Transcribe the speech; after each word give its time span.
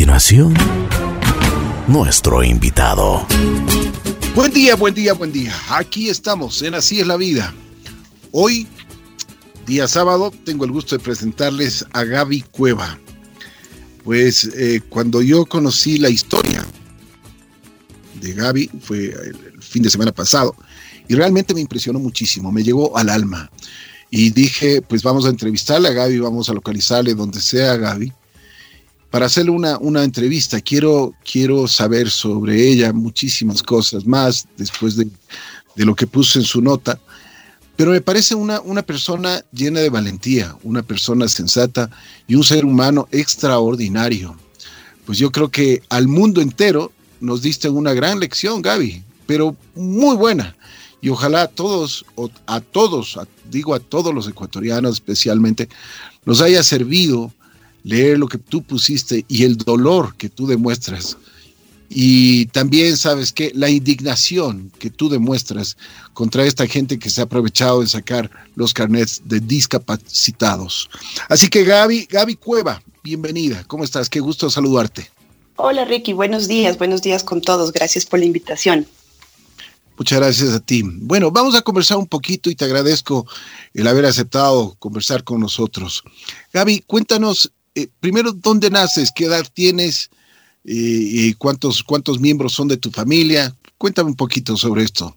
continuación, 0.00 0.54
nuestro 1.86 2.42
invitado. 2.42 3.26
Buen 4.34 4.50
día, 4.50 4.74
buen 4.74 4.94
día, 4.94 5.12
buen 5.12 5.30
día. 5.30 5.54
Aquí 5.68 6.08
estamos 6.08 6.62
en 6.62 6.74
Así 6.74 7.00
es 7.00 7.06
la 7.06 7.18
vida. 7.18 7.52
Hoy, 8.32 8.66
día 9.66 9.86
sábado, 9.86 10.32
tengo 10.46 10.64
el 10.64 10.70
gusto 10.70 10.96
de 10.96 11.04
presentarles 11.04 11.84
a 11.92 12.04
Gaby 12.04 12.40
Cueva. 12.50 12.98
Pues 14.02 14.44
eh, 14.56 14.80
cuando 14.88 15.20
yo 15.20 15.44
conocí 15.44 15.98
la 15.98 16.08
historia 16.08 16.64
de 18.22 18.32
Gaby, 18.32 18.70
fue 18.80 19.08
el 19.08 19.62
fin 19.62 19.82
de 19.82 19.90
semana 19.90 20.12
pasado, 20.12 20.56
y 21.08 21.14
realmente 21.14 21.52
me 21.52 21.60
impresionó 21.60 21.98
muchísimo, 21.98 22.50
me 22.50 22.62
llegó 22.62 22.96
al 22.96 23.10
alma. 23.10 23.50
Y 24.10 24.30
dije, 24.30 24.80
pues 24.80 25.02
vamos 25.02 25.26
a 25.26 25.28
entrevistarle 25.28 25.88
a 25.88 25.92
Gaby, 25.92 26.20
vamos 26.20 26.48
a 26.48 26.54
localizarle 26.54 27.14
donde 27.14 27.42
sea 27.42 27.76
Gaby, 27.76 28.10
para 29.10 29.26
hacerle 29.26 29.50
una, 29.50 29.78
una 29.78 30.04
entrevista. 30.04 30.60
Quiero, 30.60 31.14
quiero 31.30 31.66
saber 31.66 32.10
sobre 32.10 32.68
ella 32.68 32.92
muchísimas 32.92 33.62
cosas 33.62 34.06
más 34.06 34.46
después 34.56 34.96
de, 34.96 35.08
de 35.74 35.84
lo 35.84 35.94
que 35.94 36.06
puso 36.06 36.38
en 36.38 36.44
su 36.44 36.62
nota. 36.62 36.98
Pero 37.76 37.92
me 37.92 38.00
parece 38.00 38.34
una, 38.34 38.60
una 38.60 38.82
persona 38.82 39.44
llena 39.52 39.80
de 39.80 39.88
valentía, 39.88 40.56
una 40.62 40.82
persona 40.82 41.28
sensata 41.28 41.90
y 42.28 42.34
un 42.34 42.44
ser 42.44 42.64
humano 42.64 43.08
extraordinario. 43.10 44.36
Pues 45.06 45.18
yo 45.18 45.32
creo 45.32 45.50
que 45.50 45.82
al 45.88 46.06
mundo 46.06 46.40
entero 46.40 46.92
nos 47.20 47.42
diste 47.42 47.68
una 47.68 47.94
gran 47.94 48.20
lección, 48.20 48.62
Gaby, 48.62 49.02
pero 49.26 49.56
muy 49.74 50.16
buena. 50.16 50.54
Y 51.00 51.08
ojalá 51.08 51.42
a 51.42 51.48
todos, 51.48 52.04
a 52.46 52.60
todos, 52.60 53.18
digo 53.50 53.74
a 53.74 53.80
todos 53.80 54.14
los 54.14 54.28
ecuatorianos 54.28 54.92
especialmente, 54.92 55.68
nos 56.26 56.42
haya 56.42 56.62
servido 56.62 57.32
leer 57.84 58.18
lo 58.18 58.28
que 58.28 58.38
tú 58.38 58.62
pusiste 58.62 59.24
y 59.28 59.44
el 59.44 59.56
dolor 59.56 60.14
que 60.16 60.28
tú 60.28 60.46
demuestras. 60.46 61.16
Y 61.92 62.46
también, 62.46 62.96
sabes 62.96 63.32
que 63.32 63.50
la 63.52 63.68
indignación 63.68 64.70
que 64.78 64.90
tú 64.90 65.08
demuestras 65.08 65.76
contra 66.14 66.44
esta 66.44 66.68
gente 66.68 67.00
que 67.00 67.10
se 67.10 67.20
ha 67.20 67.24
aprovechado 67.24 67.80
de 67.80 67.88
sacar 67.88 68.30
los 68.54 68.72
carnets 68.72 69.22
de 69.24 69.40
discapacitados. 69.40 70.88
Así 71.28 71.48
que 71.48 71.64
Gaby, 71.64 72.06
Gaby 72.08 72.36
Cueva, 72.36 72.80
bienvenida. 73.02 73.64
¿Cómo 73.66 73.82
estás? 73.82 74.08
Qué 74.08 74.20
gusto 74.20 74.48
saludarte. 74.50 75.10
Hola 75.56 75.84
Ricky, 75.84 76.12
buenos 76.12 76.46
días, 76.46 76.78
buenos 76.78 77.02
días 77.02 77.24
con 77.24 77.42
todos. 77.42 77.72
Gracias 77.72 78.06
por 78.06 78.20
la 78.20 78.24
invitación. 78.24 78.86
Muchas 79.98 80.20
gracias 80.20 80.54
a 80.54 80.60
ti. 80.60 80.82
Bueno, 80.82 81.30
vamos 81.30 81.54
a 81.56 81.60
conversar 81.60 81.98
un 81.98 82.06
poquito 82.06 82.48
y 82.48 82.54
te 82.54 82.64
agradezco 82.64 83.26
el 83.74 83.86
haber 83.86 84.06
aceptado 84.06 84.76
conversar 84.78 85.24
con 85.24 85.40
nosotros. 85.40 86.02
Gaby, 86.54 86.84
cuéntanos 86.86 87.52
eh, 87.82 87.88
primero 88.00 88.32
dónde 88.32 88.70
naces, 88.70 89.10
qué 89.14 89.24
edad 89.26 89.46
tienes 89.52 90.10
eh, 90.64 91.34
cuántos, 91.38 91.82
cuántos 91.82 92.20
miembros 92.20 92.52
son 92.52 92.68
de 92.68 92.76
tu 92.76 92.90
familia. 92.90 93.54
Cuéntame 93.78 94.10
un 94.10 94.16
poquito 94.16 94.56
sobre 94.56 94.84
esto. 94.84 95.16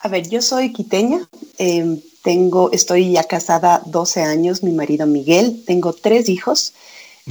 A 0.00 0.08
ver, 0.08 0.28
yo 0.28 0.40
soy 0.42 0.72
quiteña, 0.72 1.28
eh, 1.58 2.00
tengo, 2.22 2.70
estoy 2.72 3.12
ya 3.12 3.24
casada 3.24 3.82
12 3.86 4.22
años, 4.22 4.62
mi 4.62 4.70
marido 4.70 5.06
Miguel, 5.06 5.62
tengo 5.66 5.92
tres 5.92 6.28
hijos. 6.28 6.72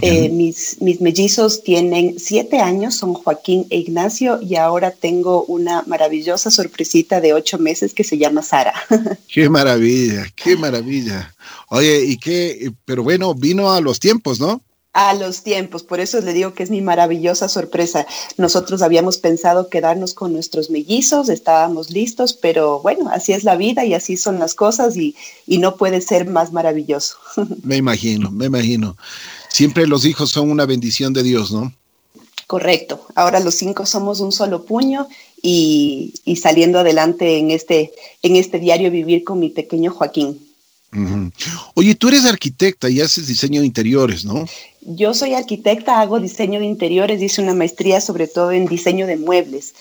Eh, 0.01 0.29
mis, 0.29 0.77
mis 0.79 1.01
mellizos 1.01 1.63
tienen 1.63 2.19
siete 2.19 2.59
años, 2.59 2.95
son 2.95 3.13
Joaquín 3.13 3.65
e 3.69 3.77
Ignacio, 3.77 4.39
y 4.41 4.55
ahora 4.55 4.91
tengo 4.91 5.43
una 5.45 5.83
maravillosa 5.87 6.51
sorpresita 6.51 7.19
de 7.19 7.33
ocho 7.33 7.57
meses 7.57 7.93
que 7.93 8.03
se 8.03 8.17
llama 8.17 8.43
Sara. 8.43 8.73
Qué 9.27 9.49
maravilla, 9.49 10.25
qué 10.35 10.55
maravilla. 10.55 11.33
Oye, 11.69 12.03
y 12.05 12.17
qué, 12.17 12.71
pero 12.85 13.03
bueno, 13.03 13.33
vino 13.33 13.71
a 13.71 13.81
los 13.81 13.99
tiempos, 13.99 14.39
¿no? 14.39 14.61
A 14.93 15.13
los 15.13 15.43
tiempos, 15.43 15.83
por 15.83 15.99
eso 15.99 16.19
le 16.21 16.33
digo 16.33 16.53
que 16.53 16.63
es 16.63 16.71
mi 16.71 16.81
maravillosa 16.81 17.49
sorpresa. 17.49 18.07
Nosotros 18.37 18.81
habíamos 18.81 19.19
pensado 19.19 19.69
quedarnos 19.69 20.13
con 20.15 20.33
nuestros 20.33 20.71
mellizos, 20.71 21.29
estábamos 21.29 21.91
listos, 21.91 22.33
pero 22.33 22.81
bueno, 22.81 23.09
así 23.11 23.33
es 23.33 23.43
la 23.43 23.55
vida 23.55 23.85
y 23.85 23.93
así 23.93 24.17
son 24.17 24.39
las 24.39 24.55
cosas 24.55 24.97
y, 24.97 25.15
y 25.45 25.59
no 25.59 25.75
puede 25.75 26.01
ser 26.01 26.27
más 26.27 26.51
maravilloso. 26.51 27.17
Me 27.63 27.77
imagino, 27.77 28.31
me 28.31 28.45
imagino 28.45 28.97
siempre 29.49 29.87
los 29.87 30.05
hijos 30.05 30.29
son 30.29 30.51
una 30.51 30.65
bendición 30.65 31.13
de 31.13 31.23
Dios, 31.23 31.51
¿no? 31.51 31.73
Correcto. 32.47 33.05
Ahora 33.15 33.39
los 33.41 33.55
cinco 33.55 33.85
somos 33.85 34.21
un 34.21 34.31
solo 34.31 34.63
puño 34.63 35.07
y, 35.41 36.13
saliendo 36.41 36.79
adelante 36.79 37.37
en 37.37 37.51
este, 37.51 37.91
en 38.23 38.37
este 38.37 38.59
diario 38.59 38.89
vivir 38.89 39.23
con 39.23 39.39
mi 39.39 39.49
pequeño 39.49 39.91
Joaquín. 39.91 40.39
Oye, 41.75 41.95
tú 41.95 42.07
eres 42.07 42.25
arquitecta 42.25 42.89
y 42.89 43.01
haces 43.01 43.27
diseño 43.27 43.61
de 43.61 43.67
interiores, 43.67 44.23
¿no? 44.23 44.45
Yo 44.81 45.13
soy 45.13 45.33
arquitecta, 45.33 45.99
hago 45.99 46.19
diseño 46.19 46.59
de 46.59 46.65
interiores, 46.65 47.21
hice 47.21 47.41
una 47.41 47.53
maestría 47.53 47.99
sobre 47.99 48.27
todo 48.27 48.51
en 48.51 48.65
diseño 48.65 49.05
de 49.05 49.17
muebles. 49.17 49.73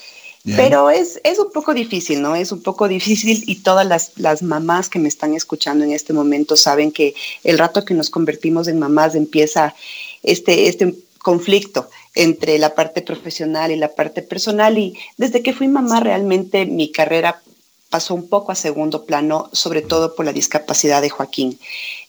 Pero 0.54 0.90
es, 0.90 1.20
es 1.24 1.40
un 1.40 1.50
poco 1.50 1.74
difícil, 1.74 2.22
¿no? 2.22 2.36
Es 2.36 2.52
un 2.52 2.62
poco 2.62 2.86
difícil 2.88 3.42
y 3.46 3.56
todas 3.56 3.84
las, 3.84 4.12
las, 4.16 4.42
mamás 4.42 4.88
que 4.88 5.00
me 5.00 5.08
están 5.08 5.34
escuchando 5.34 5.84
en 5.84 5.90
este 5.90 6.12
momento 6.12 6.56
saben 6.56 6.92
que 6.92 7.14
el 7.42 7.58
rato 7.58 7.84
que 7.84 7.94
nos 7.94 8.10
convertimos 8.10 8.68
en 8.68 8.78
mamás 8.78 9.16
empieza 9.16 9.74
este, 10.22 10.68
este 10.68 10.94
conflicto 11.18 11.88
entre 12.14 12.58
la 12.58 12.76
parte 12.76 13.02
profesional 13.02 13.72
y 13.72 13.76
la 13.76 13.94
parte 13.94 14.22
personal 14.22 14.78
y 14.78 14.96
desde 15.16 15.42
que 15.42 15.52
fui 15.52 15.66
mamá 15.66 15.98
realmente 15.98 16.64
mi 16.64 16.92
carrera 16.92 17.42
pasó 17.90 18.14
un 18.14 18.28
poco 18.28 18.52
a 18.52 18.54
segundo 18.54 19.04
plano, 19.04 19.48
sobre 19.52 19.82
todo 19.82 20.14
por 20.14 20.24
la 20.24 20.32
discapacidad 20.32 21.02
de 21.02 21.10
Joaquín. 21.10 21.58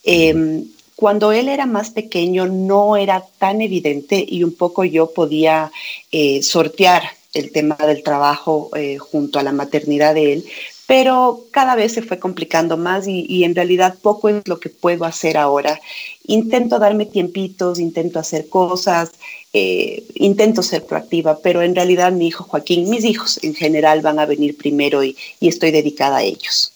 Eh, 0.03 0.63
cuando 0.95 1.31
él 1.31 1.47
era 1.47 1.67
más 1.67 1.91
pequeño 1.91 2.47
no 2.47 2.97
era 2.97 3.23
tan 3.37 3.61
evidente 3.61 4.25
y 4.27 4.43
un 4.43 4.55
poco 4.55 4.83
yo 4.83 5.11
podía 5.11 5.71
eh, 6.11 6.41
sortear 6.41 7.03
el 7.37 7.51
tema 7.51 7.75
del 7.75 8.03
trabajo 8.03 8.69
eh, 8.75 8.97
junto 8.97 9.39
a 9.39 9.43
la 9.43 9.51
maternidad 9.51 10.13
de 10.15 10.33
él, 10.33 10.45
pero 10.87 11.43
cada 11.51 11.75
vez 11.75 11.93
se 11.93 12.01
fue 12.01 12.17
complicando 12.17 12.77
más 12.77 13.07
y, 13.07 13.43
en 13.43 13.53
realidad 13.53 13.97
poco 14.01 14.29
es 14.29 14.47
lo 14.47 14.59
que 14.59 14.69
puedo 14.69 15.03
hacer 15.03 15.37
ahora. 15.37 15.79
Intento 16.25 16.79
darme 16.79 17.05
tiempitos, 17.05 17.77
intento 17.77 18.19
hacer 18.19 18.47
cosas, 18.47 19.11
eh, 19.51 20.05
intento 20.15 20.63
ser 20.63 20.85
proactiva, 20.85 21.39
pero 21.43 21.61
en 21.61 21.75
realidad 21.75 22.13
mi 22.13 22.27
hijo 22.27 22.45
Joaquín, 22.45 22.89
mis 22.89 23.03
hijos 23.03 23.37
en 23.43 23.53
general 23.53 24.01
van 24.01 24.17
a 24.17 24.25
venir 24.25 24.55
primero 24.55 25.03
y, 25.03 25.17
estoy 25.41 25.71
dedicada 25.71 26.17
a 26.17 26.23
ellos. 26.23 26.71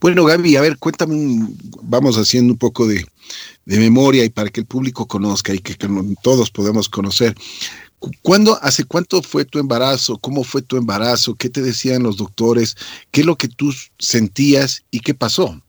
Bueno, 0.00 0.24
Gaby, 0.24 0.56
a 0.56 0.60
ver, 0.60 0.78
cuéntame, 0.78 1.48
vamos 1.82 2.16
haciendo 2.16 2.52
un 2.52 2.58
poco 2.58 2.86
de, 2.86 3.04
memoria 3.64 4.24
y 4.24 4.30
para 4.30 4.50
que 4.50 4.60
el 4.60 4.66
público 4.66 5.06
conozca 5.06 5.54
y 5.54 5.58
que 5.58 5.76
todos 6.22 6.50
podamos 6.50 6.88
conocer. 6.88 7.34
¿Cuándo, 8.22 8.58
hace 8.62 8.84
cuánto 8.84 9.22
fue 9.22 9.44
tu 9.44 9.58
embarazo? 9.58 10.18
¿Cómo 10.18 10.44
fue 10.44 10.62
tu 10.62 10.76
embarazo? 10.76 11.34
¿Qué 11.34 11.50
te 11.50 11.60
decían 11.60 12.02
los 12.02 12.16
doctores? 12.16 12.76
¿Qué 13.10 13.20
es 13.20 13.26
lo 13.26 13.36
que 13.36 13.48
tú 13.48 13.74
sentías 13.98 14.84
y 14.90 15.00
qué 15.00 15.14
pasó? 15.14 15.60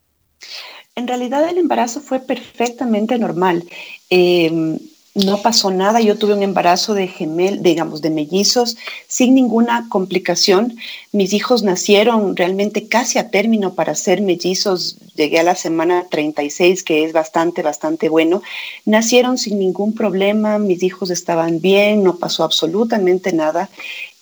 En 0.95 1.07
realidad 1.07 1.47
el 1.49 1.57
embarazo 1.57 2.01
fue 2.01 2.19
perfectamente 2.19 3.17
normal. 3.17 3.63
Eh, 4.09 4.77
no 5.13 5.41
pasó 5.41 5.71
nada. 5.71 5.99
Yo 5.99 6.17
tuve 6.17 6.33
un 6.33 6.43
embarazo 6.43 6.93
de 6.93 7.07
gemel, 7.07 7.61
digamos, 7.61 8.01
de 8.01 8.09
mellizos, 8.09 8.77
sin 9.07 9.35
ninguna 9.35 9.87
complicación. 9.89 10.77
Mis 11.11 11.33
hijos 11.33 11.63
nacieron 11.63 12.35
realmente 12.35 12.87
casi 12.87 13.19
a 13.19 13.29
término 13.29 13.73
para 13.73 13.95
ser 13.95 14.21
mellizos. 14.21 14.97
Llegué 15.15 15.39
a 15.39 15.43
la 15.43 15.55
semana 15.55 16.07
36, 16.09 16.83
que 16.83 17.03
es 17.03 17.13
bastante, 17.13 17.61
bastante 17.61 18.07
bueno. 18.07 18.41
Nacieron 18.85 19.37
sin 19.37 19.59
ningún 19.59 19.93
problema, 19.93 20.57
mis 20.57 20.81
hijos 20.83 21.09
estaban 21.09 21.59
bien, 21.59 22.03
no 22.03 22.17
pasó 22.17 22.43
absolutamente 22.43 23.33
nada. 23.33 23.69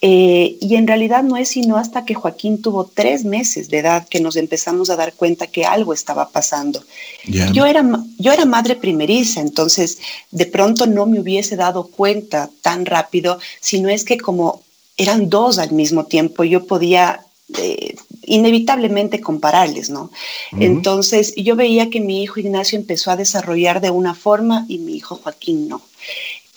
Eh, 0.02 0.58
y 0.62 0.76
en 0.76 0.88
realidad 0.88 1.24
no 1.24 1.36
es 1.36 1.50
sino 1.50 1.76
hasta 1.76 2.06
que 2.06 2.14
Joaquín 2.14 2.62
tuvo 2.62 2.86
tres 2.86 3.26
meses 3.26 3.70
de 3.70 3.80
edad 3.80 4.08
que 4.08 4.22
nos 4.22 4.38
empezamos 4.38 4.90
a 4.90 4.96
dar 4.96 5.14
cuenta 5.14 5.48
que 5.48 5.66
algo 5.66 5.94
estaba 5.94 6.30
pasando. 6.30 6.82
Yo, 7.26 7.66
era, 7.66 7.84
yo 8.18 8.32
era 8.32 8.46
madre 8.46 8.78
primeriza, 8.78 9.42
entonces 9.42 10.00
de 10.32 10.46
pronto 10.46 10.88
no 10.88 11.06
me 11.06 11.20
hubiese 11.20 11.58
dado 11.58 11.88
cuenta 11.88 12.50
tan 12.62 12.86
rápido, 12.86 13.40
sino 13.60 13.90
es 13.90 14.06
que 14.06 14.18
como 14.18 14.62
eran 14.96 15.30
dos 15.30 15.60
al 15.60 15.74
mismo 15.74 16.06
tiempo, 16.06 16.46
yo 16.46 16.66
podía 16.66 17.26
eh, 17.58 17.96
inevitablemente 18.24 19.20
compararles, 19.20 19.90
¿no? 19.90 20.12
Entonces 20.60 21.34
yo 21.36 21.56
veía 21.56 21.90
que 21.90 22.00
mi 22.00 22.22
hijo 22.22 22.40
Ignacio 22.40 22.78
empezó 22.78 23.12
a 23.12 23.16
desarrollar 23.16 23.82
de 23.82 23.90
una 23.90 24.14
forma 24.14 24.66
y 24.70 24.78
mi 24.78 24.96
hijo 24.96 25.16
Joaquín 25.16 25.68
no. 25.68 25.82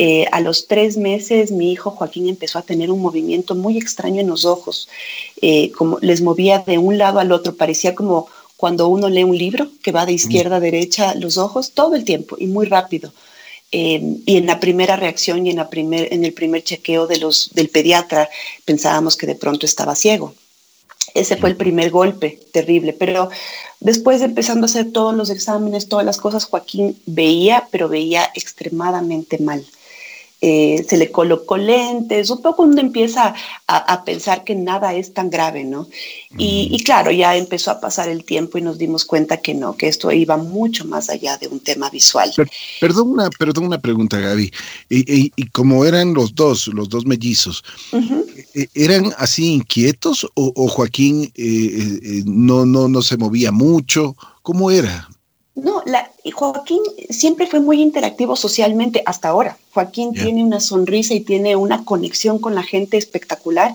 Eh, 0.05 0.27
a 0.33 0.41
los 0.41 0.67
tres 0.67 0.97
meses 0.97 1.53
mi 1.53 1.71
hijo 1.71 1.93
Joaquín 1.93 2.29
empezó 2.29 2.59
a 2.59 2.63
tener 2.63 2.91
un 2.91 3.01
movimiento 3.01 3.55
muy 3.55 3.79
extraño 3.79 4.21
en 4.21 4.27
los 4.27 4.45
ojos, 4.45 4.89
eh, 5.41 5.71
como 5.71 6.01
les 6.01 6.23
movía 6.23 6.59
de 6.59 6.77
un 6.77 6.99
lado 6.99 7.21
al 7.21 7.31
otro, 7.31 7.55
parecía 7.55 7.95
como 7.95 8.27
cuando 8.57 8.89
uno 8.89 9.09
lee 9.09 9.23
un 9.23 9.39
libro 9.39 9.69
que 9.81 9.93
va 9.93 10.05
de 10.05 10.13
izquierda 10.13 10.57
a 10.57 10.61
derecha 10.61 11.15
los 11.15 11.39
ojos 11.39 11.71
todo 11.71 11.95
el 11.95 12.05
tiempo 12.05 12.35
y 12.37 12.49
muy 12.49 12.67
rápido. 12.67 13.13
Eh, 13.71 14.03
y 14.27 14.39
en 14.39 14.47
la 14.47 14.59
primera 14.59 14.97
reacción 14.97 15.47
y 15.47 15.51
en, 15.51 15.59
la 15.59 15.71
primer, 15.71 16.13
en 16.13 16.25
el 16.25 16.33
primer 16.33 16.65
chequeo 16.65 17.07
de 17.07 17.19
los, 17.19 17.51
del 17.55 17.69
pediatra 17.69 18.29
pensábamos 18.65 19.17
que 19.17 19.29
de 19.29 19.37
pronto 19.37 19.67
estaba 19.67 19.95
ciego. 19.95 20.35
Ese 21.15 21.37
fue 21.37 21.51
el 21.51 21.57
primer 21.57 21.91
golpe 21.91 22.41
terrible, 22.53 22.93
pero 22.93 23.31
después 23.79 24.19
de 24.19 24.27
empezando 24.27 24.65
a 24.65 24.71
hacer 24.71 24.91
todos 24.91 25.15
los 25.15 25.31
exámenes, 25.31 25.89
todas 25.89 26.05
las 26.05 26.17
cosas, 26.17 26.47
Joaquín 26.47 27.01
veía, 27.07 27.69
pero 27.71 27.89
veía 27.89 28.29
extremadamente 28.35 29.39
mal. 29.39 29.65
Eh, 30.45 30.85
se 30.89 30.97
le 30.97 31.13
colocó 31.13 31.57
lentes, 31.57 32.29
un 32.29 32.43
poco 32.43 32.65
uno 32.65 32.81
empieza 32.81 33.33
a, 33.69 34.05
pensar 34.05 34.43
que 34.43 34.57
nada 34.57 34.93
es 34.93 35.15
tan 35.15 35.31
grave, 35.31 35.63
¿no? 35.63 35.87
Y, 36.37 36.83
claro, 36.83 37.13
ya 37.13 37.37
empezó 37.37 37.71
a 37.71 37.81
pasar 37.81 38.09
el 38.09 38.25
tiempo 38.25 38.59
y 38.59 38.63
nos 38.63 38.77
dimos 38.77 39.05
cuenta 39.05 39.37
que 39.37 39.55
no, 39.55 39.77
que 39.77 39.87
esto 39.87 40.11
iba 40.11 40.37
mucho 40.37 40.85
más 40.85 41.11
allá 41.11 41.39
de 41.39 41.47
un 41.47 41.61
tema 41.61 41.91
visual. 41.91 42.33
perdón, 42.81 43.11
una, 43.11 43.31
perdón 43.31 43.67
una 43.67 43.81
pregunta, 43.81 44.19
Gaby. 44.19 44.53
Y, 44.91 45.31
como 45.53 45.85
eran 45.85 46.13
los 46.13 46.35
dos, 46.35 46.67
los 46.67 46.89
dos 46.89 47.07
mellizos, 47.07 47.63
eh, 48.55 48.67
¿eran 48.75 49.13
así 49.19 49.53
inquietos 49.55 50.27
o, 50.35 50.69
Joaquín 50.69 51.31
eh, 51.37 52.23
no, 52.27 52.67
no, 52.67 52.89
no 52.89 53.01
se 53.01 53.17
movía 53.17 53.53
mucho? 53.53 54.17
¿Cómo 54.43 54.73
era? 54.73 55.09
No, 55.55 55.83
la, 55.85 56.11
Joaquín 56.33 56.81
siempre 57.11 57.47
fue 57.47 57.61
muy 57.61 57.83
interactivo 57.83 58.37
socialmente 58.37 59.03
hasta 59.05 59.29
ahora. 59.29 59.59
Joaquín 59.75 60.15
tiene 60.15 60.43
una 60.43 60.61
sonrisa 60.61 61.13
y 61.13 61.21
tiene 61.21 61.57
una 61.57 61.85
conexión 61.85 62.39
con 62.39 62.55
la 62.55 62.63
gente 62.63 62.97
espectacular, 62.97 63.75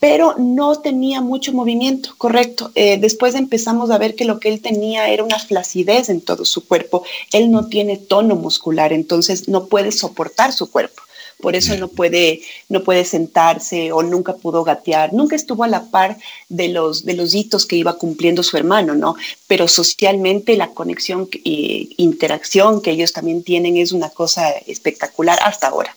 pero 0.00 0.36
no 0.38 0.80
tenía 0.80 1.20
mucho 1.20 1.52
movimiento, 1.52 2.14
correcto. 2.16 2.70
Eh, 2.74 2.96
después 2.98 3.34
empezamos 3.34 3.90
a 3.90 3.98
ver 3.98 4.14
que 4.14 4.24
lo 4.24 4.40
que 4.40 4.48
él 4.48 4.62
tenía 4.62 5.10
era 5.10 5.22
una 5.22 5.38
flacidez 5.38 6.08
en 6.08 6.22
todo 6.22 6.46
su 6.46 6.66
cuerpo. 6.66 7.04
Él 7.32 7.50
no 7.50 7.66
tiene 7.66 7.98
tono 7.98 8.34
muscular, 8.34 8.94
entonces 8.94 9.48
no 9.48 9.66
puede 9.66 9.92
soportar 9.92 10.52
su 10.52 10.70
cuerpo 10.70 11.02
por 11.40 11.54
eso 11.54 11.76
no 11.76 11.88
puede, 11.88 12.42
no 12.68 12.82
puede 12.82 13.04
sentarse 13.04 13.92
o 13.92 14.02
nunca 14.02 14.34
pudo 14.34 14.64
gatear, 14.64 15.12
nunca 15.12 15.36
estuvo 15.36 15.64
a 15.64 15.68
la 15.68 15.90
par 15.90 16.18
de 16.48 16.68
los, 16.68 17.04
de 17.04 17.14
los 17.14 17.34
hitos 17.34 17.64
que 17.64 17.76
iba 17.76 17.96
cumpliendo 17.96 18.42
su 18.42 18.56
hermano, 18.56 18.94
¿no? 18.94 19.14
Pero 19.46 19.68
socialmente 19.68 20.56
la 20.56 20.70
conexión 20.70 21.28
e 21.44 21.88
interacción 21.96 22.82
que 22.82 22.90
ellos 22.90 23.12
también 23.12 23.42
tienen 23.44 23.76
es 23.76 23.92
una 23.92 24.10
cosa 24.10 24.50
espectacular 24.66 25.38
hasta 25.42 25.68
ahora. 25.68 25.96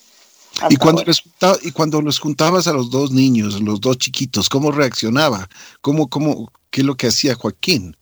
y 0.70 0.76
cuando, 0.76 1.04
y 1.64 1.72
cuando 1.72 2.02
los 2.02 2.20
juntabas 2.20 2.68
a 2.68 2.74
los 2.74 2.92
dos 2.92 3.12
niños, 3.12 3.60
los 3.62 3.82
dos 3.82 3.98
chiquitos, 3.98 4.48
¿cómo 4.48 4.72
reaccionaba? 4.72 5.50
¿Cómo, 5.82 6.08
cómo, 6.08 6.52
¿Qué 6.70 6.82
es 6.82 6.88
lo 6.88 6.96
que 6.96 7.08
hacía 7.08 7.36
Joaquín? 7.36 7.98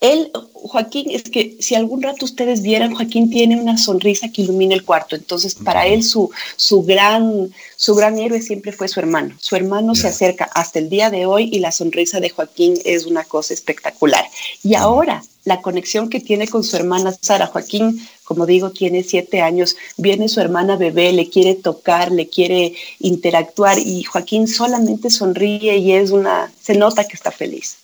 Él, 0.00 0.30
Joaquín, 0.52 1.10
es 1.10 1.24
que 1.24 1.56
si 1.60 1.74
algún 1.74 2.02
rato 2.02 2.24
ustedes 2.24 2.62
vieran, 2.62 2.94
Joaquín 2.94 3.30
tiene 3.30 3.60
una 3.60 3.78
sonrisa 3.78 4.30
que 4.30 4.42
ilumina 4.42 4.74
el 4.74 4.84
cuarto. 4.84 5.16
Entonces, 5.16 5.54
para 5.54 5.86
él, 5.86 6.02
su, 6.02 6.30
su, 6.56 6.82
gran, 6.82 7.52
su 7.76 7.94
gran 7.94 8.18
héroe 8.18 8.42
siempre 8.42 8.72
fue 8.72 8.88
su 8.88 9.00
hermano. 9.00 9.34
Su 9.40 9.56
hermano 9.56 9.94
se 9.94 10.08
acerca 10.08 10.48
hasta 10.54 10.78
el 10.78 10.88
día 10.88 11.10
de 11.10 11.26
hoy 11.26 11.50
y 11.52 11.58
la 11.58 11.72
sonrisa 11.72 12.20
de 12.20 12.30
Joaquín 12.30 12.74
es 12.84 13.06
una 13.06 13.24
cosa 13.24 13.54
espectacular. 13.54 14.24
Y 14.62 14.74
ahora, 14.74 15.22
la 15.46 15.62
conexión 15.62 16.10
que 16.10 16.20
tiene 16.20 16.48
con 16.48 16.64
su 16.64 16.76
hermana 16.76 17.16
Sara. 17.18 17.46
Joaquín, 17.46 18.06
como 18.24 18.46
digo, 18.46 18.70
tiene 18.70 19.02
siete 19.04 19.40
años, 19.40 19.76
viene 19.96 20.28
su 20.28 20.40
hermana 20.40 20.76
bebé, 20.76 21.12
le 21.12 21.30
quiere 21.30 21.54
tocar, 21.54 22.10
le 22.10 22.28
quiere 22.28 22.74
interactuar 22.98 23.78
y 23.78 24.02
Joaquín 24.02 24.48
solamente 24.48 25.08
sonríe 25.08 25.78
y 25.78 25.92
es 25.92 26.10
una, 26.10 26.52
se 26.60 26.74
nota 26.74 27.06
que 27.06 27.14
está 27.14 27.30
feliz. 27.30 27.76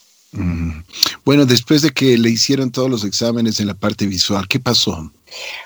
Bueno, 1.24 1.46
después 1.46 1.82
de 1.82 1.90
que 1.90 2.18
le 2.18 2.30
hicieron 2.30 2.72
todos 2.72 2.90
los 2.90 3.04
exámenes 3.04 3.60
en 3.60 3.68
la 3.68 3.74
parte 3.74 4.06
visual, 4.06 4.48
¿qué 4.48 4.58
pasó? 4.58 5.12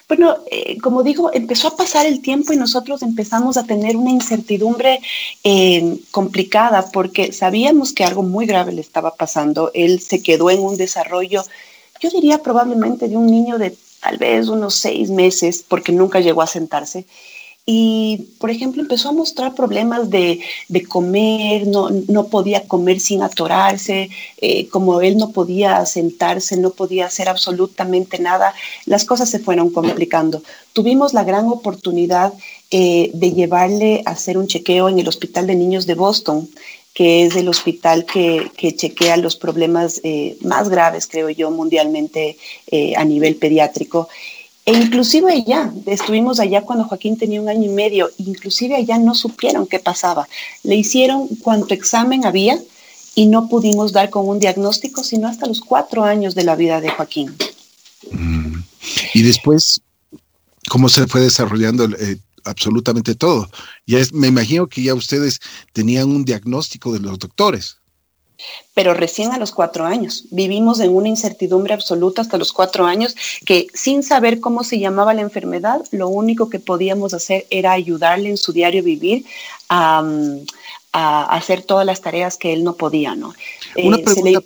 Bueno, 0.06 0.37
eh, 0.50 0.79
como 0.79 1.03
digo, 1.03 1.32
empezó 1.32 1.69
a 1.69 1.76
pasar 1.76 2.06
el 2.06 2.20
tiempo 2.20 2.53
y 2.53 2.56
nosotros 2.56 3.03
empezamos 3.03 3.56
a 3.56 3.64
tener 3.64 3.97
una 3.97 4.11
incertidumbre 4.11 5.00
eh, 5.43 5.99
complicada 6.11 6.91
porque 6.93 7.32
sabíamos 7.32 7.93
que 7.93 8.05
algo 8.05 8.23
muy 8.23 8.47
grave 8.47 8.73
le 8.73 8.82
estaba 8.82 9.14
pasando. 9.14 9.70
Él 9.75 10.00
se 10.00 10.23
quedó 10.23 10.50
en 10.50 10.61
un 10.61 10.76
desarrollo, 10.76 11.43
yo 12.00 12.11
diría 12.11 12.43
probablemente 12.43 13.08
de 13.08 13.17
un 13.17 13.26
niño 13.26 13.58
de 13.58 13.76
tal 14.00 14.19
vez 14.19 14.49
unos 14.49 14.75
seis 14.75 15.08
meses, 15.11 15.64
porque 15.67 15.91
nunca 15.91 16.20
llegó 16.20 16.43
a 16.43 16.47
sentarse 16.47 17.06
y, 17.68 18.28
por 18.38 18.50
ejemplo, 18.50 18.80
empezó 18.80 19.08
a 19.08 19.12
mostrar 19.12 19.56
problemas 19.56 20.08
de, 20.08 20.40
comer, 20.88 21.66
no, 21.66 21.90
no, 21.90 22.28
podía 22.28 22.68
comer 22.68 23.00
sin 23.00 23.22
atorarse, 23.22 24.08
eh, 24.40 24.68
como 24.68 25.00
él 25.00 25.16
no 25.16 25.32
podía 25.32 25.84
sentarse, 25.84 26.56
no 26.56 26.70
podía 26.70 27.06
hacer 27.06 27.28
absolutamente 27.28 28.20
nada, 28.20 28.54
las 28.84 29.04
cosas 29.04 29.28
se 29.28 29.40
fueron 29.40 29.70
complicando. 29.70 30.44
Tuvimos 30.72 31.12
la 31.12 31.24
gran 31.24 31.48
oportunidad 31.48 32.32
eh, 32.70 33.10
de 33.12 33.32
llevarle 33.32 34.00
a 34.06 34.10
hacer 34.10 34.38
un 34.38 34.46
chequeo 34.46 34.88
en 34.88 35.00
el 35.00 35.08
Hospital 35.08 35.48
de 35.48 35.56
Niños 35.56 35.86
de 35.86 35.94
Boston, 35.96 36.48
que 36.94 37.24
es 37.24 37.34
el 37.34 37.48
hospital 37.48 38.06
que, 38.06 38.48
que 38.56 38.76
chequea 38.76 39.16
los 39.16 39.34
problemas 39.34 40.00
eh, 40.04 40.36
más 40.40 40.69
graves, 40.69 41.08
creo 41.08 41.30
yo, 41.30 41.50
mundialmente 41.50 42.38
a 42.96 43.04
nivel 43.04 43.34
pediátrico. 43.34 44.08
E 44.66 44.72
inclusive 44.72 45.32
allá, 45.32 45.72
estuvimos 45.86 46.40
allá 46.40 46.62
cuando 46.62 46.84
Joaquín 46.84 47.16
tenía 47.16 47.40
un 47.40 47.48
año 47.48 47.66
y 47.66 47.68
medio, 47.72 48.10
inclusive 48.18 48.74
allá 48.74 48.98
no 48.98 49.14
supieron 49.14 49.64
qué 49.68 49.78
pasaba. 49.78 50.28
Le 50.64 50.74
hicieron 50.74 51.28
cuánto 51.40 51.72
examen 51.72 52.26
había 52.26 52.58
y 53.14 53.26
no 53.26 53.48
pudimos 53.48 53.92
dar 53.92 54.10
con 54.10 54.28
un 54.28 54.40
diagnóstico, 54.40 55.04
sino 55.04 55.28
hasta 55.28 55.46
los 55.46 55.60
cuatro 55.60 56.02
años 56.02 56.34
de 56.34 56.42
la 56.42 56.56
vida 56.56 56.80
de 56.80 56.90
Joaquín. 56.90 57.32
Mm. 58.10 58.56
Y 59.14 59.22
después, 59.22 59.80
¿cómo 60.69 60.88
se 60.88 61.06
fue 61.06 61.20
desarrollando 61.20 61.84
eh, 61.84 62.19
absolutamente 62.42 63.14
todo? 63.14 63.48
Ya 63.86 64.00
me 64.12 64.26
imagino 64.26 64.66
que 64.66 64.82
ya 64.82 64.94
ustedes 64.94 65.38
tenían 65.72 66.08
un 66.08 66.24
diagnóstico 66.24 66.92
de 66.92 66.98
los 66.98 67.20
doctores 67.20 67.78
pero 68.74 68.94
recién 68.94 69.32
a 69.32 69.38
los 69.38 69.52
cuatro 69.52 69.84
años. 69.84 70.24
Vivimos 70.30 70.80
en 70.80 70.94
una 70.94 71.08
incertidumbre 71.08 71.74
absoluta 71.74 72.22
hasta 72.22 72.38
los 72.38 72.52
cuatro 72.52 72.86
años 72.86 73.16
que 73.44 73.66
sin 73.74 74.02
saber 74.02 74.40
cómo 74.40 74.64
se 74.64 74.78
llamaba 74.78 75.14
la 75.14 75.22
enfermedad, 75.22 75.82
lo 75.92 76.08
único 76.08 76.50
que 76.50 76.58
podíamos 76.58 77.14
hacer 77.14 77.46
era 77.50 77.72
ayudarle 77.72 78.30
en 78.30 78.36
su 78.36 78.52
diario 78.52 78.82
vivir 78.82 79.24
a, 79.68 80.04
hacer 80.92 81.60
todas 81.60 81.84
las 81.84 82.00
tareas 82.00 82.38
que 82.38 82.54
él 82.54 82.64
no 82.64 82.74
podía, 82.74 83.14
¿no? 83.14 83.34
Una 83.76 83.98
eh, 83.98 84.02
pregunta, 84.02 84.40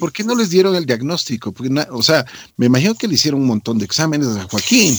¿por, 0.00 0.12
qué, 0.12 0.24
no 0.24 0.34
les 0.34 0.50
dieron 0.50 0.74
el 0.74 0.86
diagnóstico? 0.86 1.52
Porque, 1.52 1.70
o 1.88 2.02
sea, 2.02 2.26
me 2.56 2.66
imagino 2.66 2.96
que 2.96 3.06
le 3.06 3.14
hicieron 3.14 3.40
un 3.42 3.46
montón 3.46 3.78
de 3.78 3.84
exámenes 3.84 4.26
a 4.26 4.42
Joaquín. 4.50 4.96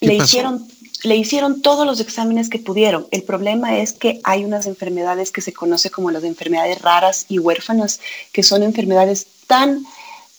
Le 0.00 0.16
hicieron 0.16 0.66
le 1.04 1.16
hicieron 1.16 1.62
todos 1.62 1.86
los 1.86 2.00
exámenes 2.00 2.48
que 2.48 2.58
pudieron. 2.58 3.06
El 3.10 3.22
problema 3.22 3.78
es 3.78 3.92
que 3.92 4.20
hay 4.24 4.44
unas 4.44 4.66
enfermedades 4.66 5.30
que 5.30 5.40
se 5.40 5.52
conoce 5.52 5.90
como 5.90 6.10
las 6.10 6.24
enfermedades 6.24 6.80
raras 6.82 7.26
y 7.28 7.38
huérfanas, 7.38 8.00
que 8.32 8.42
son 8.42 8.62
enfermedades 8.62 9.26
tan 9.46 9.84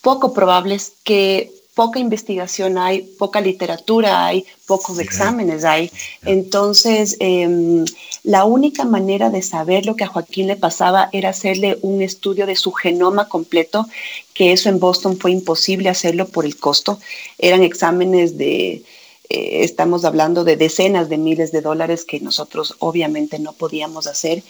poco 0.01 0.33
probables 0.33 0.93
que 1.03 1.51
poca 1.75 1.99
investigación 1.99 2.77
hay, 2.77 3.03
poca 3.03 3.39
literatura 3.39 4.25
hay, 4.25 4.45
pocos 4.65 4.99
exámenes 4.99 5.63
hay. 5.63 5.89
Entonces, 6.25 7.15
em, 7.21 7.85
la 8.23 8.43
única 8.43 8.83
manera 8.83 9.29
de 9.29 9.41
saber 9.41 9.85
lo 9.85 9.95
que 9.95 10.03
a 10.03 10.07
Joaquín 10.07 10.47
le 10.47 10.57
pasaba 10.57 11.07
era 11.13 11.29
hacerle 11.29 11.77
un 11.81 12.01
estudio 12.01 12.45
de 12.45 12.57
su 12.57 12.73
genoma 12.73 13.29
completo, 13.29 13.87
que 14.33 14.51
eso 14.51 14.67
en 14.67 14.79
Boston 14.79 15.17
fue 15.17 15.31
imposible 15.31 15.87
hacerlo 15.87 16.27
por 16.27 16.43
el 16.43 16.57
costo. 16.57 16.99
Eran 17.37 17.63
exámenes 17.63 18.37
de 18.37 18.83
eh, 19.29 19.63
estamos 19.63 20.05
hablando 20.05 20.43
de 20.43 20.57
decenas 20.57 21.07
de 21.07 21.19
miles 21.19 21.51
de 21.51 21.61
dólares 21.61 22.03
que 22.03 22.19
nosotros 22.19 22.75
obviamente 22.79 23.37
no 23.37 23.53
podíamos 23.53 24.07
hacer. 24.07 24.41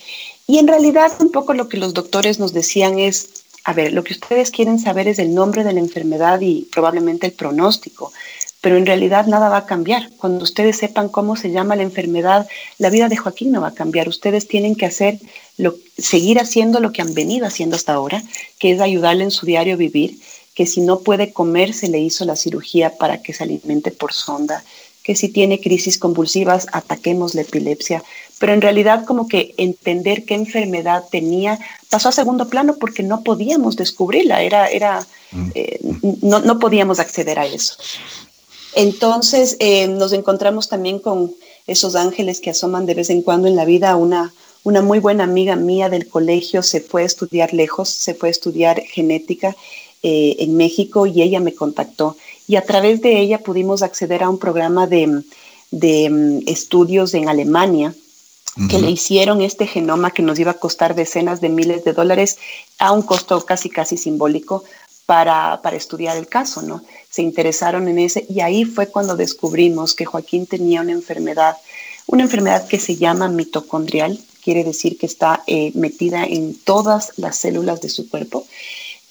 Y 0.48 0.58
en 0.58 0.68
realidad 0.68 1.12
un 1.20 1.32
poco 1.32 1.54
lo 1.54 1.68
que 1.68 1.78
los 1.78 1.94
doctores 1.94 2.40
nos 2.40 2.54
decían 2.54 2.98
es, 2.98 3.44
a 3.66 3.74
ver, 3.74 3.92
lo 3.92 4.06
que 4.06 4.14
ustedes 4.14 4.52
quieren 4.52 4.80
saber 4.80 5.10
es 5.10 5.20
el 5.20 5.34
nombre 5.36 5.66
de 5.66 5.74
la 5.74 5.82
enfermedad 5.82 6.40
y 6.40 6.62
probablemente 6.72 7.28
el 7.28 7.34
pronóstico, 7.34 8.14
pero 8.62 8.78
en 8.78 8.86
realidad 8.86 9.26
nada 9.28 9.50
va 9.50 9.58
a 9.58 9.66
cambiar. 9.66 10.12
Cuando 10.18 10.44
ustedes 10.44 10.78
sepan 10.78 11.10
cómo 11.10 11.36
se 11.36 11.52
llama 11.52 11.76
la 11.76 11.84
enfermedad, 11.84 12.48
la 12.78 12.90
vida 12.90 13.10
de 13.10 13.18
Joaquín 13.18 13.52
no 13.52 13.60
va 13.62 13.70
a 13.70 13.74
cambiar. 13.74 14.08
Ustedes 14.08 14.48
tienen 14.48 14.76
que 14.76 14.86
hacer 14.86 15.20
seguir 15.98 16.40
haciendo 16.40 16.80
lo 16.80 16.94
que 16.94 17.02
han 17.02 17.14
venido 17.14 17.46
haciendo 17.46 17.76
hasta 17.76 17.94
ahora, 17.94 18.24
que 18.60 18.72
es 18.72 18.80
ayudarle 18.80 19.26
en 19.26 19.32
su 19.32 19.46
diario 19.46 19.76
vivir 19.76 20.20
que 20.60 20.66
si 20.66 20.82
no 20.82 21.00
puede 21.00 21.32
comer 21.32 21.74
se 21.74 21.88
le 21.88 22.00
hizo 22.00 22.26
la 22.26 22.36
cirugía 22.36 22.98
para 22.98 23.22
que 23.22 23.32
se 23.32 23.44
alimente 23.44 23.92
por 23.92 24.12
sonda, 24.12 24.62
que 25.04 25.16
si 25.16 25.30
tiene 25.30 25.62
crisis 25.62 25.98
convulsivas 25.98 26.68
ataquemos 26.74 27.34
la 27.34 27.44
epilepsia, 27.44 28.04
pero 28.40 28.52
en 28.52 28.60
realidad 28.60 29.06
como 29.06 29.30
que 29.30 29.54
entender 29.56 30.26
qué 30.26 30.36
enfermedad 30.36 31.06
tenía 31.10 31.58
pasó 31.90 32.10
a 32.10 32.12
segundo 32.12 32.50
plano 32.50 32.76
porque 32.78 33.04
no 33.04 33.24
podíamos 33.24 33.78
descubrirla, 33.78 34.42
era, 34.42 34.68
era, 34.68 35.08
mm. 35.32 35.52
eh, 35.56 35.80
no, 36.24 36.40
no, 36.40 36.60
podíamos 36.60 37.00
acceder 37.00 37.40
a 37.40 37.46
eso. 37.46 37.76
Entonces 38.76 39.56
eh, 39.62 39.88
nos 39.88 40.12
encontramos 40.12 40.68
también 40.68 41.00
con 41.00 41.34
esos 41.68 41.96
ángeles 41.96 42.42
que 42.42 42.50
asoman 42.50 42.86
de 42.86 42.96
vez 42.96 43.10
en 43.10 43.22
cuando 43.22 43.48
en 43.48 43.56
la 43.56 43.64
vida. 43.64 43.96
Una, 43.96 44.34
una 44.66 44.82
muy 44.82 45.00
buena 45.00 45.24
amiga 45.24 45.56
mía 45.56 45.88
del 45.88 46.10
colegio 46.10 46.64
se 46.64 46.82
fue 46.82 47.04
a 47.04 47.06
estudiar 47.06 47.54
lejos, 47.54 47.88
se 47.88 48.14
fue 48.14 48.28
a 48.28 48.32
estudiar 48.32 48.82
genética 48.82 49.56
eh, 50.04 50.38
en 50.40 50.58
México 50.58 51.06
y 51.06 51.22
ella 51.22 51.40
me 51.40 51.56
contactó. 51.56 52.16
Y 52.48 52.56
a 52.56 52.66
través 52.66 53.02
de 53.02 53.20
ella 53.20 53.40
pudimos 53.40 53.82
acceder 53.82 54.24
a 54.24 54.30
un 54.30 54.40
programa 54.40 54.88
de, 54.88 55.24
de 55.72 56.10
mm, 56.10 56.48
estudios 56.48 57.14
en 57.14 57.30
Alemania 57.30 57.94
que 58.70 58.80
le 58.80 58.92
hicieron 58.92 59.42
este 59.42 59.68
genoma 59.68 60.12
que 60.12 60.24
nos 60.24 60.38
iba 60.38 60.52
a 60.52 60.60
costar 60.60 60.94
decenas 60.94 61.40
de 61.40 61.48
miles 61.48 61.86
de 61.86 61.94
dólares 61.94 62.40
a 62.78 62.92
un 62.92 63.04
costo 63.04 63.40
casi 63.46 63.70
casi 63.70 63.96
simbólico 63.96 64.66
para, 65.06 65.62
para, 65.62 65.78
estudiar 65.78 66.18
el 66.18 66.28
caso, 66.28 66.62
¿no? 66.62 66.84
Se 67.10 67.22
interesaron 67.22 67.88
en 67.88 68.00
ese 68.00 68.26
y 68.28 68.42
ahí 68.42 68.66
fue 68.66 68.88
cuando 68.88 69.16
descubrimos 69.16 69.94
que 69.94 70.04
Joaquín 70.04 70.46
tenía 70.46 70.82
una 70.82 70.92
enfermedad 70.92 71.56
una 72.12 72.24
enfermedad 72.24 72.68
que 72.68 72.80
se 72.80 72.96
llama 72.96 73.30
mitocondrial, 73.30 74.20
quiere 74.44 74.64
decir 74.64 74.98
que 74.98 75.06
está 75.06 75.44
eh, 75.46 75.72
metida 75.76 76.24
en 76.24 76.56
todas 76.56 77.14
las 77.18 77.38
células 77.38 77.82
de 77.82 77.90
su 77.90 78.10
cuerpo. 78.10 78.48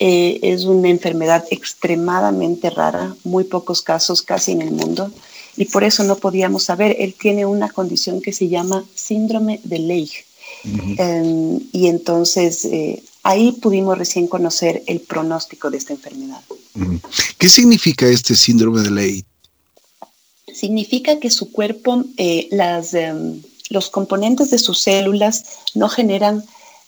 Eh, 0.01 0.39
es 0.43 0.65
una 0.65 0.89
enfermedad 0.89 1.45
extremadamente 1.51 2.71
rara, 2.71 3.17
muy 3.25 3.45
pocos 3.45 3.83
casos 3.83 4.23
casi 4.23 4.53
en 4.53 4.63
el 4.63 4.71
mundo, 4.71 5.11
y 5.57 5.65
por 5.65 5.83
eso 5.83 6.05
no 6.05 6.17
podíamos 6.17 6.65
saber. 6.65 6.97
Él 7.01 7.15
tiene 7.19 7.47
una 7.47 7.69
condición 7.69 8.23
que 8.23 8.33
se 8.33 8.49
llama 8.49 8.85
síndrome 8.95 9.61
de 9.65 9.79
Leigh. 9.81 10.13
Em, 10.65 11.61
y 11.73 11.87
entonces 11.89 12.65
eh, 12.65 13.03
ahí 13.23 13.53
pudimos 13.53 13.99
recién 13.99 14.27
conocer 14.27 14.83
el 14.87 15.01
pronóstico 15.01 15.71
de 15.71 15.79
esta 15.79 15.93
enfermedad. 15.93 16.41
¿Qué 17.39 17.49
significa 17.49 18.07
este 18.07 18.35
síndrome 18.35 18.83
de 18.83 18.91
Leigh? 18.91 19.25
Significa 20.53 21.19
que 21.21 21.31
su 21.31 21.53
cuerpo, 21.53 22.05
eh, 22.17 22.49
las, 22.51 22.95
em, 22.95 23.43
los 23.69 23.91
componentes 23.91 24.51
de 24.51 24.59
sus 24.59 24.81
células 24.81 25.45
no 25.75 25.89
generan 25.89 26.45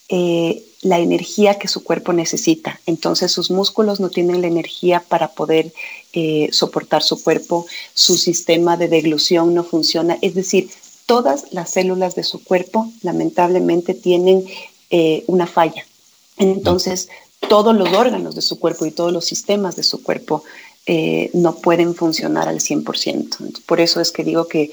eh, 0.08 0.64
la 0.82 0.99
energía 0.99 1.58
que 1.58 1.68
su 1.68 1.84
cuerpo 1.84 2.12
necesita. 2.12 2.80
Entonces 2.87 3.32
sus 3.32 3.50
músculos 3.50 4.00
no 4.00 4.08
tienen 4.08 4.40
la 4.40 4.46
energía 4.46 5.04
para 5.06 5.32
poder 5.32 5.72
eh, 6.12 6.49
soportar 6.52 7.02
su 7.02 7.22
cuerpo, 7.22 7.66
su 7.94 8.16
sistema 8.16 8.76
de 8.76 8.88
deglución 8.88 9.54
no 9.54 9.64
funciona. 9.64 10.18
Es 10.22 10.34
decir, 10.34 10.70
todas 11.06 11.52
las 11.52 11.70
células 11.70 12.14
de 12.14 12.25
su 12.25 12.42
cuerpo 12.42 12.90
lamentablemente 13.02 13.94
tienen 13.94 14.46
una 15.28 15.46
falla. 15.46 15.87
Entonces, 16.37 17.08
todos 17.49 17.75
los 17.75 17.92
órganos 17.92 18.34
de 18.34 18.42
su 18.42 18.58
cuerpo 18.58 18.87
y 18.87 18.90
todos 18.90 19.12
los 19.12 19.25
sistemas 19.25 19.76
de 19.76 19.82
su 19.82 20.02
cuerpo 20.02 20.42
eh, 20.87 21.30
no 21.34 21.56
pueden 21.56 21.94
funcionar 21.94 22.49
al 22.49 22.60
100%. 22.60 23.62
Por 23.66 23.80
eso 23.80 24.00
es 24.00 24.12
que 24.12 24.25
digo 24.25 24.46
que, 24.49 24.70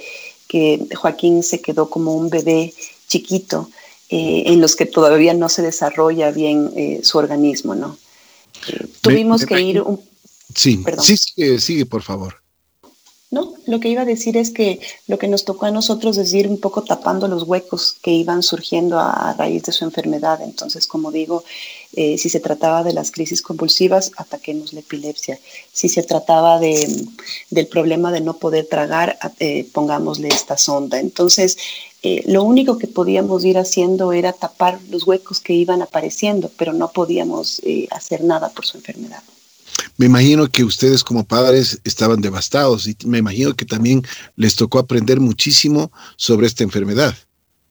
Joaquín 0.95 1.43
se 1.43 1.59
quedó 1.59 1.89
como 1.89 2.13
un 2.13 2.29
bebé 2.29 2.73
chiquito 3.07 3.69
eh, 4.09 4.43
en 4.47 4.61
los 4.61 4.75
que 4.75 4.85
todavía 4.85 5.33
no 5.33 5.49
se 5.49 5.61
desarrolla 5.61 6.31
bien 6.31 6.71
eh, 6.75 7.01
su 7.03 7.17
organismo, 7.17 7.75
¿no? 7.75 7.97
tuvimos 9.01 9.45
que 9.45 9.61
ir 9.61 9.81
un... 9.81 10.01
Sí, 10.55 10.83
sí, 10.99 11.59
sigue, 11.59 11.85
por 11.85 12.01
favor. 12.01 12.41
No, 13.29 13.55
lo 13.65 13.81
que 13.81 13.89
iba 13.89 14.03
a 14.03 14.05
decir 14.05 14.37
es 14.37 14.51
que 14.51 14.79
lo 15.05 15.19
que 15.19 15.27
nos 15.27 15.43
tocó 15.43 15.65
a 15.65 15.71
nosotros 15.71 16.17
es 16.17 16.33
ir 16.33 16.47
un 16.47 16.61
poco 16.61 16.83
tapando 16.83 17.27
los 17.27 17.43
huecos 17.43 17.97
que 18.01 18.11
iban 18.11 18.41
surgiendo 18.41 18.97
a, 18.99 19.33
raíz 19.37 19.63
de 19.63 19.73
su 19.73 19.83
enfermedad. 19.83 20.41
Entonces, 20.41 20.87
como 20.87 21.11
digo, 21.11 21.43
eh, 21.91 22.17
si 22.17 22.29
se 22.29 22.39
trataba 22.39 22.83
de 22.83 22.93
las 22.93 23.11
crisis 23.11 23.41
convulsivas, 23.41 24.11
ataquemos 24.15 24.71
la 24.71 24.79
epilepsia. 24.79 25.37
Si 25.73 25.89
se 25.89 26.03
trataba 26.03 26.57
de, 26.57 26.87
del 27.49 27.67
problema 27.67 28.13
de 28.13 28.21
no 28.21 28.37
poder 28.37 28.65
tragar, 28.67 29.19
eh, 29.39 29.67
pongámosle 29.73 30.29
esta 30.29 30.57
sonda. 30.57 30.97
Entonces, 30.97 31.57
eh, 32.03 32.23
lo 32.27 32.45
único 32.45 32.77
que 32.77 32.87
podíamos 32.87 33.43
ir 33.43 33.57
haciendo 33.57 34.13
era 34.13 34.31
tapar 34.31 34.79
los 34.89 35.05
huecos 35.05 35.41
que 35.41 35.51
iban 35.51 35.81
apareciendo, 35.81 36.49
pero 36.57 36.71
no 36.71 36.93
podíamos 36.93 37.61
hacer 37.91 38.23
nada 38.23 38.49
por 38.49 38.65
su 38.65 38.77
enfermedad. 38.77 39.23
Me 39.97 40.05
imagino 40.05 40.47
que 40.49 40.63
ustedes 40.63 41.03
como 41.03 41.25
padres 41.25 41.79
estaban 41.83 42.21
devastados 42.21 42.87
y 42.87 42.95
me 43.05 43.17
imagino 43.17 43.55
que 43.55 43.65
también 43.65 44.03
les 44.35 44.55
tocó 44.55 44.79
aprender 44.79 45.19
muchísimo 45.19 45.91
sobre 46.15 46.47
esta 46.47 46.63
enfermedad. 46.63 47.15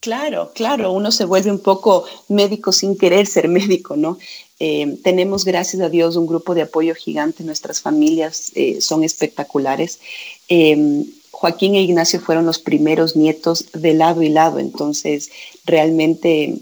Claro, 0.01 0.53
claro, 0.55 0.93
uno 0.93 1.11
se 1.11 1.25
vuelve 1.25 1.51
un 1.51 1.61
poco 1.61 2.05
médico 2.29 2.73
sin 2.73 2.97
querer 2.97 3.27
ser 3.27 3.49
médico, 3.49 3.97
¿no? 3.97 4.19
Eh, 4.59 4.99
tenemos, 5.03 5.45
gracias 5.45 5.83
a 5.83 5.89
Dios, 5.89 6.17
un 6.17 6.27
grupo 6.27 6.55
de 6.55 6.63
apoyo 6.63 6.95
gigante, 6.95 7.45
nuestras 7.45 7.81
familias 7.81 8.53
eh, 8.55 8.81
son 8.81 9.05
espectaculares. 9.05 10.01
Em, 10.49 11.05
Joaquín 11.31 11.75
e 11.75 11.83
Ignacio 11.83 12.21
fueron 12.21 12.47
los 12.47 12.59
primeros 12.59 13.15
nietos 13.15 13.67
de 13.73 13.95
lado 13.95 14.23
y 14.23 14.31
lado, 14.31 14.59
entonces 14.59 15.31
realmente 15.67 16.59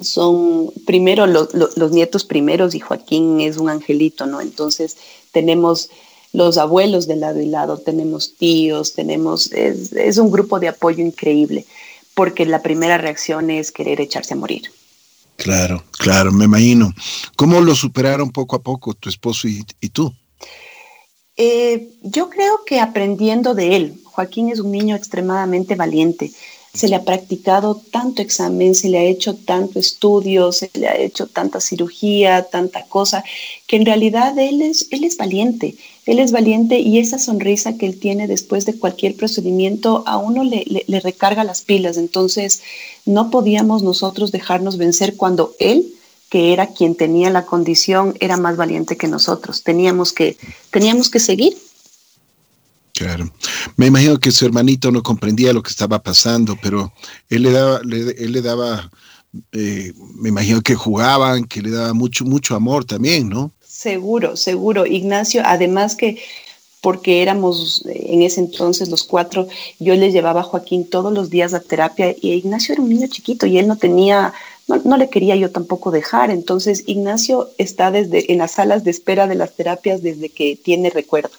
son 0.00 0.70
primero 0.84 1.26
los, 1.26 1.92
nietos 1.92 2.24
primeros 2.24 2.74
y 2.74 2.80
Joaquín 2.80 3.40
es 3.40 3.56
un 3.56 3.70
angelito, 3.70 4.26
¿no? 4.26 4.40
Entonces 4.40 4.96
tenemos 5.32 5.88
los 6.32 6.58
abuelos 6.58 7.06
de 7.06 7.16
lado 7.16 7.40
y 7.40 7.46
lado, 7.46 7.78
tenemos 7.78 8.34
tíos, 8.36 8.94
tenemos, 8.94 9.52
es, 9.52 10.18
un 10.18 10.30
grupo 10.30 10.60
de 10.60 10.68
apoyo 10.68 11.02
increíble, 11.02 11.64
porque 12.14 12.44
la 12.44 12.62
primera 12.62 12.98
reacción 12.98 13.50
es 13.50 13.72
querer 13.72 14.00
echarse 14.00 14.34
a 14.34 14.36
morir. 14.36 14.70
Claro, 15.36 15.82
claro, 15.92 16.32
me 16.32 16.44
imagino. 16.44 16.92
¿Cómo 17.36 17.60
lo 17.60 17.74
superaron 17.74 18.30
poco 18.30 18.56
a 18.56 18.62
poco 18.62 18.94
tu 18.94 19.08
esposo 19.08 19.48
y, 19.48 19.64
tú? 19.90 20.12
Eh, 21.36 21.90
yo 22.02 22.30
creo 22.30 22.60
que 22.66 22.80
aprendiendo 22.80 23.54
de 23.54 23.76
él. 23.76 24.00
Joaquín 24.04 24.50
es 24.50 24.60
un 24.60 24.72
niño 24.72 24.96
extremadamente 24.96 25.74
valiente 25.74 26.32
se 26.76 26.88
le 26.88 26.96
ha 26.96 27.04
practicado 27.04 27.80
tanto 27.90 28.20
examen, 28.20 28.74
se 28.74 28.90
le 28.90 28.98
ha 28.98 29.04
hecho 29.04 29.34
tanto 29.34 29.78
estudio, 29.78 30.52
se 30.52 30.70
le 30.74 30.86
ha 30.86 30.96
hecho 30.98 31.26
tanta 31.26 31.58
cirugía, 31.58 32.42
tanta 32.42 32.84
cosa, 32.84 33.24
que 33.66 33.76
en 33.76 33.86
realidad 33.86 34.38
él 34.38 34.60
es, 34.60 34.86
él 34.90 35.04
es 35.04 35.16
valiente, 35.16 35.74
él 36.04 36.18
es 36.18 36.32
valiente 36.32 36.78
y 36.78 36.98
esa 36.98 37.18
sonrisa 37.18 37.78
que 37.78 37.86
él 37.86 37.98
tiene 37.98 38.26
después 38.26 38.66
de 38.66 38.78
cualquier 38.78 39.16
procedimiento 39.16 40.04
a 40.06 40.18
uno 40.18 40.44
le, 40.44 40.84
recarga 41.00 41.44
las 41.44 41.62
pilas. 41.62 41.96
Entonces, 41.96 42.60
no 43.06 43.30
podíamos 43.30 43.82
nosotros 43.82 44.30
dejarnos 44.30 44.76
vencer 44.76 45.16
cuando 45.16 45.54
él 45.58 45.86
que 46.28 46.52
era 46.52 46.66
quien 46.66 46.96
tenía 46.96 47.30
la 47.30 47.46
condición, 47.46 48.14
era 48.18 48.36
más 48.36 48.56
valiente 48.56 48.96
que 48.96 49.06
nosotros. 49.06 49.62
Teníamos 49.62 50.12
que, 50.12 50.36
teníamos 50.70 51.08
que 51.08 51.20
seguir 51.20 51.56
Claro. 52.96 53.30
Me 53.76 53.86
imagino 53.86 54.18
que 54.18 54.30
su 54.30 54.46
hermanito 54.46 54.90
no 54.90 55.02
comprendía 55.02 55.52
lo 55.52 55.62
que 55.62 55.68
estaba 55.68 56.02
pasando, 56.02 56.56
pero 56.62 56.90
él 57.28 57.42
le 57.42 57.50
daba, 57.50 57.80
él 57.82 58.32
le 58.32 58.40
daba, 58.40 58.90
eh, 59.52 59.92
me 60.14 60.30
imagino 60.30 60.62
que 60.62 60.74
jugaban, 60.74 61.44
que 61.44 61.60
le 61.60 61.70
daba 61.70 61.92
mucho, 61.92 62.24
mucho 62.24 62.54
amor 62.54 62.86
también, 62.86 63.28
¿no? 63.28 63.52
Seguro, 63.60 64.34
seguro. 64.34 64.86
Ignacio, 64.86 65.42
además 65.44 65.94
que 65.94 66.22
porque 66.80 67.20
éramos 67.20 67.84
en 67.84 68.22
ese 68.22 68.40
entonces 68.40 68.88
los 68.88 69.04
cuatro, 69.04 69.46
yo 69.78 69.94
le 69.94 70.10
llevaba 70.10 70.40
a 70.40 70.44
Joaquín 70.44 70.88
todos 70.88 71.12
los 71.12 71.28
días 71.28 71.52
a 71.52 71.60
terapia 71.60 72.14
y 72.18 72.32
Ignacio 72.32 72.72
era 72.72 72.82
un 72.82 72.88
niño 72.88 73.08
chiquito 73.08 73.44
y 73.44 73.58
él 73.58 73.68
no 73.68 73.76
tenía, 73.76 74.32
no, 74.68 74.76
no, 74.84 74.96
le 74.96 75.10
quería 75.10 75.36
yo 75.36 75.50
tampoco 75.50 75.90
dejar. 75.90 76.30
Entonces 76.30 76.84
Ignacio 76.86 77.50
está 77.58 77.90
desde 77.90 78.32
en 78.32 78.38
las 78.38 78.52
salas 78.52 78.84
de 78.84 78.90
espera 78.90 79.26
de 79.26 79.34
las 79.34 79.54
terapias 79.54 80.00
desde 80.02 80.30
que 80.30 80.56
tiene 80.56 80.88
recuerdo. 80.88 81.30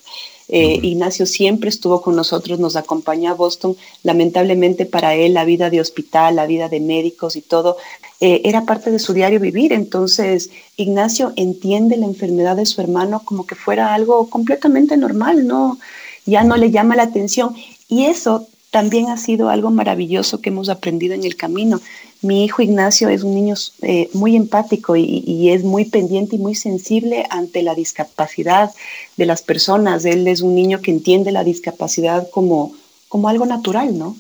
Eh, 0.50 0.80
Ignacio 0.82 1.26
siempre 1.26 1.70
estuvo 1.70 2.02
con 2.02 2.16
nosotros, 2.16 2.60
nos 2.60 2.76
acompañó 2.76 3.32
a 3.32 3.34
Boston. 3.34 3.76
Lamentablemente 4.04 4.86
para 4.86 5.16
él 5.16 5.34
la 5.34 5.46
vida 5.46 5.70
de 5.70 5.82
hospital, 5.82 6.36
la 6.36 6.46
vida 6.46 6.70
de 6.70 6.80
médicos 6.80 7.36
y 7.36 7.42
todo 7.42 7.78
eh, 8.20 8.42
era 8.46 8.66
parte 8.66 8.92
de 8.92 9.00
su 9.00 9.14
diario 9.14 9.40
vivir. 9.40 9.74
Entonces 9.74 10.50
Ignacio 10.78 11.34
entiende 11.36 11.98
la 11.98 12.06
enfermedad 12.06 12.56
de 12.56 12.66
su 12.66 12.82
hermano 12.82 13.22
como 13.26 13.46
que 13.46 13.56
fuera 13.56 13.94
algo 13.94 14.30
completamente 14.30 14.96
normal, 14.98 15.46
¿no? 15.48 15.78
Ya 16.26 16.44
no 16.44 16.58
le 16.58 16.72
llama 16.72 16.96
la 16.96 17.04
atención. 17.04 17.56
Y 17.90 18.06
eso 18.06 18.48
también 18.72 19.10
ha 19.10 19.18
sido 19.18 19.50
algo 19.50 19.72
maravilloso 19.72 20.42
que 20.42 20.50
hemos 20.50 20.70
aprendido 20.70 21.14
en 21.14 21.24
el 21.24 21.36
camino. 21.36 21.80
Mi 22.22 22.44
hijo 22.44 22.62
Ignacio 22.62 23.10
es 23.10 23.24
un 23.24 23.36
niño 23.36 23.56
eh, 23.82 24.10
muy 24.14 24.36
empático 24.36 24.96
y, 24.96 25.50
es 25.50 25.64
muy 25.64 25.86
pendiente 25.86 26.36
y 26.36 26.40
muy 26.40 26.56
sensible 26.56 27.26
ante 27.30 27.62
la 27.62 27.76
discapacidad 27.76 28.72
de 29.16 29.26
las 29.26 29.42
personas. 29.42 30.04
Él 30.06 30.28
es 30.28 30.42
un 30.42 30.56
niño 30.56 30.82
que 30.82 30.92
entiende 30.92 31.32
la 31.32 31.44
discapacidad 31.44 32.30
como, 32.30 32.74
como 33.08 33.30
algo 33.30 33.46
natural, 33.46 33.98
¿no? 33.98 34.18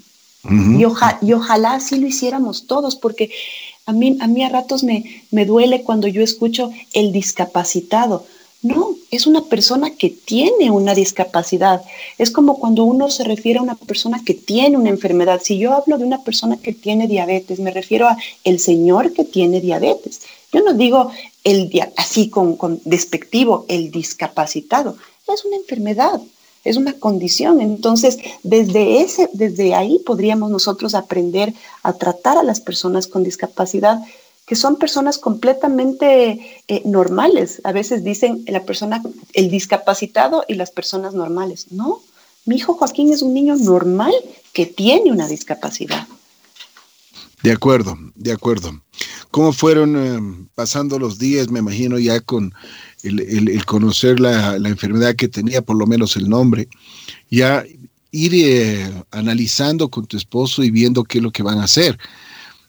y, 0.50 0.82
y, 0.82 1.34
ojalá 1.34 1.74
así 1.74 2.00
lo 2.00 2.08
hiciéramos 2.08 2.68
todos, 2.68 2.96
porque 2.96 3.32
a 3.86 3.92
mí, 3.92 4.18
a 4.22 4.28
mí 4.28 4.44
a 4.44 4.50
ratos 4.50 4.84
me, 4.84 5.24
me 5.32 5.46
duele 5.46 5.82
cuando 5.84 6.08
yo 6.08 6.22
escucho 6.22 6.72
el 6.94 7.12
discapacitado 7.12 8.26
no, 8.64 8.96
es 9.12 9.28
una 9.28 9.44
persona 9.46 9.92
que 9.92 10.10
tiene 10.10 10.72
una 10.72 10.96
discapacidad. 10.96 11.84
Es 12.18 12.32
como 12.32 12.60
cuando 12.60 12.84
uno 12.84 13.10
se 13.10 13.24
refiere 13.24 13.60
a 13.60 13.62
una 13.62 13.76
persona 13.76 14.22
que 14.26 14.34
tiene 14.34 14.78
una 14.78 14.90
enfermedad. 14.90 15.42
Si 15.44 15.58
yo 15.58 15.74
hablo 15.74 15.98
de 15.98 16.06
una 16.06 16.24
persona 16.24 16.58
que 16.58 16.74
tiene 16.74 17.08
diabetes, 17.08 17.60
me 17.60 17.72
refiero 17.72 18.08
a 18.08 18.18
el 18.44 18.60
señor 18.60 19.14
que 19.14 19.24
tiene 19.24 19.62
diabetes. 19.62 20.22
Yo 20.52 20.62
no 20.64 20.74
digo 20.74 21.12
el 21.44 21.70
así 21.96 22.30
con, 22.30 22.58
despectivo, 22.84 23.66
el 23.68 23.92
discapacitado. 23.92 24.98
Es 25.32 25.46
una 25.46 25.58
enfermedad, 25.58 26.20
es 26.64 26.78
una 26.78 26.94
condición. 26.94 27.62
Entonces, 27.62 28.18
desde, 28.44 29.02
ese, 29.02 29.30
desde 29.34 29.76
ahí 29.76 30.00
podríamos 30.00 30.50
nosotros 30.50 30.96
aprender 30.96 31.54
a 31.84 31.94
tratar 31.94 32.38
a 32.38 32.44
las 32.44 32.60
personas 32.60 33.08
con 33.08 33.24
discapacidad 33.24 34.00
que 34.48 34.56
son 34.56 34.78
personas 34.78 35.18
completamente 35.18 36.64
eh, 36.70 36.82
normales. 36.86 37.62
A 37.66 37.74
veces 37.74 38.06
dicen 38.06 38.46
la 38.48 38.64
persona, 38.64 39.04
el 39.34 39.52
discapacitado 39.52 40.46
y 40.48 40.54
las 40.54 40.72
personas 40.72 41.14
normales. 41.14 41.68
No, 41.70 42.02
mi 42.46 42.56
hijo 42.56 42.74
Joaquín 42.74 43.12
es 43.12 43.22
un 43.22 43.34
niño 43.34 43.58
normal 43.58 44.14
que 44.54 44.66
tiene 44.66 45.12
una 45.12 45.28
discapacidad. 45.28 46.08
De 47.44 47.52
acuerdo, 47.52 47.98
de 48.16 48.32
acuerdo. 48.32 48.82
¿Cómo 49.32 49.52
fueron 49.52 49.98
eh, 49.98 50.48
pasando 50.56 50.98
los 50.98 51.20
días, 51.20 51.50
me 51.50 51.60
imagino, 51.60 52.00
ya 52.00 52.22
con 52.22 52.54
el, 53.04 53.66
conocer 53.66 54.22
la, 54.22 54.58
la, 54.58 54.70
enfermedad 54.70 55.16
que 55.16 55.28
tenía, 55.28 55.62
por 55.62 55.76
lo 55.76 55.86
menos 55.86 56.16
el 56.16 56.30
nombre? 56.30 56.70
Ya 57.30 57.66
ir 58.12 58.32
eh, 58.34 59.04
analizando 59.12 59.90
con 59.90 60.06
tu 60.06 60.16
esposo 60.16 60.64
y 60.64 60.72
viendo 60.72 61.04
qué 61.04 61.18
es 61.18 61.24
lo 61.26 61.32
que 61.32 61.44
van 61.44 61.60
a 61.60 61.66
hacer. 61.66 62.00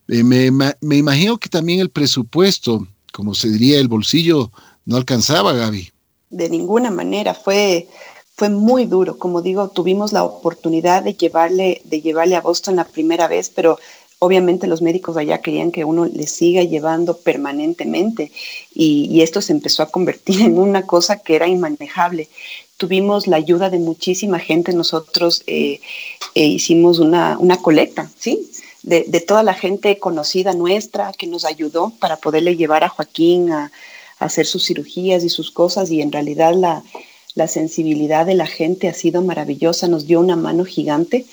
Eh, 0.08 0.24
me, 0.24 0.50
me, 0.50 0.96
imagino 0.96 1.38
que 1.38 1.48
también 1.48 1.80
el 1.80 1.90
presupuesto, 1.90 2.86
como 3.12 3.34
se 3.34 3.50
diría, 3.50 3.78
el 3.78 3.88
bolsillo 3.88 4.50
no 4.86 4.96
alcanzaba, 4.96 5.52
Gaby. 5.52 5.90
De 6.30 6.48
ninguna 6.48 6.90
manera, 6.90 7.34
fue, 7.34 7.88
fue 8.34 8.48
muy 8.48 8.86
duro. 8.86 9.18
Como 9.18 9.42
digo, 9.42 9.68
tuvimos 9.68 10.12
la 10.12 10.24
oportunidad 10.24 11.02
de 11.02 11.14
llevarle, 11.14 11.82
de 11.84 12.00
llevarle 12.00 12.36
a 12.36 12.40
Boston 12.40 12.76
la 12.76 12.84
primera 12.84 13.28
vez, 13.28 13.50
pero 13.54 13.78
obviamente 14.18 14.66
los 14.66 14.82
médicos 14.82 15.16
allá 15.16 15.38
querían 15.38 15.70
que 15.70 15.84
uno 15.84 16.06
le 16.06 16.26
siga 16.26 16.62
llevando 16.62 17.18
permanentemente 17.18 18.32
y, 18.74 19.20
esto 19.22 19.40
se 19.40 19.52
empezó 19.52 19.82
a 19.82 19.90
convertir 19.90 20.40
en 20.42 20.58
una 20.58 20.82
cosa 20.86 21.18
que 21.18 21.36
era 21.36 21.48
inmanejable. 21.48 22.28
Tuvimos 22.76 23.26
la 23.26 23.36
ayuda 23.36 23.70
de 23.70 23.78
muchísima 23.78 24.38
gente, 24.38 24.72
nosotros 24.72 25.42
eh, 25.46 25.80
eh, 26.34 26.46
hicimos 26.46 27.00
una, 27.00 27.36
una, 27.38 27.56
colecta, 27.56 28.08
¿sí? 28.16 28.48
De, 28.82 29.02
toda 29.26 29.42
la 29.42 29.54
gente 29.54 29.98
conocida 29.98 30.52
nuestra 30.52 31.12
que 31.12 31.26
nos 31.26 31.44
ayudó 31.44 31.92
para 31.98 32.16
poderle 32.16 32.56
llevar 32.56 32.84
a 32.84 32.88
Joaquín 32.88 33.50
a, 33.52 33.70
hacer 34.18 34.46
sus 34.46 34.66
cirugías 34.66 35.22
y 35.22 35.28
sus 35.28 35.52
cosas 35.52 35.92
y 35.92 36.02
en 36.02 36.10
realidad 36.10 36.52
la, 36.52 36.82
la 37.36 37.46
sensibilidad 37.46 38.26
de 38.26 38.34
la 38.34 38.46
gente 38.46 38.88
ha 38.88 38.92
sido 38.92 39.22
maravillosa, 39.22 39.86
nos 39.86 40.08
dio 40.08 40.18
una 40.18 40.34
mano 40.34 40.64
gigante 40.64 41.24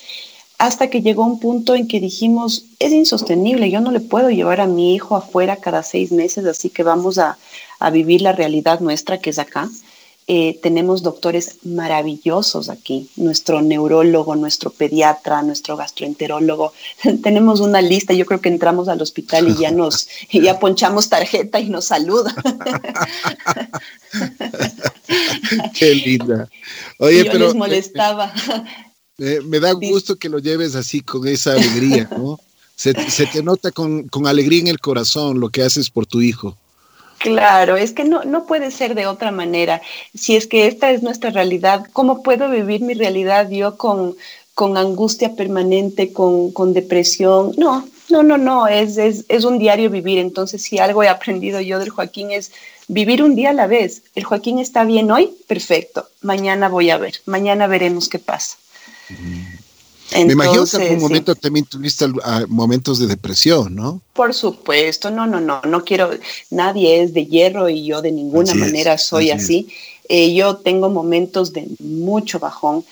hasta 0.57 0.89
que 0.89 1.01
llegó 1.01 1.25
un 1.25 1.39
punto 1.39 1.75
en 1.75 1.87
que 1.87 1.99
dijimos, 1.99 2.65
es 2.79 2.91
insostenible, 2.93 3.69
yo 3.69 3.81
no 3.81 3.91
le 3.91 3.99
puedo 3.99 4.29
llevar 4.29 4.61
a 4.61 4.67
mi 4.67 4.95
hijo 4.95 5.15
afuera 5.15 5.57
cada 5.57 5.83
seis 5.83 6.11
meses, 6.11 6.45
así 6.45 6.69
que 6.69 6.83
vamos 6.83 7.17
a, 7.17 7.37
vivir 7.91 8.21
la 8.21 8.31
realidad 8.31 8.79
nuestra 8.79 9.19
que 9.19 9.29
es 9.29 9.37
acá. 9.37 9.69
Eh, 10.27 10.59
tenemos 10.63 11.03
doctores 11.03 11.57
maravillosos 11.63 12.69
aquí, 12.69 13.07
nuestro 13.15 13.61
neurólogo, 13.61 14.35
nuestro 14.35 14.71
pediatra, 14.71 15.43
nuestro 15.43 15.77
gastroenterólogo. 15.77 16.73
tenemos 17.23 17.59
una 17.59 17.81
lista, 17.81 18.13
yo 18.13 18.25
creo 18.25 18.41
que 18.41 18.49
entramos 18.49 18.87
al 18.87 18.99
hospital 19.01 19.49
y 19.49 19.61
ya 19.61 19.69
nos, 19.69 20.07
ya 20.31 20.59
ponchamos 20.59 21.09
tarjeta 21.09 21.59
y 21.59 21.69
nos 21.69 21.85
saluda. 21.85 22.33
Qué 25.77 25.93
linda. 25.93 26.49
Oye, 26.97 27.25
yo 27.25 27.31
pero 27.31 27.45
les 27.45 27.53
molestaba. 27.53 28.33
me 29.17 29.59
da 29.59 29.73
gusto 29.73 30.15
que 30.15 30.29
lo 30.29 30.39
lleves 30.39 30.73
así 30.73 31.01
con 31.01 31.27
esa 31.27 31.53
alegría, 31.53 32.09
¿no? 32.17 32.39
Se, 32.75 32.93
te 32.93 33.41
nota 33.41 33.71
con, 33.71 34.09
alegría 34.25 34.59
en 34.59 34.67
el 34.67 34.79
corazón 34.79 35.39
lo 35.39 35.49
que 35.49 35.63
haces 35.63 35.89
por 35.89 36.05
tu 36.05 36.21
hijo. 36.21 36.57
Claro, 37.17 37.77
es 37.77 37.91
que 37.93 38.03
no, 38.03 38.23
no 38.23 38.45
puede 38.45 38.71
ser 38.71 38.95
de 38.95 39.07
otra 39.07 39.31
manera. 39.31 39.81
Si 40.13 40.35
es 40.35 40.47
que 40.47 40.67
esta 40.67 40.91
es 40.91 41.01
nuestra 41.01 41.31
realidad, 41.31 41.85
¿cómo 41.93 42.21
puedo 42.21 42.49
vivir 42.49 42.81
mi 42.81 42.93
realidad 42.93 43.49
yo 43.49 43.77
con, 43.77 44.15
con 44.53 44.77
angustia 44.77 45.35
permanente, 45.35 46.13
con, 46.13 46.51
con 46.51 46.73
depresión? 46.73 47.53
No, 47.57 47.87
no, 48.09 48.21
no, 48.21 48.37
no, 48.37 48.67
es, 48.67 48.97
es, 48.97 49.25
es 49.27 49.43
un 49.43 49.57
diario 49.57 49.89
vivir. 49.89 50.19
Entonces, 50.19 50.61
si 50.61 50.77
algo 50.77 51.03
he 51.03 51.07
aprendido 51.07 51.61
yo 51.61 51.79
del 51.79 51.89
Joaquín 51.89 52.31
es 52.31 52.51
vivir 52.87 53.23
un 53.23 53.35
día 53.35 53.49
a 53.49 53.53
la 53.53 53.67
vez. 53.67 54.03
El 54.13 54.23
Joaquín 54.23 54.59
está 54.59 54.83
bien 54.83 55.09
hoy, 55.11 55.31
perfecto. 55.47 56.07
Mañana 56.21 56.69
voy 56.69 56.89
a 56.89 56.97
ver, 56.97 57.15
mañana 57.25 57.67
veremos 57.67 58.09
qué 58.09 58.19
pasa. 58.19 58.57
Me 60.11 60.33
imagino 60.33 60.65
que 60.65 60.77
en 60.77 60.83
algún 60.83 60.99
momento 60.99 61.35
también 61.35 61.65
tuviste 61.65 62.05
momentos 62.47 62.99
de 62.99 63.07
depresión, 63.07 63.75
¿no? 63.75 64.01
Por 64.13 64.33
supuesto, 64.33 65.09
no, 65.09 65.25
no, 65.25 65.39
no, 65.39 65.61
no 65.61 65.83
quiero, 65.83 66.11
nadie 66.51 67.01
es 67.01 67.13
de 67.13 67.25
hierro 67.25 67.69
y 67.69 67.85
yo 67.85 68.01
de 68.01 68.11
ninguna 68.11 68.53
manera 68.53 68.97
soy 68.97 69.31
así. 69.31 69.67
Eh, 70.07 70.35
yo 70.35 70.57
tengo 70.57 70.89
momentos 70.89 71.51
de 71.51 71.67
mucho 71.79 72.39
bajón 72.39 72.85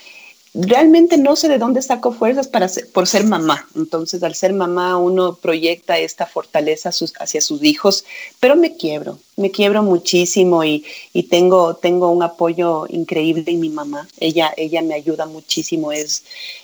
realmente 0.54 1.18
no 1.18 1.36
sé 1.36 1.50
de 1.50 1.58
dónde 1.58 1.82
saco 1.82 2.12
fuerzas 2.12 2.48
para 2.48 2.70
por 2.94 3.08
ser 3.08 3.24
mamá. 3.24 3.68
Entonces, 3.76 4.22
al 4.24 4.36
ser 4.36 4.54
mamá, 4.54 4.98
uno 4.98 5.36
proyecta 5.36 5.98
esta 5.98 6.28
fortaleza 6.28 6.92
hacia 7.20 7.42
sus 7.42 7.64
hijos, 7.64 8.06
pero 8.40 8.56
me 8.56 8.76
quiebro, 8.76 9.18
me 9.36 9.50
quiebro 9.50 9.82
muchísimo 9.82 10.64
y, 10.64 10.86
tengo, 11.30 11.76
tengo 11.76 12.12
un 12.12 12.22
apoyo 12.22 12.86
increíble 12.90 13.46
en 13.48 13.60
mi 13.60 13.70
mamá. 13.70 14.08
Ella, 14.20 14.54
ella 14.56 14.82
me 14.82 14.94
ayuda 14.94 15.26
muchísimo, 15.26 15.92
es, 15.92 16.24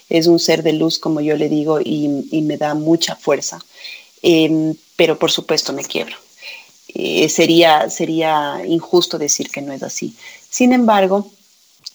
es 0.09 0.27
un 0.27 0.39
ser 0.39 0.61
de 0.61 0.73
luz, 0.73 0.99
como 0.99 1.21
yo 1.21 1.35
le 1.35 1.49
digo, 1.49 1.79
y, 1.81 2.07
me 2.41 2.57
da 2.57 2.75
mucha 2.75 3.15
fuerza. 3.15 3.59
Em, 4.21 4.75
pero 4.95 5.17
por 5.17 5.31
supuesto 5.31 5.73
me 5.73 5.83
quiebro. 5.83 6.15
Eh, 6.93 7.29
sería, 7.29 7.89
sería 7.89 8.61
injusto 8.65 9.17
decir 9.17 9.49
que 9.49 9.61
no 9.61 9.71
es 9.73 9.83
así. 9.83 10.15
Sin 10.49 10.73
embargo, 10.73 11.31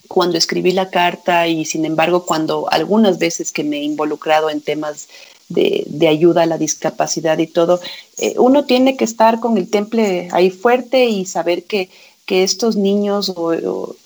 cuando 0.08 0.38
escribí 0.38 0.72
la 0.72 0.90
carta 0.90 1.48
y 1.48 1.64
sin 1.64 1.84
embargo 1.84 2.24
cuando 2.24 2.70
algunas 2.70 3.18
veces 3.18 3.52
que 3.52 3.64
me 3.64 3.78
he 3.78 3.82
involucrado 3.82 4.50
en 4.50 4.60
temas 4.60 5.08
de, 5.48 6.08
ayuda 6.08 6.42
a 6.42 6.46
la 6.46 6.58
discapacidad 6.58 7.38
y 7.38 7.46
todo, 7.46 7.80
eh, 8.18 8.34
uno 8.38 8.64
tiene 8.64 8.96
que 8.96 9.04
estar 9.04 9.40
con 9.40 9.56
el 9.56 9.68
temple 9.68 10.28
ahí 10.32 10.50
fuerte 10.50 11.06
y 11.06 11.26
saber 11.26 11.64
que, 11.64 11.90
estos 12.26 12.74
niños 12.74 13.32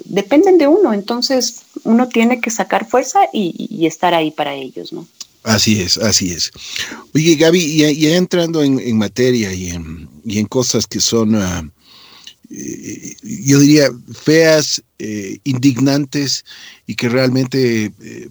dependen 0.04 0.58
de 0.58 0.66
uno, 0.66 0.92
entonces 0.92 1.62
uno 1.84 2.08
tiene 2.08 2.42
que 2.42 2.50
sacar 2.50 2.87
fuerza 2.87 3.20
y, 3.32 3.87
estar 3.87 4.12
ahí 4.12 4.30
para 4.30 4.54
ellos, 4.54 4.92
¿no? 4.92 5.06
Así 5.44 5.80
es, 5.80 5.96
así 5.96 6.32
es. 6.32 6.50
Oye, 7.14 7.37
Gaby, 7.37 7.58
y, 7.61 8.06
entrando 8.08 8.62
en, 8.62 8.98
materia 8.98 9.54
y 9.54 9.70
en, 9.70 10.11
y 10.26 10.40
en, 10.40 10.46
cosas 10.46 10.87
que 10.87 11.00
son... 11.00 11.37
Ah, 11.37 11.64
yo 12.50 13.58
diría, 13.58 13.90
feas, 14.14 14.82
eh, 14.98 15.38
indignantes 15.44 16.44
y 16.87 16.94
que 16.94 17.08
realmente, 17.08 17.92
eh, 18.00 18.28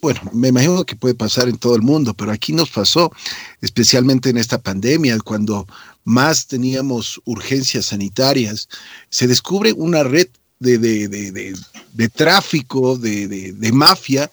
bueno, 0.00 0.20
me 0.32 0.48
imagino 0.48 0.84
que 0.84 0.96
puede 0.96 1.14
pasar 1.14 1.48
en 1.48 1.58
todo 1.58 1.74
el 1.74 1.82
mundo, 1.82 2.14
pero 2.14 2.30
aquí 2.30 2.52
nos 2.52 2.70
pasó, 2.70 3.10
especialmente 3.60 4.30
en 4.30 4.38
esta 4.38 4.58
pandemia, 4.58 5.18
cuando 5.20 5.66
más 6.04 6.46
teníamos 6.46 7.20
urgencias 7.24 7.86
sanitarias, 7.86 8.68
se 9.10 9.26
descubre 9.26 9.72
una 9.72 10.04
red 10.04 10.28
de, 10.60 10.78
de, 10.78 11.08
de, 11.08 11.54
de 11.92 12.08
tráfico, 12.08 12.96
de, 12.96 13.70
mafia, 13.72 14.30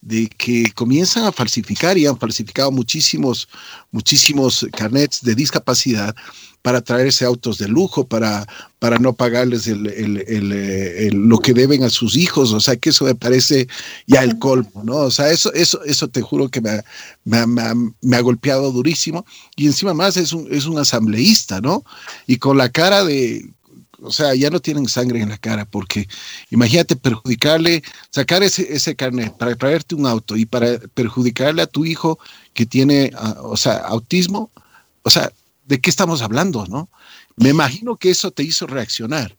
de 0.00 0.28
que 0.28 0.72
comienzan 0.72 1.24
a 1.24 1.32
falsificar 1.32 1.96
y 1.96 2.06
han 2.06 2.18
falsificado 2.18 2.70
muchísimos, 2.70 3.48
muchísimos 3.90 4.66
carnets 4.72 5.22
de 5.22 5.34
discapacidad 5.34 6.14
para 6.66 6.80
traerse 6.80 7.24
autos 7.24 7.58
de 7.58 7.68
lujo, 7.68 8.08
para, 8.08 8.44
para 8.80 8.98
no 8.98 9.12
pagarles 9.12 9.68
lo 9.68 11.38
que 11.38 11.54
deben 11.54 11.84
a 11.84 11.90
sus 11.90 12.16
hijos. 12.16 12.52
O 12.52 12.58
sea, 12.58 12.74
que 12.74 12.90
eso 12.90 13.04
me 13.04 13.14
parece 13.14 13.68
ya 14.08 14.24
el 14.24 14.40
colmo, 14.40 14.82
¿no? 14.82 14.96
O 14.96 15.12
sea, 15.12 15.30
eso, 15.30 15.52
eso, 15.54 15.84
eso 15.84 16.08
te 16.08 16.22
juro 16.22 16.48
que 16.48 16.60
me, 16.60 16.82
me, 17.24 18.16
ha 18.16 18.20
golpeado 18.20 18.72
durísimo. 18.72 19.24
Y 19.54 19.66
encima 19.66 19.94
más 19.94 20.16
es 20.16 20.32
un, 20.32 20.52
es 20.52 20.64
un 20.66 20.76
asambleísta, 20.76 21.60
¿no? 21.60 21.84
Y 22.26 22.38
con 22.38 22.58
la 22.58 22.68
cara 22.68 23.04
de, 23.04 23.48
o 24.02 24.10
sea, 24.10 24.34
ya 24.34 24.50
no 24.50 24.58
tienen 24.58 24.88
sangre 24.88 25.20
en 25.20 25.28
la 25.28 25.38
cara, 25.38 25.66
porque 25.66 26.08
imagínate 26.50 26.96
perjudicarle, 26.96 27.84
sacar 28.10 28.42
ese, 28.42 28.74
ese 28.74 28.96
carnet 28.96 29.36
para 29.36 29.54
traerte 29.54 29.94
un 29.94 30.04
auto 30.04 30.36
y 30.36 30.46
para 30.46 30.80
perjudicarle 30.94 31.62
a 31.62 31.68
tu 31.68 31.84
hijo 31.84 32.18
que 32.54 32.66
tiene, 32.66 33.12
ah, 33.14 33.36
o 33.44 33.56
sea, 33.56 33.76
autismo, 33.76 34.50
o 35.04 35.10
sea, 35.10 35.30
¿de 35.66 35.80
qué 35.80 35.90
estamos 35.90 36.22
hablando, 36.22 36.66
no? 36.66 36.88
Me 37.36 37.50
imagino 37.50 37.96
que 37.96 38.10
eso 38.10 38.30
te 38.30 38.42
hizo 38.42 38.66
reaccionar. 38.66 39.36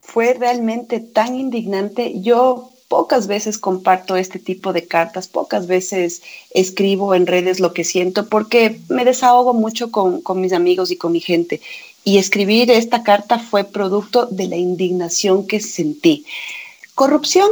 Fue 0.00 0.34
realmente 0.34 1.00
tan 1.00 1.34
indignante. 1.34 2.20
Yo 2.20 2.70
pocas 2.88 3.26
veces 3.26 3.58
comparto 3.58 4.16
este 4.16 4.38
tipo 4.38 4.72
de 4.72 4.86
cartas, 4.86 5.26
pocas 5.26 5.66
veces 5.66 6.22
escribo 6.50 7.14
en 7.14 7.26
redes 7.26 7.58
lo 7.58 7.72
que 7.72 7.84
siento 7.84 8.28
porque 8.28 8.80
me 8.88 9.04
desahogo 9.04 9.54
mucho 9.54 9.90
con, 9.90 10.20
con, 10.20 10.40
mis 10.40 10.52
amigos 10.52 10.90
y 10.90 10.96
con 10.96 11.12
mi 11.12 11.20
gente. 11.20 11.60
Y 12.04 12.18
escribir 12.18 12.70
esta 12.70 13.02
carta 13.02 13.38
fue 13.38 13.64
producto 13.64 14.26
de 14.26 14.48
la 14.48 14.56
indignación 14.56 15.46
que 15.46 15.60
sentí. 15.60 16.26
Corrupción 16.94 17.48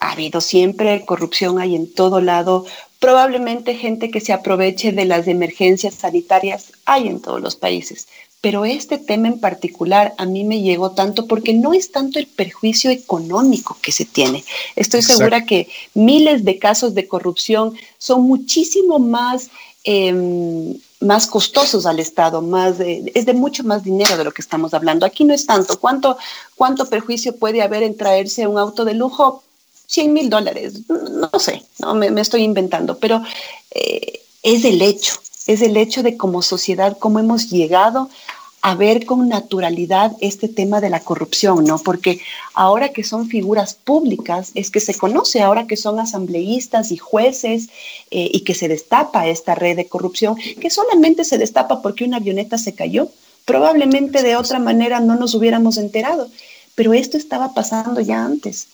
ha 0.00 0.12
habido 0.12 0.40
siempre, 0.40 1.04
corrupción 1.06 1.58
hay 1.58 1.74
en 1.74 1.90
todo 1.90 2.20
lado, 2.20 2.66
Probablemente 3.04 3.74
gente 3.74 4.10
que 4.10 4.22
se 4.22 4.32
aproveche 4.32 4.90
de 4.90 5.04
las 5.04 5.28
emergencias 5.28 5.92
sanitarias 5.92 6.72
hay 6.86 7.06
en 7.06 7.20
todos 7.20 7.38
los 7.38 7.54
países, 7.54 8.08
pero 8.40 8.64
este 8.64 8.96
tema 8.96 9.28
en 9.28 9.40
particular 9.40 10.14
a 10.16 10.24
mí 10.24 10.42
me 10.42 10.62
llegó 10.62 10.92
tanto 10.92 11.26
porque 11.26 11.52
no 11.52 11.74
es 11.74 11.92
tanto 11.92 12.18
el 12.18 12.26
perjuicio 12.26 12.90
económico 12.90 13.76
que 13.82 13.92
se 13.92 14.06
tiene. 14.06 14.42
Estoy 14.74 15.02
segura 15.02 15.44
que 15.44 15.68
miles 15.92 16.46
de 16.46 16.58
casos 16.58 16.94
de 16.94 17.06
corrupción 17.06 17.74
son 17.98 18.22
muchísimo 18.22 18.98
más... 18.98 19.50
Em, 19.84 20.74
más 21.00 21.26
costosos 21.26 21.84
al 21.84 22.00
Estado, 22.00 22.40
más 22.40 22.76
es 22.80 23.26
de 23.26 23.34
mucho 23.34 23.62
más 23.62 23.84
dinero 23.84 24.16
de 24.16 24.24
lo 24.24 24.32
que 24.32 24.40
estamos 24.40 24.72
hablando. 24.72 25.04
Aquí 25.04 25.22
no 25.22 25.34
es 25.34 25.44
tanto. 25.44 25.78
¿Cuánto, 25.78 26.16
¿Cuánto 26.54 26.88
perjuicio 26.88 27.36
puede 27.36 27.60
haber 27.60 27.82
en 27.82 27.94
traerse 27.94 28.46
un 28.46 28.56
auto 28.56 28.86
de 28.86 28.94
lujo? 28.94 29.42
100 29.86 30.12
mil 30.12 30.30
dólares, 30.30 30.88
no 30.88 31.30
sé, 31.38 31.62
no 31.78 31.94
me, 31.94 32.08
estoy 32.20 32.42
inventando, 32.42 32.98
pero 32.98 33.22
eh, 33.70 34.20
es 34.42 34.64
el 34.64 34.80
hecho, 34.82 35.14
es 35.46 35.62
el 35.62 35.76
hecho 35.76 36.02
de 36.02 36.16
como 36.16 36.42
sociedad, 36.42 36.96
cómo 36.98 37.18
hemos 37.18 37.50
llegado 37.50 38.08
a 38.64 38.74
ver 38.74 39.04
con 39.04 39.28
naturalidad 39.28 40.16
este 40.22 40.48
tema 40.48 40.80
de 40.80 40.88
la 40.88 41.00
corrupción, 41.00 41.64
¿no? 41.64 41.76
Porque 41.76 42.22
ahora 42.54 42.88
que 42.94 43.04
son 43.04 43.28
figuras 43.28 43.74
públicas 43.74 44.52
es 44.54 44.70
que 44.70 44.80
se 44.80 44.94
conoce, 44.94 45.42
ahora 45.42 45.66
que 45.66 45.76
son 45.76 46.00
asambleístas 46.00 46.90
y 46.90 46.96
jueces 46.96 47.68
eh, 48.10 48.30
y 48.32 48.40
que 48.40 48.54
se 48.54 48.68
destapa 48.68 49.26
esta 49.26 49.54
red 49.54 49.76
de 49.76 49.86
corrupción, 49.86 50.36
que 50.36 50.70
solamente 50.70 51.24
se 51.24 51.36
destapa 51.36 51.82
porque 51.82 52.04
una 52.04 52.16
avioneta 52.16 52.56
se 52.56 52.74
cayó. 52.74 53.10
Probablemente 53.44 54.22
de 54.22 54.36
otra 54.36 54.58
manera 54.58 54.98
no 54.98 55.16
nos 55.16 55.34
hubiéramos 55.34 55.76
enterado, 55.76 56.30
pero 56.74 56.94
esto 56.94 57.18
estaba 57.18 57.52
pasando 57.52 58.00
ya 58.00 58.24
antes. 58.24 58.68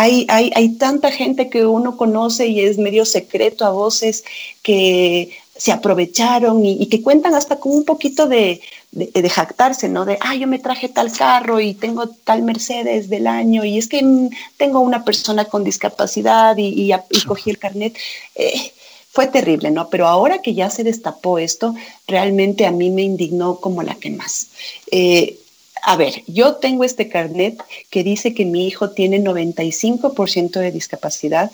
Hay, 0.00 0.26
hay, 0.28 0.52
hay, 0.54 0.68
tanta 0.76 1.10
gente 1.10 1.50
que 1.50 1.66
uno 1.66 1.96
conoce 1.96 2.46
y 2.46 2.60
es 2.60 2.78
medio 2.78 3.04
secreto 3.04 3.64
a 3.64 3.70
voces 3.70 4.22
que 4.62 5.36
se 5.56 5.72
aprovecharon 5.72 6.64
y, 6.64 6.86
que 6.86 7.02
cuentan 7.02 7.34
hasta 7.34 7.58
con 7.58 7.72
un 7.72 7.84
poquito 7.84 8.28
de, 8.28 8.60
de, 8.92 9.28
jactarse, 9.28 9.88
¿no? 9.88 10.04
De, 10.04 10.16
ah, 10.20 10.36
yo 10.36 10.46
me 10.46 10.60
traje 10.60 10.88
tal 10.88 11.10
carro 11.10 11.58
y 11.58 11.74
tengo 11.74 12.08
tal 12.08 12.42
Mercedes 12.42 13.10
del 13.10 13.26
año 13.26 13.64
y 13.64 13.76
es 13.76 13.88
que 13.88 14.04
mm, 14.04 14.30
tengo 14.56 14.78
una 14.78 15.04
persona 15.04 15.46
con 15.46 15.64
discapacidad 15.64 16.56
y, 16.56 16.92
y, 16.92 17.20
cogí 17.26 17.50
el 17.50 17.58
carnet. 17.58 17.98
Eh, 18.36 18.72
fue 19.10 19.26
terrible, 19.26 19.72
¿no? 19.72 19.90
Pero 19.90 20.06
ahora 20.06 20.42
que 20.42 20.54
ya 20.54 20.70
se 20.70 20.84
destapó 20.84 21.40
esto, 21.40 21.74
realmente 22.06 22.66
a 22.66 22.70
mí 22.70 22.88
me 22.90 23.02
indignó 23.02 23.56
como 23.56 23.82
la 23.82 23.96
que 23.96 24.10
más. 24.10 24.50
Eh, 24.92 25.40
a 25.82 25.96
ver, 25.96 26.22
yo 26.26 26.56
tengo 26.56 26.84
este 26.84 27.08
carnet 27.08 27.62
que 27.90 28.04
dice 28.04 28.34
que 28.34 28.44
mi 28.44 28.66
hijo 28.66 28.90
tiene 28.90 29.22
95% 29.22 30.60
de 30.60 30.70
discapacidad, 30.70 31.50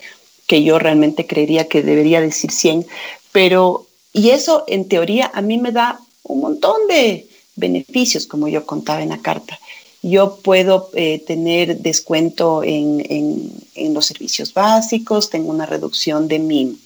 que 0.47 0.63
yo 0.63 0.79
realmente 0.79 1.27
creería 1.27 1.69
que 1.69 1.83
debería 1.83 2.21
decir 2.21 2.51
100, 2.51 2.87
pero 3.33 3.87
y 4.15 4.31
eso, 4.31 4.63
en 4.69 4.87
teoría, 4.87 5.31
a 5.35 5.43
mí 5.43 5.59
me 5.59 5.73
da 5.73 6.01
un 6.23 6.41
montón 6.41 6.87
de 6.89 7.27
beneficios, 7.57 8.27
como 8.27 8.47
yo 8.47 8.65
contaba 8.65 9.03
en 9.03 9.09
la 9.09 9.19
carta. 9.19 9.59
Yo 10.03 10.37
puedo 10.37 10.91
eh, 10.95 11.19
tener 11.19 11.79
descuento 11.79 12.63
en, 12.63 13.53
los 13.93 14.07
servicios 14.07 14.55
básicos, 14.55 15.31
tengo 15.31 15.51
una 15.51 15.67
reducción 15.67 16.29
de 16.29 16.39
mi 16.39 16.79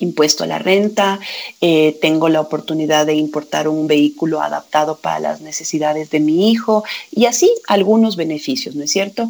impuesto 0.00 0.44
a 0.44 0.46
la 0.46 0.58
renta, 0.58 1.20
eh, 1.60 1.98
tengo 2.00 2.28
la 2.28 2.40
oportunidad 2.40 3.06
de 3.06 3.14
importar 3.14 3.68
un 3.68 3.86
vehículo 3.86 4.40
adaptado 4.40 4.96
para 4.96 5.20
las 5.20 5.40
necesidades 5.40 6.10
de 6.10 6.20
mi 6.20 6.50
hijo 6.50 6.84
y 7.10 7.26
así 7.26 7.52
algunos 7.66 8.16
beneficios, 8.16 8.74
¿no 8.74 8.84
es 8.84 8.90
cierto? 8.90 9.28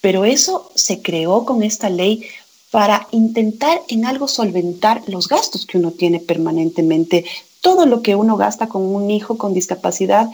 Pero 0.00 0.24
eso 0.24 0.70
se 0.74 1.00
creó 1.00 1.44
con 1.44 1.62
esta 1.62 1.88
ley 1.88 2.26
para 2.70 3.06
intentar 3.12 3.80
en 3.88 4.04
algo 4.04 4.28
solventar 4.28 5.02
los 5.06 5.28
gastos 5.28 5.64
que 5.64 5.78
uno 5.78 5.92
tiene 5.92 6.18
permanentemente. 6.18 7.24
Todo 7.60 7.86
lo 7.86 8.02
que 8.02 8.16
uno 8.16 8.36
gasta 8.36 8.66
con 8.66 8.82
un 8.82 9.10
hijo 9.10 9.38
con 9.38 9.54
discapacidad, 9.54 10.28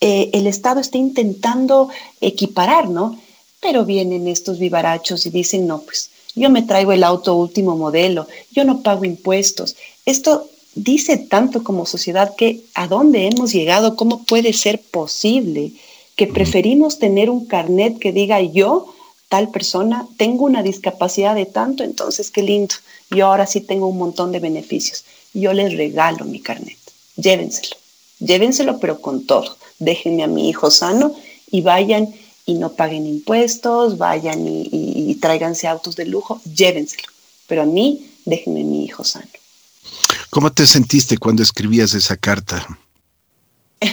eh, 0.00 0.30
el 0.32 0.46
Estado 0.46 0.80
está 0.80 0.98
intentando 0.98 1.90
equiparar, 2.20 2.88
¿no? 2.88 3.18
Pero 3.60 3.84
vienen 3.84 4.28
estos 4.28 4.58
vivarachos 4.58 5.26
y 5.26 5.30
dicen, 5.30 5.66
no, 5.66 5.80
pues 5.80 6.10
yo 6.34 6.50
me 6.50 6.62
traigo 6.62 6.92
el 6.92 7.04
auto 7.04 7.34
último 7.34 7.76
modelo, 7.76 8.26
yo 8.52 8.64
no 8.64 8.82
pago 8.82 9.04
impuestos. 9.04 9.76
Esto 10.06 10.48
dice 10.74 11.16
tanto 11.16 11.64
como 11.64 11.86
sociedad 11.86 12.34
que 12.36 12.60
a 12.74 12.86
dónde 12.86 13.26
hemos 13.26 13.52
llegado, 13.52 13.96
cómo 13.96 14.24
puede 14.24 14.52
ser 14.52 14.80
posible 14.80 15.72
que 16.16 16.26
preferimos 16.26 16.98
tener 16.98 17.30
un 17.30 17.46
carnet 17.46 17.98
que 17.98 18.12
diga 18.12 18.40
yo 18.40 18.94
tal 19.28 19.50
persona, 19.50 20.08
tengo 20.16 20.44
una 20.44 20.62
discapacidad 20.62 21.36
de 21.36 21.46
tanto, 21.46 21.84
entonces 21.84 22.30
qué 22.30 22.42
lindo, 22.42 22.74
yo 23.10 23.26
ahora 23.26 23.46
sí 23.46 23.60
tengo 23.60 23.86
un 23.86 23.96
montón 23.96 24.32
de 24.32 24.40
beneficios. 24.40 25.04
Yo 25.32 25.52
les 25.52 25.76
regalo 25.76 26.24
mi 26.24 26.40
carnet, 26.40 26.76
llévenselo, 27.16 27.76
llévenselo 28.18 28.80
pero 28.80 29.00
con 29.00 29.26
todo, 29.26 29.56
déjenme 29.78 30.24
a 30.24 30.26
mi 30.26 30.48
hijo 30.48 30.70
sano 30.72 31.14
y 31.50 31.60
vayan 31.60 32.12
y 32.50 32.54
no 32.54 32.72
paguen 32.72 33.06
impuestos, 33.06 33.96
vayan 33.96 34.46
y, 34.46 34.68
y, 34.72 35.14
tráiganse 35.16 35.68
autos 35.68 35.94
de 35.94 36.04
lujo, 36.04 36.40
llévenselo, 36.44 37.08
pero 37.46 37.62
a 37.62 37.66
mí 37.66 38.10
déjenme 38.24 38.62
a 38.62 38.64
mi 38.64 38.84
hijo 38.84 39.04
sano. 39.04 39.30
¿Cómo 40.30 40.52
te 40.52 40.66
sentiste 40.66 41.16
cuando 41.16 41.42
escribías 41.42 41.94
esa 41.94 42.16
carta? 42.16 42.66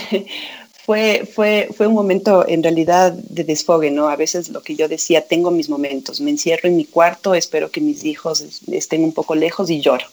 fue, 0.86 1.30
fue, 1.32 1.70
fue 1.76 1.86
un 1.86 1.94
momento 1.94 2.48
en 2.48 2.64
realidad 2.64 3.12
de 3.12 3.44
desfogue, 3.44 3.92
¿no? 3.92 4.10
A 4.10 4.16
veces 4.16 4.50
lo 4.50 4.64
que 4.64 4.76
yo 4.76 4.88
decía, 4.88 5.28
tengo 5.28 5.52
mis 5.52 5.70
momentos, 5.70 6.20
me 6.20 6.32
encierro 6.32 6.68
en 6.68 6.78
mi 6.78 6.86
cuarto, 6.86 7.36
espero 7.36 7.70
que 7.70 7.82
mis 7.82 8.06
hijos 8.06 8.44
estén 8.72 9.04
un 9.04 9.14
poco 9.14 9.36
lejos 9.36 9.70
y 9.70 9.82
lloro 9.82 10.06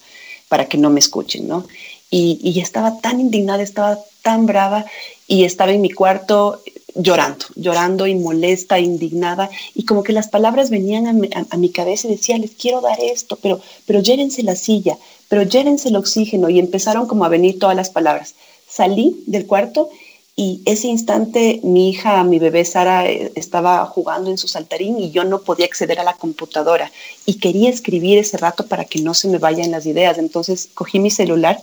para 0.48 0.66
que 0.66 0.76
no 0.76 0.90
me 0.90 1.00
escuchen, 1.00 1.48
¿no? 1.48 1.66
Y, 2.11 2.38
y 2.42 2.61
estaba 2.61 3.00
tan 3.00 3.20
indignada, 3.20 3.62
estaba 3.62 3.98
tan 4.20 4.44
brava 4.44 4.85
y 5.26 5.44
estaba 5.44 5.72
en 5.72 5.80
mi 5.80 5.90
cuarto 5.90 6.62
llorando, 6.94 7.46
llorando 7.57 8.07
y 8.07 8.14
molesta, 8.14 8.78
indignada, 8.78 9.50
y 9.74 9.85
como 9.85 10.02
que 10.02 10.12
las 10.12 10.28
palabras 10.28 10.70
venían 10.70 11.07
a 11.07 11.57
mi, 11.57 11.68
cabeza 11.70 12.07
y 12.07 12.12
decía, 12.12 12.38
les 12.38 12.52
quiero 12.52 12.80
dar 12.80 12.98
esto, 13.00 13.38
pero, 13.42 13.61
pero 13.87 14.00
llévense 14.00 14.42
la 14.42 14.57
silla, 14.57 14.96
pero 15.28 15.42
llévense 15.42 15.88
el 15.88 15.96
oxígeno, 15.96 16.48
y 16.48 16.59
empezaron 16.59 17.07
como 17.07 17.24
a 17.24 17.28
venir 17.28 17.59
todas 17.59 17.76
las 17.76 17.90
palabras. 17.90 18.35
Salí 18.68 19.22
del 19.26 19.46
cuarto 19.46 19.90
y 20.37 20.62
ese 20.64 20.88
instante 20.88 21.61
mi 21.62 21.90
hija, 21.90 22.24
mi 22.24 22.40
bebé 22.40 22.64
Sara, 22.64 23.09
eh, 23.09 23.30
estaba 23.37 23.87
jugando 23.87 24.30
en 24.30 24.38
su 24.38 24.48
saltarín 24.48 24.98
y 24.98 25.12
yo 25.12 25.22
no 25.22 25.42
podía 25.42 25.66
acceder 25.66 26.00
a 26.00 26.04
la 26.04 26.14
computadora 26.14 26.90
y 27.24 27.35
quería 27.35 27.70
escribir 27.70 28.18
ese 28.18 28.37
rato 28.37 28.66
para 28.66 28.85
que 28.85 29.00
no 29.00 29.14
se 29.14 29.28
me 29.28 29.38
vayan 29.38 29.70
las 29.70 29.87
ideas. 29.87 30.18
Entonces 30.18 30.70
cogí 30.74 30.98
mi 30.98 31.11
celular 31.11 31.62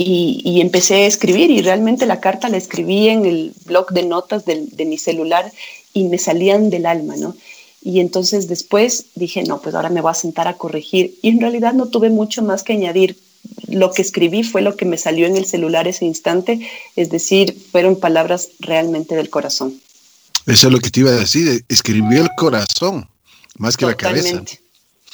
y, 0.00 0.60
empecé 0.60 0.94
a 0.94 1.06
escribir 1.06 1.50
y 1.50 1.60
realmente 1.60 2.06
la 2.06 2.20
carta 2.20 2.48
la 2.48 2.56
escribí 2.56 3.08
en 3.08 3.26
el 3.26 3.52
blog 3.66 3.90
de 3.90 4.04
notas 4.04 4.44
de, 4.44 4.64
de 4.70 4.84
mi 4.84 4.96
celular 4.96 5.52
y 5.92 6.04
me 6.04 6.18
salían 6.18 6.70
del 6.70 6.86
alma, 6.86 7.16
¿no? 7.16 7.36
Y 7.82 8.00
entonces 8.00 8.46
después 8.46 9.06
dije, 9.16 9.42
no, 9.42 9.60
pues 9.60 9.74
ahora 9.74 9.88
me 9.88 10.00
voy 10.00 10.12
a 10.12 10.14
sentar 10.14 10.46
a 10.46 10.56
corregir. 10.56 11.18
Y 11.20 11.28
en 11.30 11.40
realidad 11.40 11.74
no 11.74 11.86
tuve 11.86 12.10
mucho 12.10 12.42
más 12.42 12.62
que 12.62 12.74
añadir 12.74 13.16
lo 13.68 13.92
que 13.92 14.02
escribí 14.02 14.42
fue 14.42 14.62
lo 14.62 14.76
que 14.76 14.84
me 14.84 14.98
salió 14.98 15.26
en 15.26 15.36
el 15.36 15.44
celular 15.44 15.88
ese 15.88 16.04
instante, 16.04 16.68
es 16.96 17.10
decir, 17.10 17.56
fueron 17.70 17.98
palabras 17.98 18.50
realmente 18.60 19.14
del 19.14 19.30
corazón. 19.30 19.80
Eso 20.46 20.68
es 20.68 20.72
lo 20.72 20.80
que 20.80 20.90
te 20.90 21.00
iba 21.00 21.10
a 21.10 21.14
decir, 21.14 21.64
escribió 21.68 22.22
el 22.22 22.30
corazón, 22.36 23.08
más 23.58 23.76
que 23.76 23.86
la 23.86 23.96
cabeza. 23.96 24.42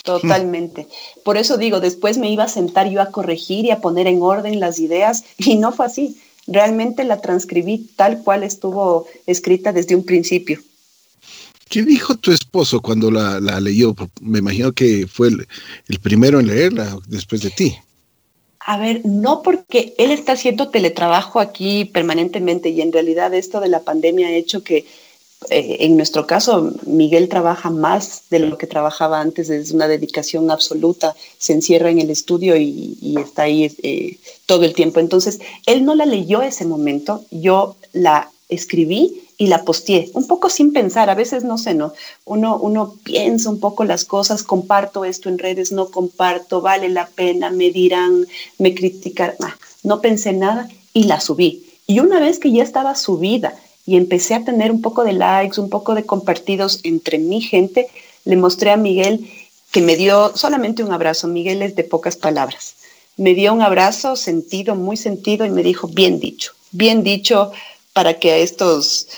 Totalmente. 0.04 0.86
Por 1.24 1.38
eso 1.38 1.56
digo, 1.56 1.80
después 1.80 2.18
me 2.18 2.30
iba 2.30 2.44
a 2.44 2.48
sentar 2.48 2.90
yo 2.90 3.00
a 3.00 3.10
corregir 3.10 3.64
y 3.64 3.70
a 3.70 3.80
poner 3.80 4.06
en 4.06 4.20
orden 4.22 4.60
las 4.60 4.78
ideas 4.78 5.24
y 5.38 5.56
no 5.56 5.72
fue 5.72 5.86
así. 5.86 6.20
Realmente 6.46 7.04
la 7.04 7.22
transcribí 7.22 7.90
tal 7.96 8.22
cual 8.22 8.42
estuvo 8.42 9.06
escrita 9.26 9.72
desde 9.72 9.96
un 9.96 10.04
principio. 10.04 10.60
¿Qué 11.70 11.82
dijo 11.82 12.16
tu 12.16 12.32
esposo 12.32 12.82
cuando 12.82 13.10
la, 13.10 13.40
leyó? 13.60 13.96
Me 14.20 14.40
imagino 14.40 14.72
que 14.72 15.06
fue 15.06 15.28
el 15.28 15.98
primero 16.00 16.38
en 16.38 16.48
leerla 16.48 16.98
después 17.08 17.40
de 17.40 17.50
ti. 17.50 17.74
A 18.66 18.78
ver, 18.78 19.02
no 19.04 19.42
porque 19.42 19.94
él 19.96 20.10
está 20.10 20.32
haciendo 20.32 20.68
teletrabajo 20.68 21.40
aquí 21.40 21.86
permanentemente 21.86 22.68
y 22.68 22.82
en 22.82 22.92
realidad 22.92 23.32
esto 23.32 23.60
de 23.60 23.68
la 23.68 23.80
pandemia 23.80 24.28
ha 24.28 24.32
hecho 24.32 24.62
que 24.62 24.86
eh, 25.50 25.78
en 25.80 25.96
nuestro 25.96 26.26
caso 26.26 26.72
Miguel 26.86 27.28
trabaja 27.28 27.70
más 27.70 28.22
de 28.30 28.38
lo 28.38 28.58
que 28.58 28.66
trabajaba 28.66 29.20
antes, 29.20 29.50
es 29.50 29.72
una 29.72 29.88
dedicación 29.88 30.50
absoluta, 30.50 31.14
se 31.38 31.52
encierra 31.52 31.90
en 31.90 32.00
el 32.00 32.10
estudio 32.10 32.56
y, 32.56 33.16
está 33.18 33.42
ahí 33.42 33.74
eh, 33.82 34.18
todo 34.46 34.64
el 34.64 34.74
tiempo. 34.74 35.00
Entonces, 35.00 35.40
él 35.66 35.84
no 35.84 35.94
la 35.94 36.06
leyó 36.06 36.42
ese 36.42 36.64
momento, 36.64 37.24
yo 37.30 37.76
la 37.92 38.30
escribí 38.48 39.22
y 39.36 39.48
la 39.48 39.64
posteé, 39.64 40.10
un 40.14 40.26
poco 40.26 40.48
sin 40.48 40.72
pensar, 40.72 41.10
a 41.10 41.14
veces 41.14 41.44
no 41.44 41.58
sé, 41.58 41.74
¿no? 41.74 41.92
Uno, 42.24 42.56
uno 42.56 42.94
piensa 43.02 43.50
un 43.50 43.58
poco 43.58 43.84
las 43.84 44.04
cosas, 44.04 44.42
comparto 44.42 45.04
esto 45.04 45.28
en 45.28 45.38
redes, 45.38 45.72
no 45.72 45.88
comparto, 45.88 46.60
vale 46.60 46.88
la 46.88 47.06
pena, 47.08 47.50
me 47.50 47.70
dirán, 47.70 48.26
me 48.58 48.74
critican, 48.74 49.34
no 49.82 50.00
pensé 50.00 50.32
nada 50.32 50.68
y 50.92 51.04
la 51.04 51.20
subí. 51.20 51.64
Y 51.86 52.00
una 52.00 52.20
vez 52.20 52.38
que 52.38 52.52
ya 52.52 52.62
estaba 52.62 52.94
subida 52.94 53.54
y 53.86 53.96
empecé 53.96 54.34
a 54.34 54.44
tener 54.44 54.70
un 54.70 54.80
poco 54.80 55.04
de 55.04 55.12
likes, 55.12 55.60
un 55.60 55.68
poco 55.68 55.94
de 55.94 56.04
compartidos 56.04 56.80
entre 56.84 57.18
mi 57.18 57.40
gente, 57.40 57.88
le 58.24 58.36
mostré 58.36 58.70
a 58.70 58.76
Miguel 58.76 59.30
que 59.70 59.82
me 59.82 59.96
dio 59.96 60.36
solamente 60.36 60.82
un 60.82 60.92
abrazo. 60.92 61.28
Miguel 61.28 61.62
es 61.62 61.74
de 61.74 61.84
pocas 61.84 62.16
palabras. 62.16 62.76
Me 63.16 63.34
dio 63.34 63.52
un 63.52 63.62
abrazo 63.62 64.16
sentido, 64.16 64.74
muy 64.74 64.96
sentido 64.96 65.44
y 65.44 65.50
me 65.50 65.62
dijo, 65.62 65.88
bien 65.88 66.20
dicho, 66.20 66.52
bien 66.70 67.02
dicho, 67.02 67.52
para 67.92 68.14
que 68.14 68.32
a 68.32 68.36
estos 68.36 69.08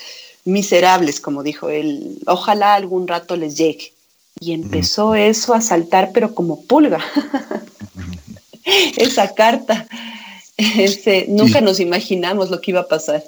miserables, 0.45 1.21
como 1.21 1.43
dijo 1.43 1.69
él, 1.69 2.19
ojalá 2.27 2.75
algún 2.75 3.07
rato 3.07 3.37
les 3.37 3.57
llegue. 3.57 3.93
Y 4.41 4.53
empezó 4.53 5.15
eso 5.15 5.55
a 5.55 5.61
saltar, 5.61 6.11
pero 6.13 6.35
como 6.35 6.63
pulga. 6.65 7.05
Esa 8.97 9.35
carta. 9.35 9.87
Ese, 10.57 11.27
nunca 11.29 11.61
nos 11.61 11.81
imaginamos 11.81 12.51
lo 12.51 12.61
que 12.61 12.71
iba 12.73 12.81
a 12.81 12.89
pasar. 12.89 13.25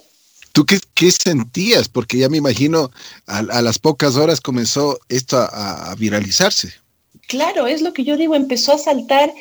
¿Tú 0.53 0.67
qué, 0.67 0.79
sentías? 1.11 1.89
Porque 1.89 2.19
ya 2.19 2.29
me 2.29 2.37
imagino, 2.37 2.91
a, 3.27 3.43
las 3.43 3.79
pocas 3.79 4.17
horas 4.17 4.41
comenzó 4.41 4.99
esto 5.09 5.39
a, 5.39 5.95
viralizarse. 5.99 6.73
Claro, 7.27 7.67
es 7.67 7.83
lo 7.83 7.93
que 7.93 8.05
yo 8.05 8.17
digo, 8.17 8.35
empezó 8.35 8.73
a 8.73 8.79
saltar 8.79 9.33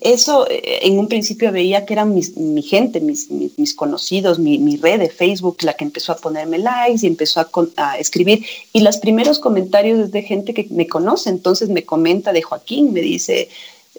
eso 0.00 0.46
eh, 0.50 0.80
en 0.82 0.98
un 0.98 1.08
principio 1.08 1.52
veía 1.52 1.86
que 1.86 1.94
eran 1.94 2.12
mi 2.14 2.62
gente, 2.62 3.00
mis, 3.00 3.74
conocidos, 3.74 4.38
mi, 4.38 4.76
red 4.76 5.00
de 5.00 5.08
Facebook, 5.08 5.58
la 5.62 5.74
que 5.74 5.84
empezó 5.84 6.12
a 6.12 6.16
ponerme 6.16 6.58
likes 6.58 7.04
y 7.04 7.06
empezó 7.06 7.40
a, 7.40 7.48
a, 7.76 7.98
escribir. 7.98 8.44
Y 8.72 8.80
los 8.80 8.98
primeros 8.98 9.38
comentarios 9.38 9.98
es 10.00 10.10
de 10.10 10.22
gente 10.22 10.54
que 10.54 10.66
me 10.70 10.86
conoce, 10.86 11.30
entonces 11.30 11.68
me 11.68 11.84
comenta 11.84 12.32
de 12.32 12.42
Joaquín, 12.42 12.92
me 12.92 13.00
dice, 13.00 13.48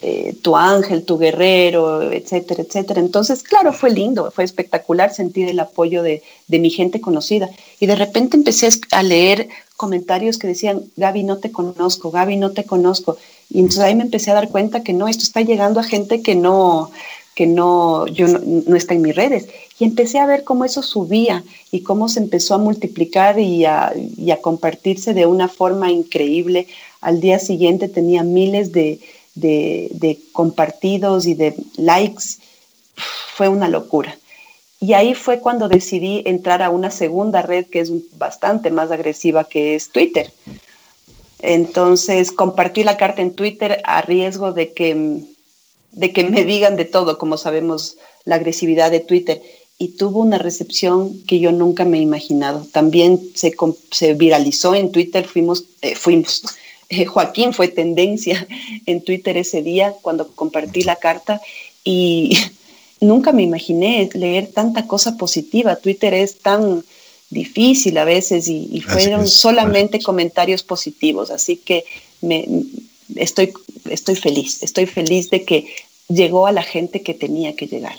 eh, 0.01 0.35
tu 0.43 0.55
ángel, 0.55 1.03
tu 1.05 1.17
guerrero, 1.17 2.11
etcétera, 2.11 2.61
etcétera. 2.61 2.99
Entonces, 2.99 3.41
claro, 3.41 3.73
fue 3.73 3.89
lindo, 3.89 4.29
fue 4.29 4.43
espectacular 4.43 5.11
sentir 5.11 5.49
el 5.49 5.59
apoyo 5.59 6.03
de, 6.03 6.21
de, 6.47 6.59
mi 6.59 6.69
gente 6.69 7.01
conocida. 7.01 7.49
Y 7.79 7.87
de 7.87 7.95
repente 7.95 8.37
empecé 8.37 8.69
a 8.91 9.01
leer 9.01 9.49
comentarios 9.75 10.37
que 10.37 10.47
decían, 10.47 10.83
Gaby, 10.97 11.23
no 11.23 11.37
te 11.37 11.51
conozco, 11.51 12.11
Gaby, 12.11 12.37
no 12.37 12.51
te 12.51 12.63
conozco. 12.63 13.17
Y 13.49 13.59
entonces 13.59 13.83
ahí 13.83 13.95
me 13.95 14.03
empecé 14.03 14.29
a 14.31 14.35
dar 14.35 14.49
cuenta 14.49 14.83
que 14.83 14.93
no, 14.93 15.07
esto 15.07 15.23
está 15.23 15.41
llegando 15.41 15.79
a 15.79 15.83
gente 15.83 16.21
que 16.21 16.35
no, 16.35 16.91
que 17.33 17.47
no, 17.47 18.07
yo 18.07 18.27
no, 18.27 18.75
está 18.75 18.93
en 18.93 19.01
mis 19.01 19.15
redes. 19.15 19.47
Y 19.79 19.85
empecé 19.85 20.19
a 20.19 20.25
ver 20.25 20.43
cómo 20.43 20.65
eso 20.65 20.83
subía 20.83 21.43
y 21.71 21.81
cómo 21.81 22.09
se 22.09 22.19
empezó 22.19 22.55
a 22.55 22.59
multiplicar 22.59 23.39
y 23.39 23.65
a, 23.65 23.93
y 23.95 24.31
a 24.31 24.41
compartirse 24.41 25.13
de 25.13 25.25
una 25.25 25.47
forma 25.47 25.91
increíble. 25.91 26.67
Al 26.99 27.19
día 27.19 27.39
siguiente 27.39 27.89
tenía 27.89 28.23
miles 28.23 28.71
de, 28.71 28.99
de, 29.39 30.19
compartidos 30.31 31.25
y 31.25 31.33
de 31.33 31.55
likes, 31.77 32.37
fue 33.35 33.47
una 33.47 33.67
locura. 33.67 34.17
Y 34.79 34.93
ahí 34.93 35.15
fue 35.15 35.39
cuando 35.39 35.67
decidí 35.67 36.21
entrar 36.25 36.61
a 36.61 36.69
una 36.69 36.91
segunda 36.91 37.41
red 37.41 37.65
que 37.65 37.79
es 37.79 37.91
bastante 38.17 38.69
más 38.69 38.91
agresiva, 38.91 39.43
que 39.43 39.75
es 39.75 39.89
Twitter. 39.89 40.31
Entonces 41.39 42.31
compartí 42.31 42.83
la 42.83 42.97
carta 42.97 43.21
en 43.21 43.33
Twitter 43.33 43.81
a 43.85 44.01
riesgo 44.01 44.53
de 44.53 44.73
que, 44.73 45.23
de 45.91 46.13
que 46.13 46.23
me 46.23 46.45
digan 46.45 46.75
de 46.75 46.85
todo, 46.85 47.17
como 47.17 47.37
sabemos 47.37 47.97
la 48.25 48.35
agresividad 48.35 48.91
de 48.91 48.99
Twitter. 48.99 49.41
Y 49.79 49.89
tuvo 49.89 50.21
una 50.21 50.39
recepción 50.39 51.23
que 51.25 51.39
yo 51.39 51.51
nunca 51.51 51.85
me 51.85 51.99
he 51.99 52.01
imaginado. 52.01 52.65
También 52.71 53.19
se, 53.35 53.55
se 53.91 54.13
viralizó 54.15 54.73
en 54.73 54.91
Twitter, 54.91 55.27
fuimos, 55.27 55.65
eh, 55.81 55.95
fuimos, 55.95 56.43
eh, 56.89 57.05
Joaquín 57.05 57.53
fue 57.53 57.67
tendencia 57.67 58.47
en 58.85 59.03
Twitter 59.03 59.37
ese 59.37 59.61
día 59.61 59.93
cuando 60.01 60.27
compartí 60.29 60.83
la 60.83 60.95
carta 60.95 61.41
y 61.83 62.37
nunca 63.01 63.31
me 63.31 63.43
imaginé 63.43 64.09
leer 64.13 64.47
tanta 64.47 64.87
cosa 64.87 65.17
positiva. 65.17 65.75
Twitter 65.75 66.13
es 66.13 66.39
tan 66.39 66.83
difícil 67.29 67.97
a 67.97 68.05
veces 68.05 68.47
y, 68.47 68.81
fueron 68.81 69.27
solamente 69.27 70.01
comentarios 70.01 70.63
positivos, 70.63 71.29
así 71.29 71.57
que 71.57 71.83
me, 72.21 72.47
estoy, 73.15 73.53
estoy 73.89 74.15
feliz, 74.15 74.63
estoy 74.63 74.85
feliz 74.85 75.29
de 75.29 75.43
que 75.43 75.67
llegó 76.07 76.47
a 76.47 76.53
la 76.53 76.63
gente 76.63 77.03
que 77.03 77.13
tenía 77.13 77.55
que 77.55 77.67
llegar. 77.67 77.97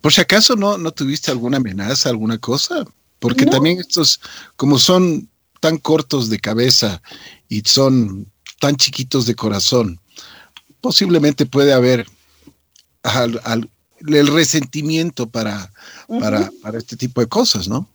Por 0.00 0.12
si 0.12 0.22
acaso 0.22 0.56
no, 0.56 0.78
no 0.78 0.92
tuviste 0.92 1.30
alguna 1.30 1.58
amenaza, 1.58 2.08
alguna 2.08 2.38
cosa, 2.38 2.84
porque 3.18 3.46
también 3.46 3.78
estos, 3.78 4.20
como 4.56 4.78
son 4.78 5.28
tan 5.60 5.78
cortos 5.78 6.28
de 6.28 6.40
cabeza 6.40 7.02
y 7.52 7.62
son 7.66 8.32
tan 8.60 8.76
chiquitos 8.76 9.26
de 9.26 9.34
corazón, 9.34 10.00
posiblemente 10.80 11.44
puede 11.44 11.74
haber 11.74 12.06
el 14.06 14.26
resentimiento 14.28 15.28
para, 15.28 15.70
para, 16.08 16.78
este 16.78 16.96
tipo 16.96 17.20
de 17.20 17.26
cosas, 17.26 17.68
¿no? 17.68 17.88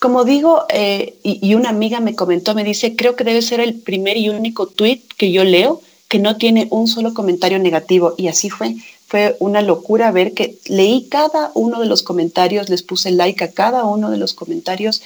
Como 0.00 0.24
digo, 0.24 0.64
eh, 0.70 1.18
y, 1.22 1.38
y, 1.48 1.54
una 1.54 1.68
amiga 1.68 2.00
me 2.00 2.16
comentó, 2.16 2.52
me 2.54 2.64
dice, 2.64 2.96
creo 2.96 3.14
que 3.14 3.22
debe 3.22 3.42
ser 3.42 3.60
el 3.60 3.76
primer 3.76 4.16
y 4.16 4.28
único 4.28 4.66
tweet 4.66 5.02
que 5.16 5.30
yo 5.30 5.44
leo 5.44 5.80
que 6.08 6.18
no 6.18 6.36
tiene 6.36 6.66
un 6.70 6.88
solo 6.88 7.14
comentario 7.14 7.60
negativo. 7.60 8.14
Y 8.16 8.28
así 8.28 8.50
fue 8.50 8.74
fue 9.08 9.36
una 9.38 9.62
locura 9.62 10.10
ver 10.10 10.34
que 10.34 10.58
leí 10.66 11.08
cada 11.08 11.50
uno 11.54 11.80
de 11.80 11.86
los 11.86 12.02
comentarios, 12.02 12.68
les 12.68 12.82
puse 12.82 13.10
like 13.10 13.42
a 13.42 13.52
cada 13.52 13.84
uno 13.84 14.10
de 14.10 14.18
los 14.18 14.34
comentarios. 14.34 15.00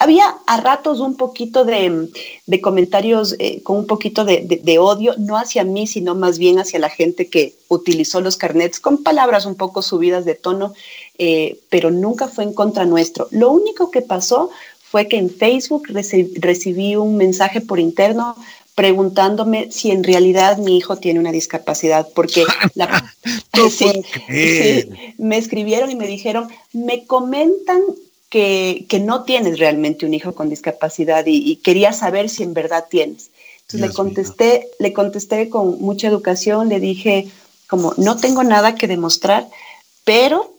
Había 0.00 0.36
a 0.46 0.60
ratos 0.60 1.00
un 1.00 1.16
poquito 1.16 1.64
de, 1.64 2.08
comentarios 2.62 3.34
eh, 3.40 3.62
con 3.64 3.78
un 3.78 3.86
poquito 3.86 4.24
de, 4.24 4.78
odio, 4.78 5.14
no 5.18 5.36
hacia 5.36 5.64
mí, 5.64 5.88
sino 5.88 6.14
más 6.14 6.38
bien 6.38 6.60
hacia 6.60 6.78
la 6.78 6.88
gente 6.88 7.28
que 7.28 7.54
utilizó 7.66 8.20
los 8.20 8.36
carnets 8.36 8.78
con 8.78 9.02
palabras 9.02 9.44
un 9.44 9.56
poco 9.56 9.82
subidas 9.82 10.24
de 10.24 10.36
tono, 10.36 10.72
eh, 11.18 11.58
pero 11.68 11.90
nunca 11.90 12.28
fue 12.28 12.44
en 12.44 12.54
contra 12.54 12.84
nuestro. 12.84 13.26
Lo 13.32 13.50
único 13.50 13.90
que 13.90 14.02
pasó 14.02 14.50
fue 14.80 15.08
que 15.08 15.18
en 15.18 15.30
Facebook 15.30 15.88
recibí 15.88 16.94
un 16.94 17.16
mensaje 17.16 17.60
por 17.60 17.80
interno 17.80 18.36
preguntándome 18.78 19.72
si 19.72 19.90
en 19.90 20.04
realidad 20.04 20.58
mi 20.58 20.78
hijo 20.78 20.98
tiene 20.98 21.18
una 21.18 21.32
discapacidad, 21.32 22.06
porque 22.14 22.44
me 25.18 25.36
escribieron 25.36 25.90
y 25.90 25.96
me 25.96 26.06
dijeron, 26.06 26.48
me 26.72 27.04
comentan 27.04 27.80
que, 28.28 28.86
no 29.02 29.24
tienes 29.24 29.58
realmente 29.58 30.06
un 30.06 30.14
hijo 30.14 30.34
con 30.34 30.48
discapacidad 30.48 31.24
y, 31.26 31.56
quería 31.56 31.92
saber 31.92 32.28
si 32.28 32.42
en 32.42 32.54
verdad 32.54 32.86
tienes. 32.90 33.30
Entonces 33.62 33.88
le 33.88 33.94
contesté, 33.94 34.68
le 34.78 34.92
contesté 34.92 35.48
con 35.48 35.80
mucha 35.80 36.08
educación, 36.08 36.68
le 36.68 36.80
dije 36.80 37.28
como, 37.68 37.92
no 37.98 38.16
tengo 38.16 38.42
nada 38.42 38.74
que 38.74 38.88
demostrar, 38.88 39.46
pero 40.04 40.54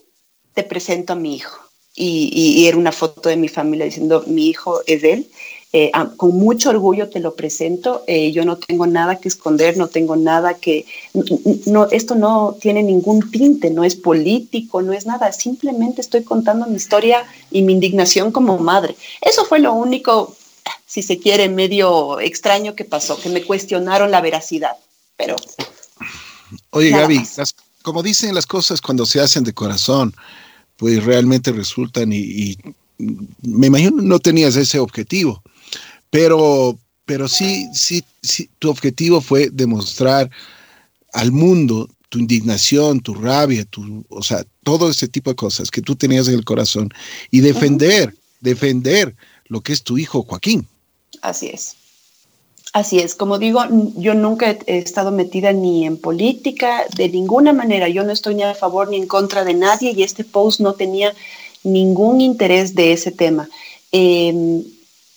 te 0.54 0.62
presento 0.62 1.12
a 1.12 1.16
mi 1.16 1.34
hijo. 1.34 1.58
Y, 1.94 2.30
y 2.32 2.66
era 2.66 2.76
una 2.76 2.92
foto 2.92 3.28
de 3.28 3.36
mi 3.36 3.48
familia 3.48 3.84
diciendo, 3.84 4.22
mi 4.26 4.46
hijo 4.46 4.80
es 4.86 5.02
él. 5.02 5.28
Eh, 5.72 5.92
con 6.16 6.36
mucho 6.36 6.70
orgullo 6.70 7.08
te 7.08 7.20
lo 7.20 7.34
presento. 7.34 8.02
Eh, 8.08 8.32
yo 8.32 8.44
no 8.44 8.56
tengo 8.56 8.86
nada 8.86 9.20
que 9.20 9.28
esconder, 9.28 9.76
no 9.76 9.86
tengo 9.86 10.16
nada 10.16 10.54
que... 10.54 10.84
No, 11.66 11.88
esto 11.90 12.16
no 12.16 12.56
tiene 12.60 12.82
ningún 12.82 13.30
tinte, 13.30 13.70
no 13.70 13.84
es 13.84 13.94
político, 13.94 14.82
no 14.82 14.92
es 14.92 15.06
nada. 15.06 15.32
Simplemente 15.32 16.00
estoy 16.00 16.24
contando 16.24 16.66
mi 16.66 16.76
historia 16.76 17.24
y 17.52 17.62
mi 17.62 17.72
indignación 17.72 18.32
como 18.32 18.58
madre. 18.58 18.96
Eso 19.20 19.44
fue 19.44 19.60
lo 19.60 19.72
único, 19.72 20.36
si 20.86 21.02
se 21.02 21.18
quiere, 21.18 21.48
medio 21.48 22.18
extraño 22.18 22.74
que 22.74 22.84
pasó, 22.84 23.20
que 23.20 23.28
me 23.28 23.44
cuestionaron 23.44 24.10
la 24.10 24.20
veracidad. 24.20 24.76
Pero... 25.16 25.36
Oye, 26.70 26.90
Gaby, 26.90 27.22
como 27.82 28.02
dicen 28.02 28.34
las 28.34 28.46
cosas 28.46 28.80
cuando 28.80 29.06
se 29.06 29.20
hacen 29.20 29.44
de 29.44 29.52
corazón, 29.52 30.16
pues 30.76 31.04
realmente 31.04 31.52
resultan 31.52 32.12
y 32.12 32.58
me 33.42 33.68
imagino 33.68 34.02
no 34.02 34.18
tenías 34.18 34.56
ese 34.56 34.78
objetivo. 34.78 35.42
Pero, 36.10 36.78
pero 37.06 37.28
sí, 37.28 37.68
sí, 37.72 38.04
sí, 38.22 38.50
tu 38.58 38.70
objetivo 38.70 39.20
fue 39.20 39.50
demostrar 39.50 40.30
al 41.12 41.32
mundo 41.32 41.88
tu 42.08 42.18
indignación, 42.18 43.00
tu 43.00 43.14
rabia, 43.14 43.64
tu, 43.64 44.04
o 44.08 44.22
sea, 44.22 44.44
todo 44.64 44.90
ese 44.90 45.08
tipo 45.08 45.30
de 45.30 45.36
cosas 45.36 45.70
que 45.70 45.80
tú 45.80 45.94
tenías 45.94 46.28
en 46.28 46.34
el 46.34 46.44
corazón 46.44 46.90
y 47.30 47.40
defender, 47.40 48.14
defender 48.40 49.14
lo 49.46 49.60
que 49.60 49.72
es 49.72 49.82
tu 49.82 49.96
hijo 49.96 50.22
Joaquín. 50.22 50.66
Así 51.22 51.46
es. 51.46 51.76
Así 52.72 53.00
es, 53.00 53.16
como 53.16 53.38
digo, 53.38 53.62
yo 53.96 54.14
nunca 54.14 54.56
he 54.66 54.78
estado 54.78 55.10
metida 55.10 55.52
ni 55.52 55.86
en 55.86 55.96
política, 55.96 56.84
de 56.96 57.08
ninguna 57.08 57.52
manera, 57.52 57.88
yo 57.88 58.04
no 58.04 58.12
estoy 58.12 58.36
ni 58.36 58.44
a 58.44 58.54
favor 58.54 58.88
ni 58.88 58.96
en 58.96 59.08
contra 59.08 59.44
de 59.44 59.54
nadie 59.54 59.92
y 59.96 60.04
este 60.04 60.22
post 60.22 60.60
no 60.60 60.74
tenía 60.74 61.12
ningún 61.64 62.20
interés 62.20 62.76
de 62.76 62.92
ese 62.92 63.10
tema. 63.10 63.48
Eh, 63.90 64.62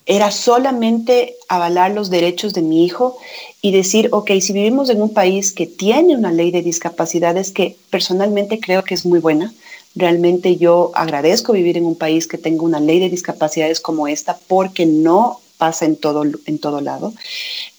era 0.06 0.32
solamente 0.32 1.36
avalar 1.48 1.92
los 1.92 2.10
derechos 2.10 2.54
de 2.54 2.62
mi 2.62 2.86
hijo 2.86 3.18
y 3.62 3.72
decir, 3.72 4.10
ok, 4.12 4.32
si 4.42 4.52
vivimos 4.52 4.90
en 4.90 5.02
un 5.02 5.14
país 5.14 5.52
que 5.52 5.66
tiene 5.66 6.18
una 6.18 6.32
ley 6.32 6.52
de 6.52 6.62
discapacidades 6.62 7.52
que 7.52 7.78
personalmente 7.90 8.60
creo 8.60 8.84
que 8.84 8.94
es 8.94 9.06
muy 9.06 9.20
buena, 9.20 9.54
realmente 9.96 10.58
yo 10.58 10.92
agradezco 10.96 11.54
vivir 11.54 11.78
en 11.78 11.86
un 11.86 11.96
país 11.96 12.28
que 12.28 12.38
tenga 12.38 12.64
una 12.64 12.80
ley 12.80 13.00
de 13.00 13.10
discapacidades 13.10 13.80
como 13.80 14.08
esta 14.08 14.38
porque 14.48 14.86
no 14.86 15.40
pasa 15.58 15.86
en 15.86 15.96
todo, 15.96 16.24
en 16.46 16.60
todo 16.60 16.82
lado. 16.82 17.14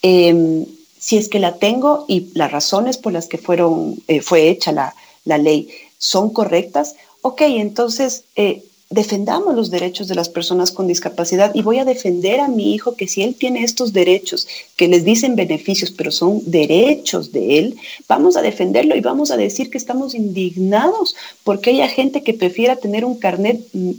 Em, 0.00 0.64
si 0.98 1.18
es 1.18 1.28
que 1.28 1.38
la 1.38 1.56
tengo 1.56 2.06
y 2.08 2.30
las 2.34 2.50
razones 2.50 2.96
por 2.96 3.12
las 3.12 3.26
que 3.26 3.36
fueron, 3.36 3.96
eh, 4.08 4.22
fue 4.22 4.48
hecha 4.48 4.72
la, 4.72 4.94
la, 5.24 5.36
ley 5.36 5.68
son 5.98 6.30
correctas, 6.30 6.94
ok, 7.20 7.42
entonces 7.42 8.24
eh, 8.36 8.62
defendamos 8.94 9.56
los 9.56 9.70
derechos 9.70 10.06
de 10.06 10.14
las 10.14 10.28
personas 10.28 10.70
con 10.70 10.86
discapacidad 10.86 11.52
y 11.52 11.62
voy 11.62 11.78
a 11.78 11.84
defender 11.84 12.38
a 12.38 12.48
mi 12.48 12.74
hijo 12.74 12.94
que 12.94 13.08
si 13.08 13.22
él 13.22 13.34
tiene 13.34 13.64
estos 13.64 13.92
derechos 13.92 14.46
que 14.76 14.86
les 14.86 15.04
dicen 15.04 15.34
beneficios, 15.34 15.90
pero 15.90 16.12
son 16.12 16.42
derechos 16.46 17.32
de 17.32 17.58
él, 17.58 17.76
vamos 18.08 18.36
a 18.36 18.42
defenderlo 18.42 18.94
y 18.94 19.00
vamos 19.00 19.32
a 19.32 19.36
decir 19.36 19.68
que 19.68 19.78
estamos 19.78 20.14
indignados 20.14 21.16
porque 21.42 21.70
haya 21.70 21.88
gente 21.88 22.22
que 22.22 22.34
prefiera 22.34 22.76
tener 22.76 23.04
un 23.04 23.16
carnet 23.18 23.60
mm, 23.72 23.90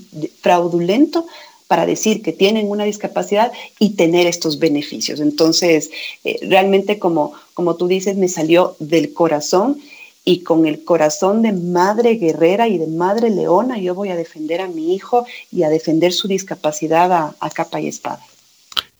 fraudulento 0.42 1.28
para 1.68 1.86
decir 1.86 2.22
que 2.22 2.32
tienen 2.32 2.70
una 2.70 2.86
discapacidad 2.86 3.52
y 3.80 3.96
tener 3.96 4.28
estos 4.28 4.60
beneficios. 4.60 5.20
Entonces, 5.20 5.90
eh, 6.24 6.40
realmente 6.44 7.00
como, 7.00 7.34
como 7.54 7.76
tú 7.76 7.88
dices, 7.88 8.16
me 8.16 8.30
salió 8.30 8.76
del 8.80 9.14
corazón 9.14 9.82
y 10.26 10.42
con 10.42 10.66
el 10.66 10.84
corazón 10.84 11.44
de 11.44 11.54
madre 11.54 12.16
guerrera 12.16 12.68
y 12.68 12.80
de 12.80 12.88
madre 12.88 13.30
leona 13.30 13.78
yo 13.78 13.94
voy 13.94 14.10
a 14.10 14.16
defender 14.16 14.60
a 14.60 14.68
mi 14.68 14.96
hijo 14.96 15.26
y 15.52 15.62
a 15.62 15.70
defender 15.70 16.12
su 16.12 16.28
discapacidad 16.28 17.36
a, 17.40 17.50
capa 17.52 17.80
y 17.80 17.88
espada. 17.88 18.20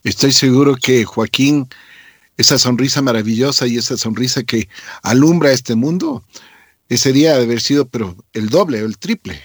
Estoy 0.04 0.30
seguro 0.32 0.76
que 0.76 1.04
Joaquín 1.04 1.68
esa 2.36 2.58
sonrisa 2.58 3.02
maravillosa 3.02 3.66
y 3.66 3.78
esa 3.78 3.96
sonrisa 3.96 4.44
que 4.44 4.68
alumbra 5.02 5.52
este 5.52 5.74
mundo, 5.74 6.22
ese 6.88 7.12
día 7.12 7.36
de 7.36 7.44
haber 7.44 7.60
sido, 7.60 7.86
pero 7.88 8.14
el 8.32 8.48
doble 8.48 8.82
o 8.82 8.86
el 8.86 8.98
triple. 8.98 9.40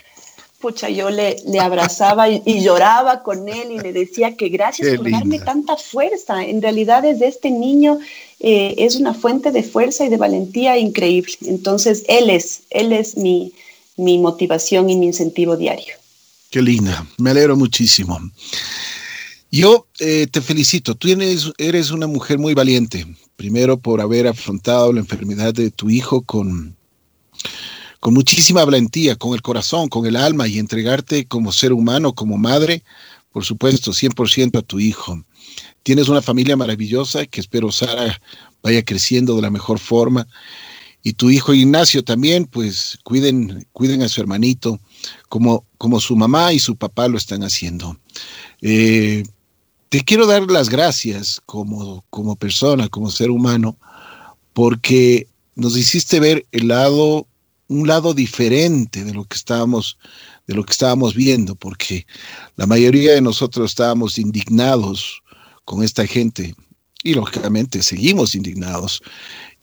Pucha, 0.60 0.90
yo 0.90 1.10
le, 1.10 1.38
le 1.48 1.60
abrazaba 1.60 2.30
y, 2.30 2.62
lloraba 2.62 3.24
con 3.24 3.50
él 3.50 3.72
y 3.72 3.80
le 3.80 3.94
decía 3.94 4.36
que 4.36 4.50
gracias 4.50 4.96
por 4.96 5.10
darme 5.10 5.40
tanta 5.40 5.76
fuerza. 5.76 6.44
En 6.44 6.62
realidad, 6.62 7.02
desde 7.02 7.28
este 7.28 7.50
niño 7.50 7.98
eh, 8.44 8.76
es 8.78 8.96
una 8.96 9.14
fuente 9.14 9.52
de 9.52 9.64
fuerza 9.64 10.06
y 10.06 10.10
de 10.10 10.18
valentía 10.18 10.78
increíble. 10.78 11.34
Entonces, 11.46 12.04
él 12.08 12.30
es, 12.30 12.64
él 12.70 12.92
es 12.92 13.18
mi, 13.18 13.54
mi 13.98 14.18
motivación 14.18 14.90
y 14.90 14.96
mi 14.96 15.08
incentivo 15.08 15.58
diario. 15.58 15.96
Qué 16.50 16.62
linda, 16.62 17.08
me 17.18 17.32
alegro 17.32 17.56
muchísimo. 17.56 18.20
Yo 19.52 19.88
eh, 20.00 20.28
te 20.32 20.42
felicito, 20.42 20.96
tú 20.96 21.10
eres, 21.10 21.52
eres 21.58 21.92
una 21.92 22.08
mujer 22.08 22.40
muy 22.40 22.54
valiente, 22.54 23.06
primero 23.36 23.78
por 23.78 24.02
haber 24.02 24.28
afrontado 24.28 24.92
la 24.94 25.02
enfermedad 25.02 25.54
de 25.54 25.72
tu 25.72 25.90
hijo 25.90 26.22
con 26.22 26.76
con 28.02 28.16
muchísima 28.16 28.66
valentía, 28.66 29.16
con 29.16 29.36
el 29.36 29.44
corazón, 29.44 29.88
con 29.88 30.08
el 30.08 30.16
alma 30.16 30.48
y 30.48 30.58
entregarte 30.58 31.26
como 31.26 31.52
ser 31.52 31.72
humano, 31.72 32.14
como 32.14 32.36
madre, 32.36 32.84
por 33.32 33.46
supuesto, 33.46 33.92
100% 33.92 34.58
a 34.58 34.62
tu 34.64 34.80
hijo. 34.80 35.24
Tienes 35.84 36.10
una 36.10 36.22
familia 36.22 36.56
maravillosa 36.56 37.26
que 37.26 37.42
espero 37.42 37.72
Sara 37.72 38.22
vaya 38.62 38.84
creciendo 38.84 39.36
de 39.36 39.42
la 39.42 39.50
mejor 39.50 39.80
forma. 39.80 40.28
Y 41.04 41.14
tu 41.14 41.32
hijo 41.32 41.54
Ignacio 41.54 42.04
también, 42.04 42.46
pues 42.46 43.00
cuiden, 43.04 43.68
cuiden 43.74 44.04
a 44.04 44.10
su 44.10 44.22
hermanito 44.22 44.80
como, 45.30 45.66
como 45.78 46.00
su 46.00 46.16
mamá 46.16 46.54
y 46.54 46.60
su 46.60 46.76
papá 46.76 47.08
lo 47.08 47.18
están 47.18 47.44
haciendo. 47.44 47.98
Eh, 48.62 49.24
te 49.90 50.04
quiero 50.04 50.28
dar 50.28 50.44
las 50.44 50.70
gracias 50.70 51.42
como, 51.46 52.06
como 52.10 52.36
persona, 52.36 52.88
como 52.88 53.10
ser 53.10 53.32
humano, 53.32 53.78
porque 54.54 55.28
nos 55.56 55.76
hiciste 55.76 56.20
ver 56.20 56.46
el 56.52 56.68
lado 56.68 57.28
un 57.68 57.88
lado 57.88 58.14
diferente 58.14 59.06
de 59.06 59.14
lo 59.14 59.24
que 59.24 59.38
estábamos 59.38 59.98
de 60.46 60.56
lo 60.56 60.66
que 60.66 60.74
estábamos 60.74 61.16
viendo, 61.16 61.56
porque 61.56 62.06
la 62.58 62.66
mayoría 62.68 63.14
de 63.14 63.22
nosotros 63.22 63.72
estábamos 63.72 64.18
indignados 64.18 65.21
con 65.66 65.84
esta 65.84 66.06
gente 66.06 66.56
y 67.04 67.14
lógicamente 67.14 67.82
seguimos 67.84 68.36
indignados. 68.36 69.02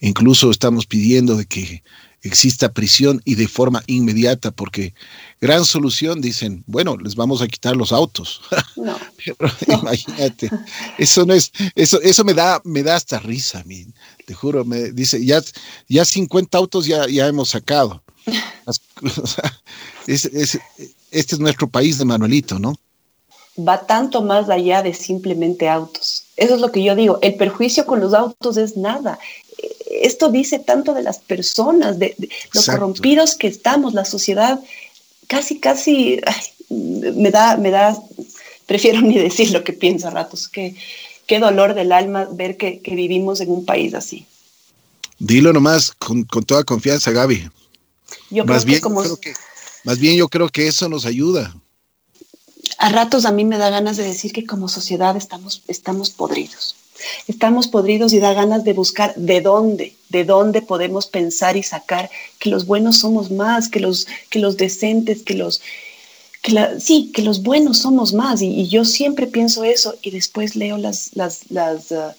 Incluso 0.01 0.51
estamos 0.51 0.87
pidiendo 0.87 1.37
de 1.37 1.47
que 1.47 1.83
exista 2.23 2.73
prisión 2.73 3.21
y 3.25 3.37
de 3.37 3.47
forma 3.47 3.83
inmediata, 3.87 4.51
porque 4.51 4.93
gran 5.41 5.65
solución 5.65 6.21
dicen, 6.21 6.65
bueno, 6.67 6.97
les 6.97 7.15
vamos 7.15 7.43
a 7.43 7.49
quitar 7.49 7.77
los 7.77 7.93
autos. 7.93 8.41
No, 9.67 9.81
imagínate, 9.81 10.49
eso 10.97 11.27
no 11.27 11.35
es, 11.35 11.51
eso, 11.75 12.01
eso 12.01 12.25
me 12.25 12.33
da, 12.33 12.63
me 12.65 12.83
da 12.83 12.95
hasta 12.95 13.19
risa, 13.19 13.63
mí 13.65 13.85
te 14.25 14.33
juro, 14.33 14.65
me 14.65 14.93
dice, 14.93 15.23
ya, 15.25 15.43
ya 15.89 16.05
50 16.05 16.57
autos 16.57 16.87
ya, 16.87 17.07
ya 17.09 17.27
hemos 17.27 17.51
sacado. 17.51 18.03
este 20.07 20.65
es 21.11 21.39
nuestro 21.41 21.69
país 21.69 21.99
de 21.99 22.05
Manuelito, 22.05 22.59
¿no? 22.59 22.79
Va 23.59 23.87
tanto 23.87 24.23
más 24.23 24.49
allá 24.49 24.83
de 24.83 24.95
simplemente 24.95 25.69
autos. 25.69 26.25
Eso 26.37 26.55
es 26.55 26.61
lo 26.61 26.71
que 26.71 26.83
yo 26.83 26.95
digo. 26.95 27.19
El 27.23 27.35
perjuicio 27.35 27.87
con 27.87 28.01
los 28.01 28.15
autos 28.15 28.57
es 28.57 28.77
nada. 28.77 29.19
Esto 29.91 30.31
dice 30.31 30.59
tanto 30.59 30.95
de 30.95 31.03
las 31.03 31.19
personas, 31.19 31.99
de, 31.99 32.15
los 32.53 32.67
corrompidos 32.67 33.35
que 33.35 33.49
estamos, 33.49 33.95
la 33.95 34.05
sociedad. 34.05 34.61
Casi, 35.27 35.59
casi 35.59 36.21
me 36.69 37.31
da, 37.31 37.57
me 37.57 37.71
da, 37.71 37.97
prefiero 38.67 39.01
ni 39.03 39.19
decir 39.19 39.51
lo 39.51 39.65
que 39.65 39.73
pienso 39.73 40.09
a 40.09 40.11
ratos. 40.11 40.49
Qué, 40.49 40.77
qué 41.27 41.39
dolor 41.39 41.75
del 41.75 41.93
alma 41.93 42.29
ver 42.31 42.57
que, 42.57 42.81
vivimos 42.85 43.41
en 43.41 43.51
un 43.51 43.65
país 43.65 43.95
así. 43.95 44.27
Dilo 45.19 45.53
nomás 45.53 45.91
con, 45.91 46.23
con 46.23 46.45
toda 46.45 46.63
confianza, 46.63 47.11
Gaby 47.11 47.49
más 48.45 48.65
bien, 48.65 48.81
más 49.85 49.99
bien 49.99 50.17
yo 50.17 50.29
creo 50.29 50.49
que 50.49 50.67
eso 50.67 50.89
nos 50.89 51.07
ayuda. 51.07 51.55
A 52.77 52.91
ratos 52.91 53.25
a 53.25 53.33
mí 53.33 53.45
me 53.45 53.59
da 53.59 53.71
ganas 53.71 53.97
de 53.97 54.05
decir 54.05 54.33
que 54.33 54.47
como 54.47 54.69
sociedad 54.69 55.17
estamos, 55.17 55.63
estamos 55.69 56.11
podridos. 56.11 56.77
Estamos 57.27 57.69
podridos 57.69 58.13
y 58.13 58.19
da 58.19 58.35
ganas 58.35 58.65
de 58.65 58.73
buscar 58.73 59.15
de 59.15 59.41
dónde, 59.41 59.95
de 60.09 60.25
dónde 60.25 60.63
podemos 60.63 61.07
pensar 61.07 61.57
y 61.57 61.63
sacar 61.63 62.11
que 62.39 62.51
los 62.51 62.67
buenos 62.67 62.99
somos 62.99 63.31
más, 63.31 63.69
que 63.69 63.81
los, 63.81 64.07
que 64.31 64.41
los 64.41 64.57
decentes, 64.57 65.23
que 65.23 65.35
los, 65.35 65.61
que 66.43 66.81
sí, 66.81 67.11
que 67.15 67.23
los 67.23 67.43
buenos 67.43 67.79
somos 67.79 68.13
más. 68.13 68.43
Y, 68.43 68.69
yo 68.69 68.85
siempre 68.85 69.27
pienso 69.27 69.65
eso 69.65 69.97
y 70.03 70.11
después 70.11 70.57
leo 70.57 70.77
las, 70.77 71.11
las, 71.15 71.43
uh, 71.91 72.13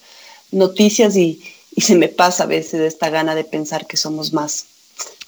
noticias 0.50 1.16
y, 1.16 1.42
y 1.74 1.82
se 1.82 1.94
me 1.94 2.08
pasa 2.08 2.44
a 2.44 2.46
veces 2.46 2.80
esta 2.80 3.10
gana 3.10 3.34
de 3.34 3.44
pensar 3.44 3.86
que 3.86 3.96
somos 3.96 4.32
más. 4.32 4.64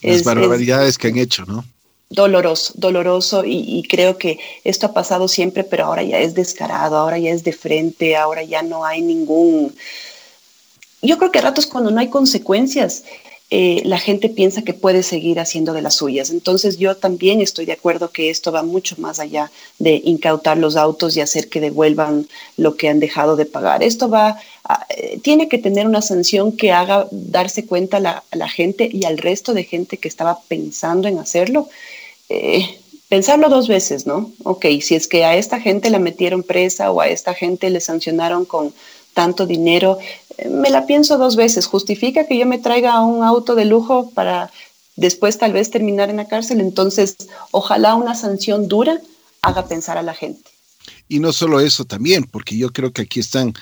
Las 0.02 0.24
barbaridades 0.24 0.98
que 0.98 1.08
han 1.08 1.18
hecho, 1.18 1.44
¿no? 1.44 1.64
Doloroso, 2.12 2.74
doloroso 2.76 3.42
y, 3.44 3.82
creo 3.88 4.18
que 4.18 4.38
esto 4.64 4.86
ha 4.86 4.92
pasado 4.92 5.28
siempre, 5.28 5.64
pero 5.64 5.86
ahora 5.86 6.02
ya 6.02 6.18
es 6.18 6.34
descarado, 6.34 6.96
ahora 6.96 7.18
ya 7.18 7.30
es 7.30 7.42
de 7.42 7.52
frente, 7.52 8.16
ahora 8.16 8.42
ya 8.42 8.62
no 8.62 8.84
hay 8.84 9.00
ningún... 9.00 9.74
Yo 11.00 11.18
creo 11.18 11.32
que 11.32 11.38
a 11.38 11.42
ratos 11.42 11.66
cuando 11.66 11.90
no 11.90 12.00
hay 12.00 12.08
consecuencias, 12.08 13.04
eh, 13.50 13.82
la 13.84 13.98
gente 13.98 14.28
piensa 14.28 14.62
que 14.62 14.72
puede 14.72 15.02
seguir 15.02 15.40
haciendo 15.40 15.72
de 15.72 15.82
las 15.82 15.96
suyas. 15.96 16.30
Entonces 16.30 16.78
yo 16.78 16.96
también 16.96 17.40
estoy 17.40 17.66
de 17.66 17.72
acuerdo 17.72 18.10
que 18.10 18.30
esto 18.30 18.52
va 18.52 18.62
mucho 18.62 18.96
más 18.98 19.18
allá 19.18 19.50
de 19.78 20.00
incautar 20.04 20.56
los 20.56 20.76
autos 20.76 21.16
y 21.16 21.20
hacer 21.20 21.48
que 21.48 21.60
devuelvan 21.60 22.28
lo 22.56 22.76
que 22.76 22.88
han 22.88 23.00
dejado 23.00 23.36
de 23.36 23.44
pagar. 23.44 23.82
Esto 23.82 24.08
va 24.08 24.38
eh, 24.90 25.18
tiene 25.22 25.48
que 25.48 25.58
tener 25.58 25.86
una 25.86 26.02
sanción 26.02 26.56
que 26.56 26.72
haga 26.72 27.08
darse 27.10 27.66
cuenta 27.66 27.96
a 27.96 28.22
la, 28.36 28.48
gente 28.48 28.88
y 28.90 29.04
al 29.04 29.18
resto 29.18 29.54
de 29.54 29.64
gente 29.64 29.98
que 29.98 30.08
estaba 30.08 30.40
pensando 30.48 31.08
en 31.08 31.18
hacerlo. 31.18 31.68
Eh, 32.34 32.78
pensarlo 33.10 33.50
dos 33.50 33.68
veces, 33.68 34.06
¿no? 34.06 34.32
Ok, 34.42 34.64
si 34.80 34.94
es 34.94 35.06
que 35.06 35.26
a 35.26 35.36
esta 35.36 35.60
gente 35.60 35.90
la 35.90 35.98
metieron 35.98 36.42
presa 36.42 36.90
o 36.90 37.02
a 37.02 37.08
esta 37.08 37.34
gente 37.34 37.68
le 37.68 37.80
sancionaron 37.80 38.46
con 38.46 38.72
tanto 39.12 39.44
dinero, 39.46 39.98
eh, 40.38 40.48
me 40.48 40.70
la 40.70 40.86
pienso 40.86 41.18
dos 41.18 41.36
veces. 41.36 41.66
¿Justifica 41.66 42.26
que 42.26 42.38
yo 42.38 42.46
me 42.46 42.58
traiga 42.58 43.04
un 43.04 43.22
auto 43.22 43.54
de 43.54 43.66
lujo 43.66 44.10
para 44.14 44.50
después 44.96 45.36
tal 45.36 45.52
vez 45.52 45.70
terminar 45.70 46.08
en 46.08 46.16
la 46.16 46.26
cárcel? 46.26 46.62
Entonces, 46.62 47.16
ojalá 47.50 47.96
una 47.96 48.14
sanción 48.14 48.66
dura 48.66 48.98
haga 49.42 49.66
pensar 49.66 49.98
a 49.98 50.02
la 50.02 50.14
gente. 50.14 50.51
Y 51.08 51.18
no 51.18 51.32
solo 51.32 51.60
eso 51.60 51.84
también, 51.84 52.24
porque 52.24 52.56
yo 52.56 52.72
creo 52.72 52.92
que 52.92 53.02
aquí 53.02 53.20
están 53.20 53.52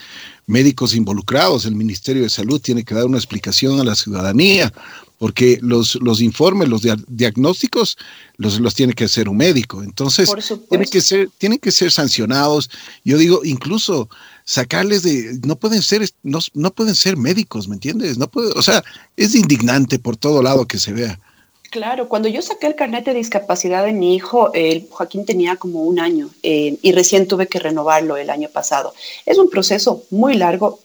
médicos 0.47 0.95
involucrados, 0.95 1.65
el 1.65 1.75
Ministerio 1.75 2.23
de 2.23 2.29
Salud 2.29 2.61
tiene 2.61 2.83
que 2.83 2.95
dar 2.95 3.05
una 3.05 3.17
explicación 3.17 3.79
a 3.79 3.83
la 3.83 3.95
ciudadanía, 3.95 4.71
porque 5.17 5.59
los, 5.61 5.95
los 6.01 6.19
informes, 6.19 6.67
los 6.67 6.81
diagnósticos 7.07 7.97
los, 8.37 8.59
los 8.59 8.73
tiene 8.73 8.93
que 8.93 9.03
hacer 9.03 9.29
un 9.29 9.37
médico. 9.37 9.83
Entonces, 9.83 10.31
tienen 10.67 10.89
que, 10.89 10.99
ser, 10.99 11.29
tienen 11.37 11.59
que 11.59 11.71
ser 11.71 11.91
sancionados. 11.91 12.69
Yo 13.03 13.17
digo, 13.17 13.41
incluso 13.43 14.09
sacarles 14.45 15.03
de, 15.03 15.39
no 15.45 15.57
pueden 15.57 15.83
ser, 15.83 16.09
no, 16.23 16.39
no 16.53 16.73
pueden 16.73 16.95
ser 16.95 17.17
médicos, 17.17 17.67
¿me 17.67 17.75
entiendes? 17.75 18.17
No 18.17 18.29
puede, 18.29 18.51
o 18.55 18.61
sea, 18.63 18.83
es 19.15 19.35
indignante 19.35 19.99
por 19.99 20.17
todo 20.17 20.41
lado 20.41 20.67
que 20.67 20.79
se 20.79 20.91
vea. 20.91 21.19
Claro, 21.71 22.09
cuando 22.09 22.27
yo 22.27 22.41
saqué 22.41 22.67
el 22.67 22.75
carnet 22.75 23.05
de 23.05 23.13
discapacidad 23.13 23.85
de 23.85 23.93
mi 23.93 24.13
hijo, 24.13 24.53
el 24.53 24.89
Joaquín 24.89 25.25
tenía 25.25 25.55
como 25.55 25.83
un 25.83 26.01
año 26.01 26.29
eh, 26.43 26.75
y 26.81 26.91
recién 26.91 27.29
tuve 27.29 27.47
que 27.47 27.59
renovarlo 27.59 28.17
el 28.17 28.29
año 28.29 28.49
pasado. 28.49 28.93
Es 29.25 29.37
un 29.37 29.49
proceso 29.49 30.03
muy 30.09 30.33
largo. 30.33 30.81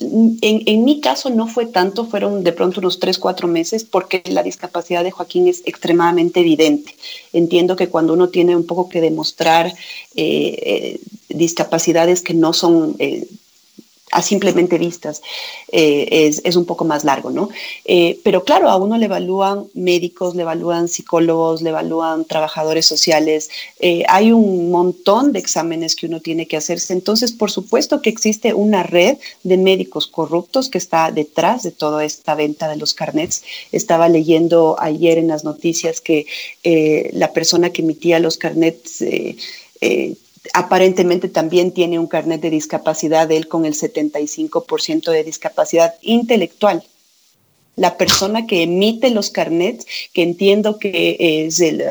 En, 0.00 0.38
en, 0.40 0.84
mi 0.84 1.00
caso 1.00 1.30
no 1.30 1.48
fue 1.48 1.66
tanto, 1.66 2.06
fueron 2.06 2.44
de 2.44 2.52
pronto 2.52 2.78
unos 2.78 3.00
tres, 3.00 3.18
cuatro 3.18 3.48
meses, 3.48 3.82
porque 3.82 4.22
la 4.26 4.44
discapacidad 4.44 5.02
de 5.02 5.10
Joaquín 5.10 5.48
es 5.48 5.62
extremadamente 5.66 6.38
evidente. 6.38 6.94
Entiendo 7.32 7.74
que 7.74 7.88
cuando 7.88 8.12
uno 8.12 8.28
tiene 8.28 8.54
un 8.54 8.66
poco 8.66 8.88
que 8.88 9.00
demostrar 9.00 9.66
eh, 9.66 9.74
eh, 10.14 11.00
discapacidades 11.28 12.22
que 12.22 12.34
no 12.34 12.52
son 12.52 12.94
a 14.14 14.22
simplemente 14.22 14.78
vistas 14.78 15.20
eh, 15.72 16.30
es, 16.44 16.56
un 16.56 16.64
poco 16.64 16.84
más 16.84 17.02
largo, 17.02 17.30
¿no? 17.30 17.48
Eh, 17.84 18.20
pero 18.22 18.44
claro, 18.44 18.70
a 18.70 18.76
uno 18.76 18.96
le 18.96 19.06
evalúan 19.06 19.66
médicos, 19.74 20.36
le 20.36 20.42
evalúan 20.42 20.86
psicólogos, 20.86 21.62
le 21.62 21.70
evalúan 21.70 22.24
trabajadores 22.24 22.86
sociales, 22.86 23.50
eh, 23.80 24.04
hay 24.08 24.30
un 24.30 24.70
montón 24.70 25.32
de 25.32 25.40
exámenes 25.40 25.96
que 25.96 26.06
uno 26.06 26.20
tiene 26.20 26.46
que 26.46 26.56
hacerse, 26.56 26.92
entonces 26.92 27.32
por 27.32 27.50
supuesto 27.50 28.00
que 28.02 28.10
existe 28.10 28.54
una 28.54 28.84
red 28.84 29.18
de 29.42 29.56
médicos 29.56 30.06
corruptos 30.06 30.68
que 30.68 30.78
está 30.78 31.10
detrás 31.10 31.64
de 31.64 31.72
toda 31.72 32.04
esta 32.04 32.36
venta 32.36 32.68
de 32.68 32.76
los 32.76 32.94
carnets. 32.94 33.42
Estaba 33.72 34.08
leyendo 34.08 34.76
ayer 34.78 35.18
en 35.18 35.26
las 35.26 35.42
noticias 35.42 36.00
que 36.00 36.26
la 37.12 37.32
persona 37.32 37.70
que 37.70 37.82
emitía 37.82 38.20
los 38.20 38.36
carnets 38.36 39.02
aparentemente 40.52 41.28
también 41.28 41.72
tiene 41.72 41.98
un 41.98 42.06
carnet 42.06 42.40
de 42.40 42.50
discapacidad, 42.50 43.30
él 43.30 43.48
con 43.48 43.64
el 43.64 43.74
75% 43.74 45.10
de 45.10 45.24
discapacidad 45.24 45.94
intelectual. 46.02 46.84
La 47.76 47.96
persona 47.96 48.46
que 48.46 48.62
emite 48.62 49.10
los 49.10 49.30
carnets, 49.30 49.86
que 50.12 50.22
entiendo 50.22 50.78
que 50.78 51.16
es 51.46 51.60
el, 51.60 51.82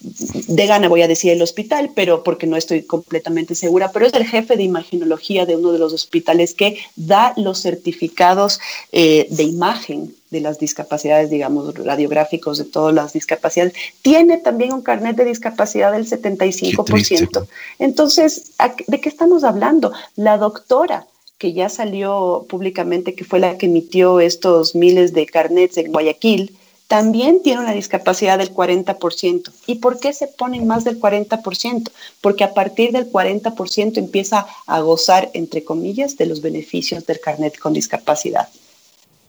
de 0.00 0.66
gana 0.66 0.88
voy 0.88 1.02
a 1.02 1.08
decir 1.08 1.32
el 1.32 1.42
hospital, 1.42 1.90
pero 1.94 2.22
porque 2.22 2.46
no 2.46 2.56
estoy 2.56 2.82
completamente 2.82 3.54
segura, 3.54 3.90
pero 3.92 4.06
es 4.06 4.14
el 4.14 4.26
jefe 4.26 4.56
de 4.56 4.62
imaginología 4.62 5.44
de 5.44 5.56
uno 5.56 5.72
de 5.72 5.78
los 5.78 5.92
hospitales 5.92 6.54
que 6.54 6.78
da 6.96 7.32
los 7.36 7.60
certificados 7.62 8.60
eh, 8.92 9.26
de 9.30 9.42
imagen 9.42 10.14
de 10.30 10.40
las 10.40 10.58
discapacidades, 10.58 11.30
digamos, 11.30 11.74
radiográficos 11.74 12.58
de 12.58 12.64
todas 12.64 12.94
las 12.94 13.12
discapacidades. 13.12 13.72
Tiene 14.02 14.36
también 14.36 14.72
un 14.72 14.82
carnet 14.82 15.16
de 15.16 15.24
discapacidad 15.24 15.90
del 15.90 16.06
75%. 16.06 17.46
Entonces, 17.78 18.52
¿de 18.86 19.00
qué 19.00 19.08
estamos 19.08 19.42
hablando? 19.42 19.92
La 20.16 20.36
doctora 20.38 21.06
que 21.38 21.52
ya 21.52 21.68
salió 21.68 22.46
públicamente, 22.48 23.14
que 23.14 23.24
fue 23.24 23.38
la 23.38 23.56
que 23.56 23.66
emitió 23.66 24.20
estos 24.20 24.74
miles 24.74 25.12
de 25.12 25.24
carnets 25.24 25.78
en 25.78 25.92
Guayaquil, 25.92 26.56
también 26.88 27.42
tiene 27.42 27.60
una 27.60 27.74
discapacidad 27.74 28.38
del 28.38 28.52
40%. 28.52 29.52
¿Y 29.66 29.76
por 29.76 30.00
qué 30.00 30.14
se 30.14 30.26
ponen 30.26 30.66
más 30.66 30.84
del 30.84 30.98
40%? 30.98 31.90
Porque 32.22 32.44
a 32.44 32.54
partir 32.54 32.92
del 32.92 33.12
40% 33.12 33.98
empieza 33.98 34.46
a 34.66 34.80
gozar, 34.80 35.30
entre 35.34 35.62
comillas, 35.62 36.16
de 36.16 36.24
los 36.24 36.40
beneficios 36.40 37.04
del 37.04 37.20
carnet 37.20 37.58
con 37.58 37.74
discapacidad. 37.74 38.48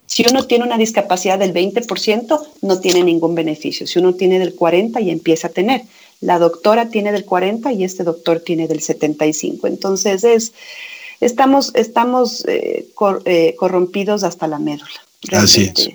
Si 0.05 0.25
uno 0.27 0.47
tiene 0.47 0.63
una 0.63 0.77
discapacidad 0.77 1.37
del 1.37 1.53
20%, 1.53 2.47
no 2.61 2.79
tiene 2.79 3.03
ningún 3.03 3.35
beneficio. 3.35 3.85
Si 3.85 3.99
uno 3.99 4.15
tiene 4.15 4.39
del 4.39 4.55
40% 4.55 5.03
y 5.03 5.11
empieza 5.11 5.47
a 5.47 5.51
tener. 5.51 5.83
La 6.21 6.39
doctora 6.39 6.89
tiene 6.89 7.11
del 7.11 7.25
40% 7.25 7.77
y 7.77 7.83
este 7.83 8.05
doctor 8.05 8.39
tiene 8.39 8.69
del 8.69 8.79
75%. 8.79 9.67
Entonces, 9.67 10.23
es, 10.23 10.53
estamos, 11.19 11.73
estamos 11.75 12.45
eh, 12.47 12.87
eh, 13.25 13.55
corrompidos 13.57 14.23
hasta 14.23 14.47
la 14.47 14.59
médula. 14.59 14.89
Así 15.33 15.71
es. 15.75 15.89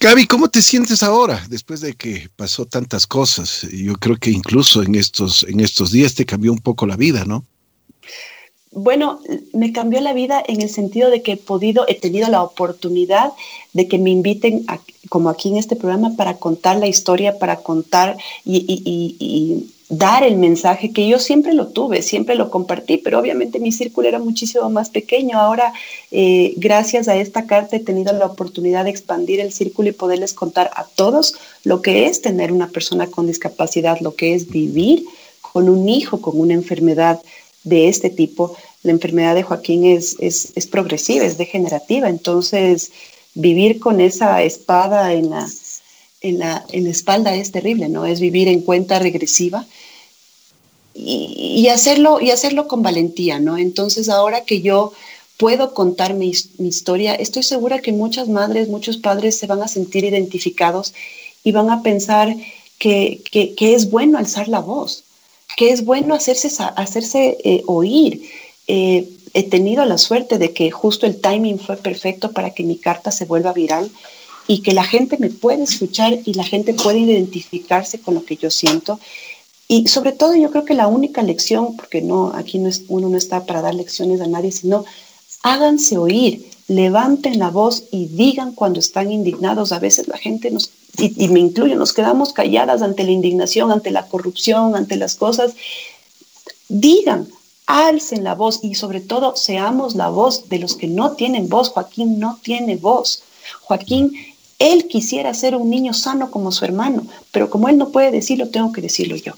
Gaby, 0.00 0.26
¿cómo 0.26 0.48
te 0.48 0.62
sientes 0.62 1.02
ahora 1.02 1.44
después 1.48 1.80
de 1.80 1.94
que 1.94 2.28
pasó 2.36 2.66
tantas 2.66 3.06
cosas? 3.06 3.62
Yo 3.72 3.94
creo 3.94 4.16
que 4.16 4.30
incluso 4.30 4.82
en 4.82 4.94
estos, 4.94 5.44
en 5.44 5.60
estos 5.60 5.90
días 5.90 6.14
te 6.14 6.26
cambió 6.26 6.52
un 6.52 6.58
poco 6.58 6.86
la 6.86 6.96
vida, 6.96 7.24
¿no? 7.24 7.44
Bueno, 8.70 9.20
me 9.54 9.72
cambió 9.72 10.00
la 10.00 10.12
vida 10.12 10.42
en 10.46 10.60
el 10.60 10.68
sentido 10.68 11.10
de 11.10 11.22
que 11.22 11.32
he 11.32 11.36
podido, 11.36 11.86
he 11.88 11.94
tenido 11.94 12.28
la 12.28 12.42
oportunidad 12.42 13.32
de 13.72 13.88
que 13.88 13.98
me 13.98 14.10
inviten, 14.10 14.66
como 15.08 15.30
aquí 15.30 15.48
en 15.48 15.56
este 15.56 15.74
programa, 15.74 16.14
para 16.16 16.36
contar 16.36 16.76
la 16.76 16.86
historia, 16.86 17.38
para 17.38 17.56
contar 17.56 18.18
y 18.44 19.70
dar 19.88 20.22
el 20.22 20.36
mensaje 20.36 20.92
que 20.92 21.08
yo 21.08 21.18
siempre 21.18 21.54
lo 21.54 21.68
tuve, 21.68 22.02
siempre 22.02 22.34
lo 22.34 22.50
compartí, 22.50 22.98
pero 22.98 23.18
obviamente 23.18 23.58
mi 23.58 23.72
círculo 23.72 24.06
era 24.06 24.18
muchísimo 24.18 24.68
más 24.68 24.90
pequeño. 24.90 25.38
Ahora, 25.38 25.72
eh, 26.10 26.52
gracias 26.56 27.08
a 27.08 27.16
esta 27.16 27.46
carta, 27.46 27.76
he 27.76 27.80
tenido 27.80 28.12
la 28.12 28.26
oportunidad 28.26 28.84
de 28.84 28.90
expandir 28.90 29.40
el 29.40 29.52
círculo 29.52 29.88
y 29.88 29.92
poderles 29.92 30.34
contar 30.34 30.70
a 30.74 30.84
todos 30.84 31.34
lo 31.64 31.80
que 31.80 32.06
es 32.06 32.20
tener 32.20 32.52
una 32.52 32.68
persona 32.68 33.06
con 33.06 33.26
discapacidad, 33.26 34.00
lo 34.00 34.14
que 34.14 34.34
es 34.34 34.50
vivir 34.50 35.04
con 35.40 35.70
un 35.70 35.88
hijo 35.88 36.20
con 36.20 36.38
una 36.38 36.54
enfermedad 36.54 37.20
de 37.64 37.88
este 37.88 38.10
tipo. 38.10 38.54
La 38.82 38.92
enfermedad 38.92 39.34
de 39.34 39.42
Joaquín 39.42 39.86
es, 39.86 40.16
es, 40.20 40.52
es 40.54 40.66
progresiva, 40.66 41.24
es 41.24 41.38
degenerativa, 41.38 42.10
entonces 42.10 42.92
vivir 43.34 43.78
con 43.78 44.00
esa 44.00 44.42
espada 44.42 45.14
en 45.14 45.30
la 45.30 45.48
en 46.20 46.40
la, 46.40 46.64
en 46.72 46.82
la 46.84 46.90
espalda 46.90 47.34
es 47.36 47.52
terrible, 47.52 47.88
¿no? 47.88 48.04
Es 48.04 48.18
vivir 48.18 48.48
en 48.48 48.62
cuenta 48.62 48.98
regresiva 48.98 49.66
y, 51.00 51.68
hacerlo, 51.68 52.20
y 52.20 52.30
hacerlo 52.30 52.66
con 52.66 52.82
valentía, 52.82 53.38
¿no? 53.38 53.56
Entonces, 53.56 54.08
ahora 54.08 54.44
que 54.44 54.60
yo 54.62 54.92
puedo 55.36 55.72
contar 55.72 56.14
mi, 56.14 56.32
historia, 56.58 57.14
estoy 57.14 57.44
segura 57.44 57.78
que 57.78 57.92
muchas 57.92 58.28
madres, 58.28 58.68
muchos 58.68 58.96
padres 58.96 59.38
se 59.38 59.46
van 59.46 59.62
a 59.62 59.68
sentir 59.68 60.04
identificados 60.04 60.94
y 61.44 61.52
van 61.52 61.70
a 61.70 61.82
pensar 61.82 62.34
que, 62.78 63.22
es 63.58 63.90
bueno 63.90 64.18
alzar 64.18 64.48
la 64.48 64.58
voz, 64.60 65.04
que 65.56 65.70
es 65.70 65.84
bueno 65.84 66.14
hacerse, 66.14 66.50
hacerse 66.76 67.38
eh, 67.44 67.62
oír. 67.66 68.22
Eh, 68.66 69.08
he 69.34 69.44
tenido 69.44 69.84
la 69.84 69.98
suerte 69.98 70.38
de 70.38 70.52
que 70.52 70.70
justo 70.70 71.06
el 71.06 71.20
timing 71.20 71.60
fue 71.60 71.76
perfecto 71.76 72.32
para 72.32 72.50
que 72.50 72.64
mi 72.64 72.76
carta 72.76 73.12
se 73.12 73.24
vuelva 73.24 73.52
viral 73.52 73.90
y 74.48 74.62
que 74.62 74.72
la 74.72 74.84
gente 74.84 75.16
me 75.18 75.30
puede 75.30 75.62
escuchar 75.62 76.18
y 76.24 76.34
la 76.34 76.44
gente 76.44 76.74
puede 76.74 76.98
identificarse 76.98 78.00
con 78.00 78.14
lo 78.14 78.24
que 78.24 78.36
yo 78.36 78.50
siento. 78.50 78.98
Y 79.70 79.86
sobre 79.86 80.12
todo 80.12 80.34
yo 80.34 80.50
creo 80.50 80.64
que 80.64 80.72
la 80.72 80.86
única 80.86 81.22
lección, 81.22 81.76
porque 81.76 82.00
no, 82.00 82.32
aquí 82.34 82.58
no 82.58 82.70
es, 82.70 82.84
uno 82.88 83.10
no 83.10 83.18
está 83.18 83.44
para 83.44 83.60
dar 83.60 83.74
lecciones 83.74 84.22
a 84.22 84.26
nadie, 84.26 84.50
sino 84.50 84.86
háganse 85.42 85.98
oír, 85.98 86.50
levanten 86.68 87.38
la 87.38 87.50
voz 87.50 87.84
y 87.90 88.06
digan 88.06 88.52
cuando 88.54 88.80
están 88.80 89.12
indignados. 89.12 89.72
A 89.72 89.78
veces 89.78 90.08
la 90.08 90.16
gente 90.16 90.50
nos, 90.50 90.70
y, 90.96 91.22
y 91.22 91.28
me 91.28 91.40
incluyo, 91.40 91.76
nos 91.76 91.92
quedamos 91.92 92.32
calladas 92.32 92.80
ante 92.80 93.04
la 93.04 93.10
indignación, 93.10 93.70
ante 93.70 93.90
la 93.90 94.06
corrupción, 94.08 94.74
ante 94.74 94.96
las 94.96 95.16
cosas. 95.16 95.52
Digan, 96.70 97.28
alcen 97.66 98.24
la 98.24 98.34
voz 98.34 98.60
y 98.62 98.74
sobre 98.74 99.00
todo 99.00 99.36
seamos 99.36 99.94
la 99.94 100.08
voz 100.08 100.48
de 100.48 100.60
los 100.60 100.76
que 100.76 100.86
no 100.86 101.12
tienen 101.12 101.50
voz. 101.50 101.68
Joaquín 101.68 102.18
no 102.18 102.38
tiene 102.42 102.76
voz. 102.76 103.22
Joaquín 103.60 104.14
él 104.58 104.88
quisiera 104.88 105.34
ser 105.34 105.54
un 105.54 105.70
niño 105.70 105.92
sano 105.92 106.30
como 106.30 106.50
su 106.50 106.64
hermano, 106.64 107.06
pero 107.30 107.48
como 107.48 107.68
él 107.68 107.78
no 107.78 107.90
puede 107.90 108.10
decirlo, 108.10 108.48
tengo 108.48 108.72
que 108.72 108.80
decirlo 108.80 109.14
yo. 109.14 109.34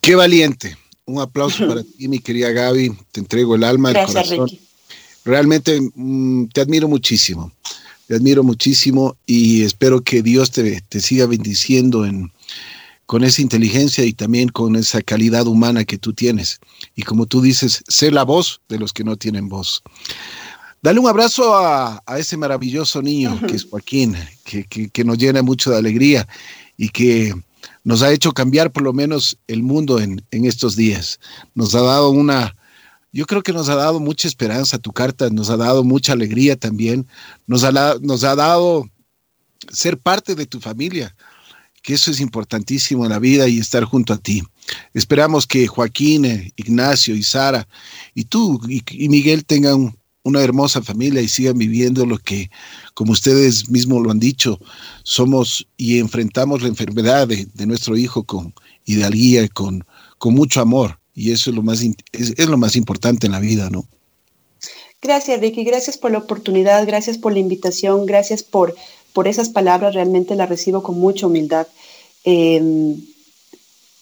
Qué 0.00 0.14
valiente. 0.14 0.76
Un 1.04 1.20
aplauso 1.20 1.66
para 1.66 1.82
ti, 1.98 2.08
mi 2.08 2.18
querida 2.18 2.50
Gaby. 2.50 2.96
Te 3.12 3.20
entrego 3.20 3.54
el 3.54 3.64
alma, 3.64 3.90
el 3.90 4.06
corazón. 4.06 4.50
Realmente 5.24 5.80
mm, 5.94 6.46
te 6.46 6.60
admiro 6.60 6.88
muchísimo. 6.88 7.52
Te 8.06 8.16
admiro 8.16 8.42
muchísimo 8.42 9.16
y 9.26 9.62
espero 9.62 10.00
que 10.02 10.22
Dios 10.22 10.50
te, 10.50 10.80
te 10.88 11.00
siga 11.00 11.26
bendiciendo 11.26 12.04
en, 12.04 12.32
con 13.10 13.24
esa 13.24 13.42
inteligencia 13.42 14.04
y 14.04 14.12
también 14.12 14.50
con 14.50 14.76
esa 14.76 15.02
calidad 15.02 15.48
humana 15.48 15.84
que 15.84 15.98
tú 15.98 16.12
tienes. 16.12 16.60
Y 16.94 17.02
como 17.02 17.26
tú 17.26 17.40
dices, 17.40 17.82
sé 17.88 18.12
la 18.12 18.22
voz 18.22 18.60
de 18.68 18.78
los 18.78 18.92
que 18.92 19.02
no 19.02 19.16
tienen 19.16 19.48
voz. 19.48 19.82
Dale 20.80 21.00
un 21.00 21.08
abrazo 21.08 21.56
a, 21.56 22.00
ese 22.16 22.36
maravilloso 22.36 23.02
niño 23.02 23.38
que 23.48 23.56
es 23.56 23.64
Joaquín, 23.64 24.16
que, 24.44 25.04
nos 25.04 25.18
llena 25.18 25.42
mucho 25.42 25.72
de 25.72 25.78
alegría 25.78 26.28
y 26.76 26.88
que 26.88 27.34
nos 27.84 28.02
ha 28.02 28.12
hecho 28.12 28.32
cambiar 28.32 28.72
por 28.72 28.82
lo 28.82 28.92
menos 28.92 29.38
el 29.46 29.62
mundo 29.62 30.00
en, 30.00 30.22
estos 30.30 30.76
días. 30.76 31.20
Nos 31.54 31.74
ha 31.74 31.80
dado 31.80 32.10
una, 32.10 32.56
yo 33.12 33.26
creo 33.26 33.42
que 33.42 33.52
nos 33.52 33.68
ha 33.68 33.74
dado 33.74 34.00
mucha 34.00 34.28
esperanza 34.28 34.78
tu 34.78 34.92
carta, 34.92 35.30
nos 35.30 35.50
ha 35.50 35.56
dado 35.56 35.84
mucha 35.84 36.12
alegría 36.12 36.56
también, 36.56 37.06
nos 37.46 37.64
ha, 37.64 37.96
nos 38.00 38.24
ha 38.24 38.34
dado 38.34 38.88
ser 39.70 39.98
parte 39.98 40.34
de 40.34 40.46
tu 40.46 40.60
familia, 40.60 41.14
que 41.82 41.94
eso 41.94 42.10
es 42.10 42.20
importantísimo 42.20 43.04
en 43.04 43.10
la 43.10 43.18
vida 43.18 43.48
y 43.48 43.58
estar 43.58 43.84
junto 43.84 44.12
a 44.12 44.18
ti. 44.18 44.42
Esperamos 44.92 45.46
que 45.46 45.66
Joaquín, 45.66 46.24
eh, 46.26 46.52
Ignacio 46.56 47.14
y 47.14 47.22
Sara 47.22 47.66
y 48.14 48.24
tú 48.24 48.60
y 48.68 49.08
Miguel 49.08 49.44
tengan 49.44 49.94
una 50.22 50.42
hermosa 50.42 50.82
familia 50.82 51.22
y 51.22 51.28
sigan 51.28 51.58
viviendo 51.58 52.04
lo 52.04 52.18
que, 52.18 52.50
como 52.94 53.12
ustedes 53.12 53.70
mismos 53.70 54.02
lo 54.02 54.10
han 54.10 54.20
dicho, 54.20 54.58
somos 55.02 55.66
y 55.76 55.98
enfrentamos 55.98 56.62
la 56.62 56.68
enfermedad 56.68 57.28
de, 57.28 57.66
nuestro 57.66 57.96
hijo 57.96 58.24
con 58.24 58.54
idealía, 58.84 59.48
con, 59.48 59.84
con 60.18 60.34
mucho 60.34 60.60
amor. 60.60 60.98
Y 61.14 61.32
eso 61.32 61.50
es 61.50 61.56
lo, 61.56 61.62
más, 61.62 61.82
es, 62.12 62.46
lo 62.46 62.58
más 62.58 62.76
importante 62.76 63.26
en 63.26 63.32
la 63.32 63.40
vida, 63.40 63.70
¿no? 63.70 63.86
Gracias, 65.02 65.40
Vicky. 65.40 65.64
Gracias 65.64 65.96
por 65.96 66.10
la 66.10 66.18
oportunidad, 66.18 66.86
gracias 66.86 67.16
por 67.16 67.32
la 67.32 67.38
invitación, 67.38 68.04
gracias 68.04 68.42
por, 68.42 68.74
por 69.14 69.28
esas 69.28 69.48
palabras. 69.48 69.94
Realmente 69.94 70.34
las 70.34 70.48
recibo 70.48 70.82
con 70.82 70.98
mucha 70.98 71.26
humildad. 71.26 71.66
Em, 72.24 73.00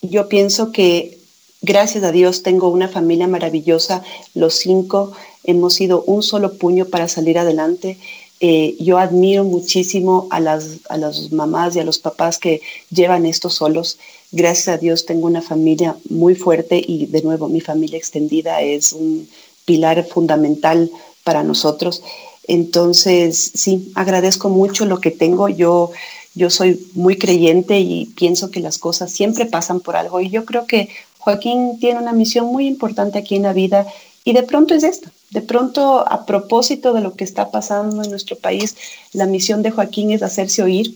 yo 0.03 0.29
pienso 0.29 0.73
que, 0.73 1.18
gracias 1.62 2.04
a 2.04 2.12
Dios, 2.12 2.42
tengo 2.42 2.68
una 2.68 2.88
familia 2.88 3.26
maravillosa, 3.28 4.02
los 4.34 4.54
cinco 4.54 5.12
hemos 5.44 5.74
sido 5.74 6.02
un 6.02 6.22
solo 6.22 6.59
puño 6.59 6.86
para 6.86 7.09
salir 7.09 7.38
adelante. 7.38 7.98
Eh, 8.40 8.76
yo 8.78 8.98
admiro 8.98 9.42
muchísimo 9.44 10.28
a 10.30 10.38
las, 10.38 10.80
a 10.88 10.96
las 10.96 11.32
mamás 11.32 11.74
y 11.74 11.80
a 11.80 11.84
los 11.84 11.98
papás 11.98 12.38
que 12.38 12.61
llevan 12.90 13.26
esto 13.26 13.50
solos. 13.50 13.98
Gracias 14.30 14.68
a 14.68 14.78
Dios 14.78 15.06
tengo 15.06 15.26
una 15.26 15.42
familia 15.42 15.96
muy 16.09 16.34
fuerte 16.34 16.80
y 16.86 17.06
de 17.06 17.22
nuevo 17.22 17.48
mi 17.48 17.61
familia 17.61 17.98
extendida 17.98 18.61
es 18.61 18.92
un 18.92 19.28
pilar 19.64 20.06
fundamental 20.06 20.90
para 21.24 21.42
nosotros. 21.42 22.02
Entonces, 22.46 23.52
sí, 23.54 23.92
agradezco 23.94 24.48
mucho 24.48 24.86
lo 24.86 25.00
que 25.00 25.11
tengo. 25.11 25.48
Yo, 25.48 25.90
yo 26.34 26.48
soy 26.48 26.80
muy 26.94 27.18
creyente 27.18 27.80
y 27.80 28.06
pienso 28.06 28.50
que 28.50 28.61
las 28.61 28.78
cosas 28.78 29.12
siempre 29.12 29.44
pasan 29.46 29.80
por 29.80 29.96
algo. 29.96 30.20
Y 30.20 30.30
yo 30.30 30.44
creo 30.44 30.66
que 30.66 30.88
Joaquín 31.29 31.79
tiene 31.79 32.01
una 32.01 32.14
misión 32.14 32.47
muy 32.47 32.66
importante 32.66 33.18
aquí 33.18 33.37
en 33.37 33.43
la 33.43 33.53
vida 33.53 33.87
y 34.24 34.33
de 34.33 34.45
pronto 34.45 34.72
es 34.72 34.83
esto. 34.83 35.11
De 35.29 35.43
pronto, 35.43 36.11
a 36.11 36.24
propósito 36.24 36.95
de 36.95 37.03
lo 37.03 37.16
que 37.16 37.24
está 37.24 37.51
pasando 37.51 38.03
en 38.03 38.09
nuestro 38.09 38.37
país, 38.37 38.76
la 39.12 39.26
misión 39.26 39.62
de 39.62 39.70
Joaquín 39.70 40.11
es 40.11 40.22
hacerse 40.22 40.62
oír 40.62 40.95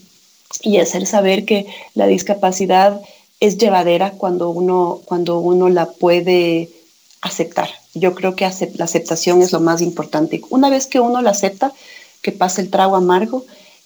y 0.63 0.79
hacer 0.79 1.05
saber 1.05 1.45
que 1.45 1.67
la 1.93 2.07
discapacidad 2.07 2.99
es 3.39 3.59
llevadera 3.59 4.13
cuando 4.13 4.49
uno, 4.49 5.01
cuando 5.05 5.37
uno 5.37 5.69
la 5.69 5.85
puede 5.85 6.71
aceptar. 7.21 7.69
Yo 7.93 8.15
creo 8.15 8.35
que 8.35 8.49
la 8.73 8.85
aceptación 8.85 9.43
es 9.43 9.51
lo 9.51 9.59
más 9.59 9.83
importante. 9.83 10.41
Una 10.49 10.71
vez 10.71 10.87
que 10.87 10.99
uno 10.99 11.21
la 11.21 11.29
acepta, 11.29 11.73
que 12.23 12.31
pasa 12.31 12.59
el 12.59 12.71
trago 12.71 12.95
amargo 12.95 13.45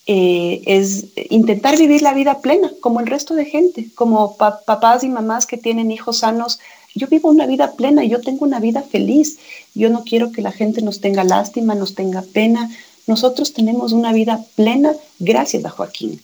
eh, 0.10 0.62
es 0.66 1.08
intentar 1.30 1.78
vivir 1.78 2.02
la 2.02 2.14
vida 2.14 2.40
plena, 2.40 2.72
como 2.80 3.02
el 3.02 3.08
resto 3.08 3.36
de 3.36 3.44
gente, 3.44 3.90
como 3.94 4.38
papás 4.38 5.04
y 5.04 5.10
mamás 5.10 5.46
que 5.46 5.58
tienen 5.58 5.92
hijos 5.92 6.20
sanos. 6.20 6.60
Yo 6.96 7.08
vivo 7.08 7.30
una 7.30 7.46
vida 7.46 7.74
plena, 7.74 8.06
yo 8.06 8.22
tengo 8.22 8.46
una 8.46 8.62
vida 8.62 8.82
feliz. 8.82 9.38
Yo 9.76 9.90
no 9.90 10.06
quiero 10.06 10.32
que 10.32 10.42
la 10.42 10.54
gente 10.54 10.82
nos 10.82 11.02
tenga 11.02 11.26
lástima, 11.26 11.76
nos 11.76 11.94
tenga 11.94 12.22
pena. 12.22 12.72
Nosotros 13.06 13.52
tenemos 13.54 13.92
una 13.92 14.14
vida 14.14 14.46
plena 14.56 14.94
gracias 15.20 15.66
a 15.66 15.70
Joaquín. 15.70 16.22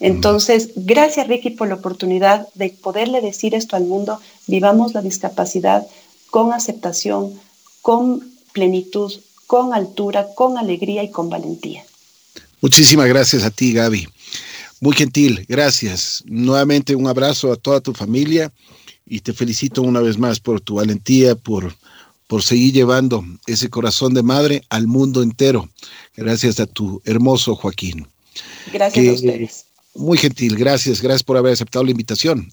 Entonces, 0.00 0.70
gracias 0.76 1.26
Ricky 1.28 1.50
por 1.50 1.68
la 1.68 1.74
oportunidad 1.74 2.48
de 2.54 2.70
poderle 2.70 3.20
decir 3.20 3.54
esto 3.54 3.76
al 3.76 3.84
mundo. 3.84 4.20
Vivamos 4.46 4.94
la 4.94 5.02
discapacidad 5.02 5.86
con 6.30 6.52
aceptación, 6.54 7.38
con 7.82 8.22
plenitud, 8.52 9.12
con 9.46 9.74
altura, 9.74 10.28
con 10.34 10.56
alegría 10.56 11.02
y 11.02 11.10
con 11.10 11.28
valentía. 11.28 11.84
Muchísimas 12.60 13.06
gracias 13.06 13.44
a 13.44 13.50
ti, 13.50 13.72
Gaby. 13.72 14.08
Muy 14.80 14.94
gentil, 14.94 15.44
gracias. 15.48 16.22
Nuevamente 16.26 16.94
un 16.94 17.06
abrazo 17.06 17.52
a 17.52 17.56
toda 17.56 17.80
tu 17.80 17.92
familia 17.94 18.52
y 19.06 19.20
te 19.20 19.32
felicito 19.32 19.82
una 19.82 20.00
vez 20.00 20.18
más 20.18 20.38
por 20.40 20.60
tu 20.60 20.76
valentía, 20.76 21.34
por, 21.34 21.74
por 22.26 22.42
seguir 22.42 22.74
llevando 22.74 23.24
ese 23.46 23.68
corazón 23.70 24.14
de 24.14 24.22
madre 24.22 24.62
al 24.68 24.86
mundo 24.86 25.22
entero. 25.22 25.68
Gracias 26.16 26.60
a 26.60 26.66
tu 26.66 27.02
hermoso 27.04 27.54
Joaquín. 27.54 28.06
Gracias 28.72 29.08
a 29.08 29.12
ustedes. 29.12 29.64
Muy 29.94 30.18
gentil, 30.18 30.54
gracias, 30.54 31.02
gracias 31.02 31.24
por 31.24 31.36
haber 31.36 31.52
aceptado 31.52 31.84
la 31.84 31.90
invitación 31.90 32.52